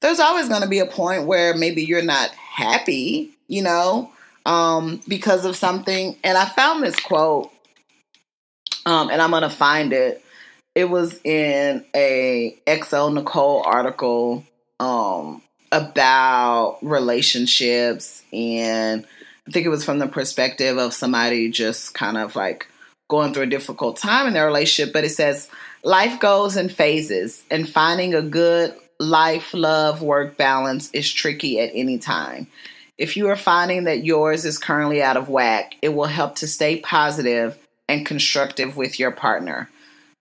there's 0.00 0.20
always 0.20 0.48
to 0.62 0.68
be 0.68 0.78
a 0.78 0.86
point 0.86 1.26
where 1.26 1.54
maybe 1.54 1.82
you're 1.82 2.02
not 2.02 2.30
happy, 2.30 3.30
you 3.48 3.62
know, 3.62 4.10
um, 4.44 5.00
because 5.08 5.44
of 5.44 5.56
something. 5.56 6.16
And 6.22 6.36
I 6.36 6.44
found 6.44 6.82
this 6.82 6.96
quote, 6.96 7.50
um, 8.84 9.10
and 9.10 9.20
I'm 9.20 9.30
to 9.42 9.50
find 9.50 9.92
it. 9.92 10.22
It 10.74 10.90
was 10.90 11.18
in 11.24 11.84
a 11.94 12.58
xoNecole 12.66 13.66
article 13.66 14.44
um, 14.80 15.42
about 15.72 16.78
relationships, 16.82 18.22
and 18.32 19.06
I 19.46 19.50
think 19.50 19.66
it 19.66 19.70
was 19.70 19.84
from 19.84 19.98
the 19.98 20.08
perspective 20.08 20.78
of 20.78 20.94
somebody 20.94 21.50
just 21.50 21.94
kind 21.94 22.16
of 22.16 22.36
like 22.36 22.68
going 23.08 23.32
through 23.32 23.44
a 23.44 23.46
difficult 23.46 23.96
time 23.96 24.26
in 24.26 24.34
their 24.34 24.46
relationship. 24.46 24.92
But 24.92 25.04
it 25.04 25.10
says, 25.10 25.48
life 25.82 26.18
goes 26.20 26.56
in 26.56 26.68
phases, 26.68 27.44
and 27.50 27.68
finding 27.68 28.14
a 28.14 28.22
good 28.22 28.74
life, 28.98 29.52
love, 29.54 30.02
work 30.02 30.36
balance 30.36 30.90
is 30.92 31.12
tricky 31.12 31.60
at 31.60 31.70
any 31.74 31.98
time. 31.98 32.46
If 32.98 33.16
you 33.16 33.28
are 33.28 33.36
finding 33.36 33.84
that 33.84 34.04
yours 34.04 34.44
is 34.44 34.58
currently 34.58 35.02
out 35.02 35.18
of 35.18 35.28
whack, 35.28 35.76
it 35.82 35.90
will 35.90 36.06
help 36.06 36.36
to 36.36 36.46
stay 36.46 36.80
positive 36.80 37.58
and 37.88 38.06
constructive 38.06 38.76
with 38.76 38.98
your 38.98 39.10
partner. 39.10 39.68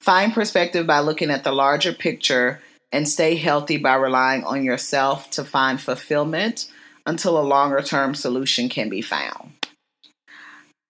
Find 0.01 0.33
perspective 0.33 0.85
by 0.85 0.99
looking 0.99 1.31
at 1.31 1.43
the 1.43 1.53
larger 1.53 1.93
picture 1.93 2.59
and 2.91 3.07
stay 3.07 3.35
healthy 3.35 3.77
by 3.77 3.95
relying 3.95 4.43
on 4.43 4.63
yourself 4.63 5.29
to 5.31 5.43
find 5.43 5.79
fulfillment 5.79 6.71
until 7.05 7.39
a 7.39 7.41
longer 7.41 7.81
term 7.81 8.15
solution 8.15 8.69
can 8.69 8.89
be 8.89 9.01
found. 9.01 9.51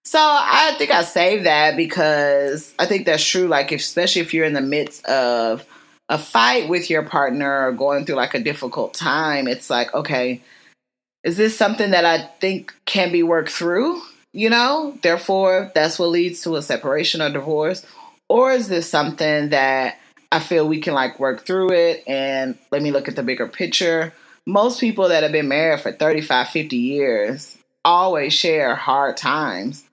So 0.05 0.19
I 0.22 0.76
think 0.77 0.91
I 0.91 1.03
saved 1.03 1.45
that 1.45 1.76
because 1.76 2.73
I 2.77 2.85
think 2.85 3.05
that's 3.05 3.27
true. 3.27 3.47
Like, 3.47 3.72
especially 3.72 4.22
if 4.22 4.34
you're 4.34 4.45
in 4.45 4.53
the 4.53 4.61
midst 4.61 5.03
of 5.05 5.65
a 6.07 6.17
fight 6.19 6.69
with 6.69 6.89
your 6.89 7.03
partner 7.03 7.67
or 7.67 7.72
going 7.72 8.05
through 8.05 8.15
like 8.15 8.35
a 8.35 8.39
difficult 8.39 8.93
time, 8.93 9.47
it's 9.47 9.69
like, 9.69 9.93
okay, 9.95 10.41
is 11.23 11.38
this 11.38 11.57
something 11.57 11.89
that 11.91 12.05
I 12.05 12.30
think 12.39 12.73
can 12.85 13.11
be 13.11 13.23
worked 13.23 13.49
through? 13.49 13.99
You 14.31 14.51
know, 14.51 14.95
therefore, 15.01 15.72
that's 15.73 15.97
what 15.97 16.09
leads 16.09 16.41
to 16.41 16.55
a 16.55 16.61
separation 16.61 17.22
or 17.22 17.31
divorce. 17.31 17.84
Or 18.30 18.51
is 18.51 18.67
this 18.67 18.88
something 18.88 19.49
that 19.49 19.97
I 20.31 20.39
feel 20.39 20.68
we 20.68 20.81
can 20.81 20.93
like 20.93 21.19
work 21.19 21.45
through 21.45 21.72
it 21.72 22.03
and 22.07 22.57
let 22.72 22.81
me 22.81 22.91
look 22.91 23.07
at 23.07 23.15
the 23.15 23.23
bigger 23.23 23.47
picture? 23.47 24.14
Most 24.45 24.80
people 24.80 25.10
that 25.10 25.23
have 25.23 25.31
been 25.31 25.47
married 25.47 25.81
for 25.81 25.91
35, 25.91 26.49
50 26.49 26.76
years 26.76 27.57
always 27.84 28.34
share 28.34 28.76
hard 28.76 29.18
times, 29.18 29.84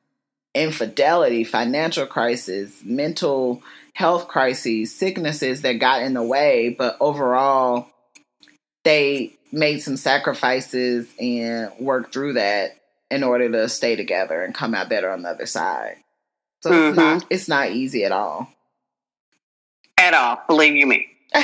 infidelity, 0.54 1.44
financial 1.44 2.06
crisis, 2.06 2.82
mental 2.84 3.62
health 3.94 4.28
crises, 4.28 4.94
sicknesses 4.94 5.62
that 5.62 5.74
got 5.74 6.02
in 6.02 6.14
the 6.14 6.22
way, 6.22 6.74
but 6.76 6.96
overall, 7.00 7.88
they 8.84 9.32
made 9.52 9.80
some 9.80 9.96
sacrifices 9.96 11.06
and 11.20 11.70
worked 11.78 12.12
through 12.12 12.32
that 12.32 12.72
in 13.10 13.22
order 13.22 13.50
to 13.50 13.68
stay 13.68 13.94
together 13.94 14.42
and 14.42 14.54
come 14.54 14.74
out 14.74 14.88
better 14.88 15.10
on 15.10 15.22
the 15.22 15.28
other 15.28 15.46
side. 15.46 15.96
So 16.62 16.70
mm-hmm. 16.70 16.88
it's 16.88 16.96
not 16.96 17.26
it's 17.30 17.48
not 17.48 17.70
easy 17.70 18.04
at 18.04 18.12
all. 18.12 18.48
At 20.02 20.14
all, 20.14 20.42
believe 20.48 20.74
you 20.74 20.84
me. 20.84 21.06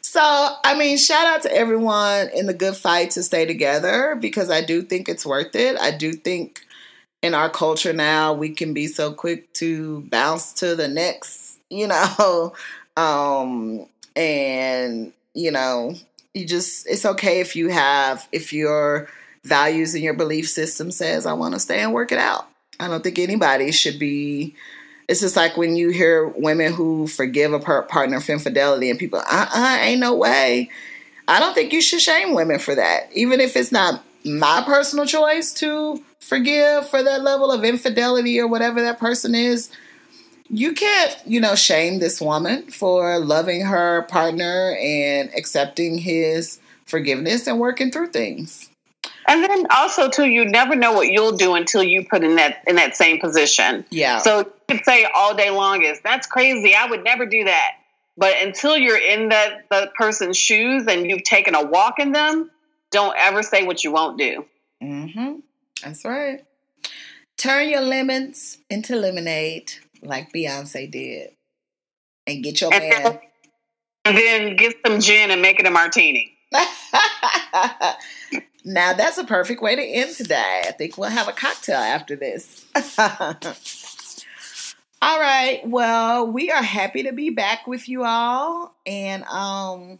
so, 0.00 0.20
I 0.64 0.74
mean, 0.74 0.96
shout 0.96 1.26
out 1.26 1.42
to 1.42 1.54
everyone 1.54 2.30
in 2.30 2.46
the 2.46 2.54
good 2.54 2.74
fight 2.74 3.10
to 3.10 3.22
stay 3.22 3.44
together 3.44 4.16
because 4.18 4.48
I 4.48 4.62
do 4.62 4.80
think 4.80 5.10
it's 5.10 5.26
worth 5.26 5.54
it. 5.54 5.76
I 5.78 5.90
do 5.90 6.14
think 6.14 6.62
in 7.20 7.34
our 7.34 7.50
culture 7.50 7.92
now 7.92 8.32
we 8.32 8.48
can 8.48 8.72
be 8.72 8.86
so 8.86 9.12
quick 9.12 9.52
to 9.54 10.00
bounce 10.08 10.54
to 10.54 10.74
the 10.74 10.88
next, 10.88 11.58
you 11.68 11.86
know, 11.86 12.54
um 12.96 13.86
and 14.16 15.12
you 15.34 15.50
know, 15.50 15.94
you 16.32 16.46
just 16.46 16.86
it's 16.88 17.04
okay 17.04 17.40
if 17.40 17.54
you 17.54 17.68
have 17.68 18.26
if 18.32 18.54
your 18.54 19.10
values 19.44 19.92
and 19.92 20.02
your 20.02 20.14
belief 20.14 20.48
system 20.48 20.90
says 20.90 21.26
I 21.26 21.34
want 21.34 21.52
to 21.52 21.60
stay 21.60 21.80
and 21.80 21.92
work 21.92 22.12
it 22.12 22.18
out. 22.18 22.48
I 22.80 22.88
don't 22.88 23.04
think 23.04 23.18
anybody 23.18 23.72
should 23.72 23.98
be 23.98 24.54
it's 25.10 25.20
just 25.20 25.34
like 25.34 25.56
when 25.56 25.74
you 25.74 25.90
hear 25.90 26.28
women 26.28 26.72
who 26.72 27.08
forgive 27.08 27.52
a 27.52 27.58
partner 27.58 28.20
for 28.20 28.30
infidelity 28.30 28.90
and 28.90 28.98
people, 28.98 29.18
uh-uh, 29.18 29.78
ain't 29.80 29.98
no 29.98 30.14
way. 30.14 30.70
I 31.26 31.40
don't 31.40 31.52
think 31.52 31.72
you 31.72 31.80
should 31.80 32.00
shame 32.00 32.32
women 32.32 32.60
for 32.60 32.76
that. 32.76 33.08
Even 33.12 33.40
if 33.40 33.56
it's 33.56 33.72
not 33.72 34.04
my 34.24 34.62
personal 34.64 35.06
choice 35.06 35.52
to 35.54 36.00
forgive 36.20 36.88
for 36.88 37.02
that 37.02 37.22
level 37.22 37.50
of 37.50 37.64
infidelity 37.64 38.38
or 38.38 38.46
whatever 38.46 38.80
that 38.82 39.00
person 39.00 39.34
is, 39.34 39.72
you 40.48 40.74
can't, 40.74 41.16
you 41.26 41.40
know, 41.40 41.56
shame 41.56 41.98
this 41.98 42.20
woman 42.20 42.70
for 42.70 43.18
loving 43.18 43.62
her 43.62 44.02
partner 44.02 44.76
and 44.80 45.28
accepting 45.36 45.98
his 45.98 46.60
forgiveness 46.84 47.48
and 47.48 47.58
working 47.58 47.90
through 47.90 48.10
things. 48.10 48.69
And 49.30 49.44
then 49.44 49.66
also 49.70 50.10
too, 50.10 50.26
you 50.26 50.44
never 50.44 50.74
know 50.74 50.92
what 50.92 51.06
you'll 51.06 51.36
do 51.36 51.54
until 51.54 51.84
you 51.84 52.04
put 52.04 52.24
in 52.24 52.34
that 52.34 52.64
in 52.66 52.74
that 52.74 52.96
same 52.96 53.20
position. 53.20 53.84
Yeah. 53.88 54.18
So 54.18 54.38
you 54.38 54.52
could 54.68 54.84
say 54.84 55.06
all 55.14 55.36
day 55.36 55.50
long 55.50 55.84
is 55.84 56.00
that's 56.00 56.26
crazy. 56.26 56.74
I 56.74 56.90
would 56.90 57.04
never 57.04 57.26
do 57.26 57.44
that. 57.44 57.76
But 58.16 58.34
until 58.42 58.76
you're 58.76 58.98
in 58.98 59.28
that 59.28 59.68
the 59.70 59.92
person's 59.96 60.36
shoes 60.36 60.84
and 60.88 61.08
you've 61.08 61.22
taken 61.22 61.54
a 61.54 61.64
walk 61.64 62.00
in 62.00 62.10
them, 62.10 62.50
don't 62.90 63.16
ever 63.16 63.44
say 63.44 63.64
what 63.64 63.84
you 63.84 63.92
won't 63.92 64.18
do. 64.18 64.44
Mm-hmm. 64.82 65.36
That's 65.84 66.04
right. 66.04 66.44
Turn 67.36 67.68
your 67.68 67.82
lemons 67.82 68.58
into 68.68 68.96
lemonade 68.96 69.72
like 70.02 70.32
Beyonce 70.32 70.90
did, 70.90 71.30
and 72.26 72.42
get 72.42 72.60
your 72.60 72.74
and 72.74 72.82
man. 72.82 73.02
Then, 73.04 73.20
and 74.06 74.16
then 74.16 74.56
get 74.56 74.74
some 74.84 74.98
gin 74.98 75.30
and 75.30 75.40
make 75.40 75.60
it 75.60 75.66
a 75.66 75.70
martini. 75.70 76.36
now 78.64 78.92
that's 78.92 79.18
a 79.18 79.24
perfect 79.24 79.62
way 79.62 79.76
to 79.76 79.82
end 79.82 80.14
today. 80.14 80.62
I 80.66 80.72
think 80.72 80.96
we'll 80.96 81.10
have 81.10 81.28
a 81.28 81.32
cocktail 81.32 81.76
after 81.76 82.16
this. 82.16 82.64
all 82.98 83.36
right. 85.02 85.60
Well, 85.64 86.26
we 86.26 86.50
are 86.50 86.62
happy 86.62 87.04
to 87.04 87.12
be 87.12 87.30
back 87.30 87.66
with 87.66 87.88
you 87.88 88.04
all, 88.04 88.74
and 88.86 89.24
um. 89.24 89.98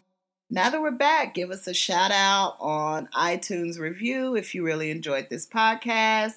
Now 0.53 0.69
that 0.69 0.83
we're 0.83 0.91
back, 0.91 1.35
give 1.35 1.53
us 1.53 1.69
a 1.69 1.75
shout 1.75 2.11
out 2.11 2.57
on 2.59 3.09
iTunes 3.15 3.79
review 3.79 4.35
if 4.35 4.53
you 4.53 4.65
really 4.65 4.91
enjoyed 4.91 5.29
this 5.31 5.47
podcast. 5.47 6.35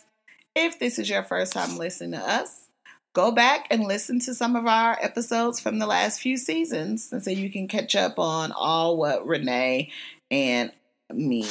If 0.55 0.77
this 0.77 0.99
is 0.99 1.09
your 1.09 1.23
first 1.23 1.53
time 1.53 1.79
listening 1.79 2.11
to 2.11 2.19
us, 2.19 2.67
go 3.13 3.31
back 3.31 3.67
and 3.71 3.85
listen 3.85 4.19
to 4.19 4.33
some 4.33 4.55
of 4.55 4.65
our 4.65 4.97
episodes 5.01 5.59
from 5.59 5.79
the 5.79 5.87
last 5.87 6.19
few 6.19 6.37
seasons 6.37 7.11
and 7.11 7.23
so 7.23 7.31
you 7.31 7.49
can 7.49 7.67
catch 7.67 7.95
up 7.95 8.19
on 8.19 8.51
all 8.51 8.97
what 8.97 9.25
Renee 9.25 9.91
and 10.29 10.71
me, 11.15 11.43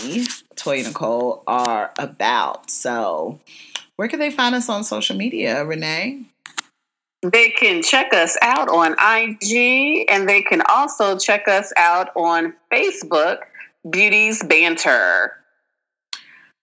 Toya 0.56 0.86
Nicole, 0.86 1.42
are 1.46 1.92
about. 1.98 2.70
So, 2.70 3.40
where 3.96 4.08
can 4.08 4.18
they 4.18 4.30
find 4.30 4.54
us 4.54 4.68
on 4.68 4.84
social 4.84 5.16
media, 5.16 5.64
Renee? 5.64 6.24
They 7.22 7.50
can 7.50 7.82
check 7.82 8.12
us 8.12 8.36
out 8.42 8.68
on 8.68 8.94
IG 8.98 10.06
and 10.10 10.28
they 10.28 10.42
can 10.42 10.62
also 10.68 11.16
check 11.16 11.46
us 11.46 11.72
out 11.76 12.10
on 12.16 12.54
Facebook, 12.72 13.38
Beauties 13.88 14.42
Banter. 14.42 15.32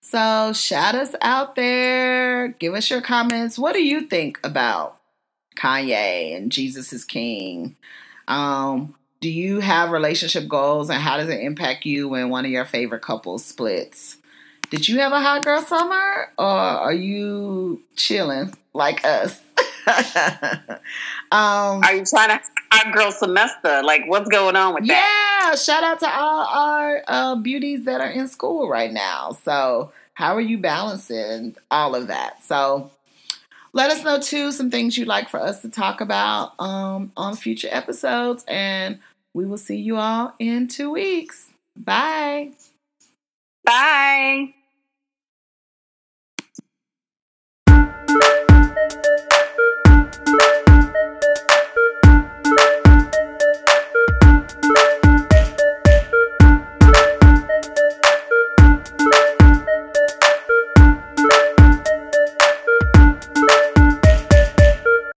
So 0.02 0.52
shout 0.54 0.96
us 0.96 1.16
out 1.22 1.56
there. 1.56 2.50
Give 2.60 2.74
us 2.74 2.90
your 2.90 3.02
comments. 3.02 3.58
What 3.58 3.74
do 3.74 3.84
you 3.84 4.08
think 4.08 4.40
about 4.44 5.00
Kanye 5.56 6.36
and 6.36 6.52
Jesus 6.52 6.92
is 6.92 7.06
King? 7.06 7.78
Um, 8.28 8.96
do 9.22 9.30
you 9.30 9.60
have 9.60 9.92
relationship 9.92 10.48
goals 10.48 10.90
and 10.90 11.02
how 11.02 11.18
does 11.18 11.30
it 11.30 11.42
impact 11.42 11.86
you 11.86 12.08
when 12.08 12.30
one 12.30 12.46
of 12.46 12.52
your 12.52 12.66
favorite 12.66 13.02
couples 13.02 13.44
splits? 13.44 14.18
Did 14.70 14.88
you 14.88 15.00
have 15.00 15.12
a 15.12 15.20
hot 15.20 15.44
girl 15.44 15.62
summer 15.62 16.32
or 16.38 16.46
are 16.46 16.94
you 16.94 17.82
chilling 17.96 18.54
like 18.74 19.04
us? 19.04 19.42
um, 21.32 21.82
are 21.84 21.96
you 21.96 22.06
trying 22.06 22.30
to 22.30 22.42
hot 22.72 22.94
girl 22.94 23.12
semester? 23.12 23.82
Like 23.84 24.04
what's 24.08 24.30
going 24.30 24.56
on 24.56 24.76
with 24.76 24.88
that? 24.88 25.50
Yeah, 25.50 25.56
shout 25.56 25.84
out 25.84 26.00
to 26.00 26.10
all 26.10 26.46
our 26.46 27.04
uh, 27.08 27.36
beauties 27.36 27.86
that 27.86 28.00
are 28.00 28.12
in 28.12 28.28
school 28.28 28.70
right 28.70 28.92
now. 28.92 29.32
So 29.44 29.92
how 30.14 30.36
are 30.36 30.42
you 30.42 30.60
balancing 30.60 31.56
all 31.72 31.96
of 31.96 32.08
that? 32.08 32.44
So 32.44 32.92
let 33.74 33.92
us 33.92 34.04
know 34.04 34.20
too 34.20 34.52
some 34.52 34.72
things 34.72 34.98
you'd 34.98 35.08
like 35.08 35.30
for 35.30 35.40
us 35.40 35.62
to 35.62 35.70
talk 35.70 36.02
about 36.02 36.54
um, 36.60 37.12
on 37.16 37.36
future 37.36 37.70
episodes, 37.72 38.44
and 38.48 39.00
we 39.40 39.46
will 39.46 39.58
see 39.58 39.78
you 39.78 39.96
all 39.96 40.34
in 40.38 40.68
two 40.68 40.92
weeks. 40.92 41.52
Bye. 41.74 42.52
Bye. 43.64 44.54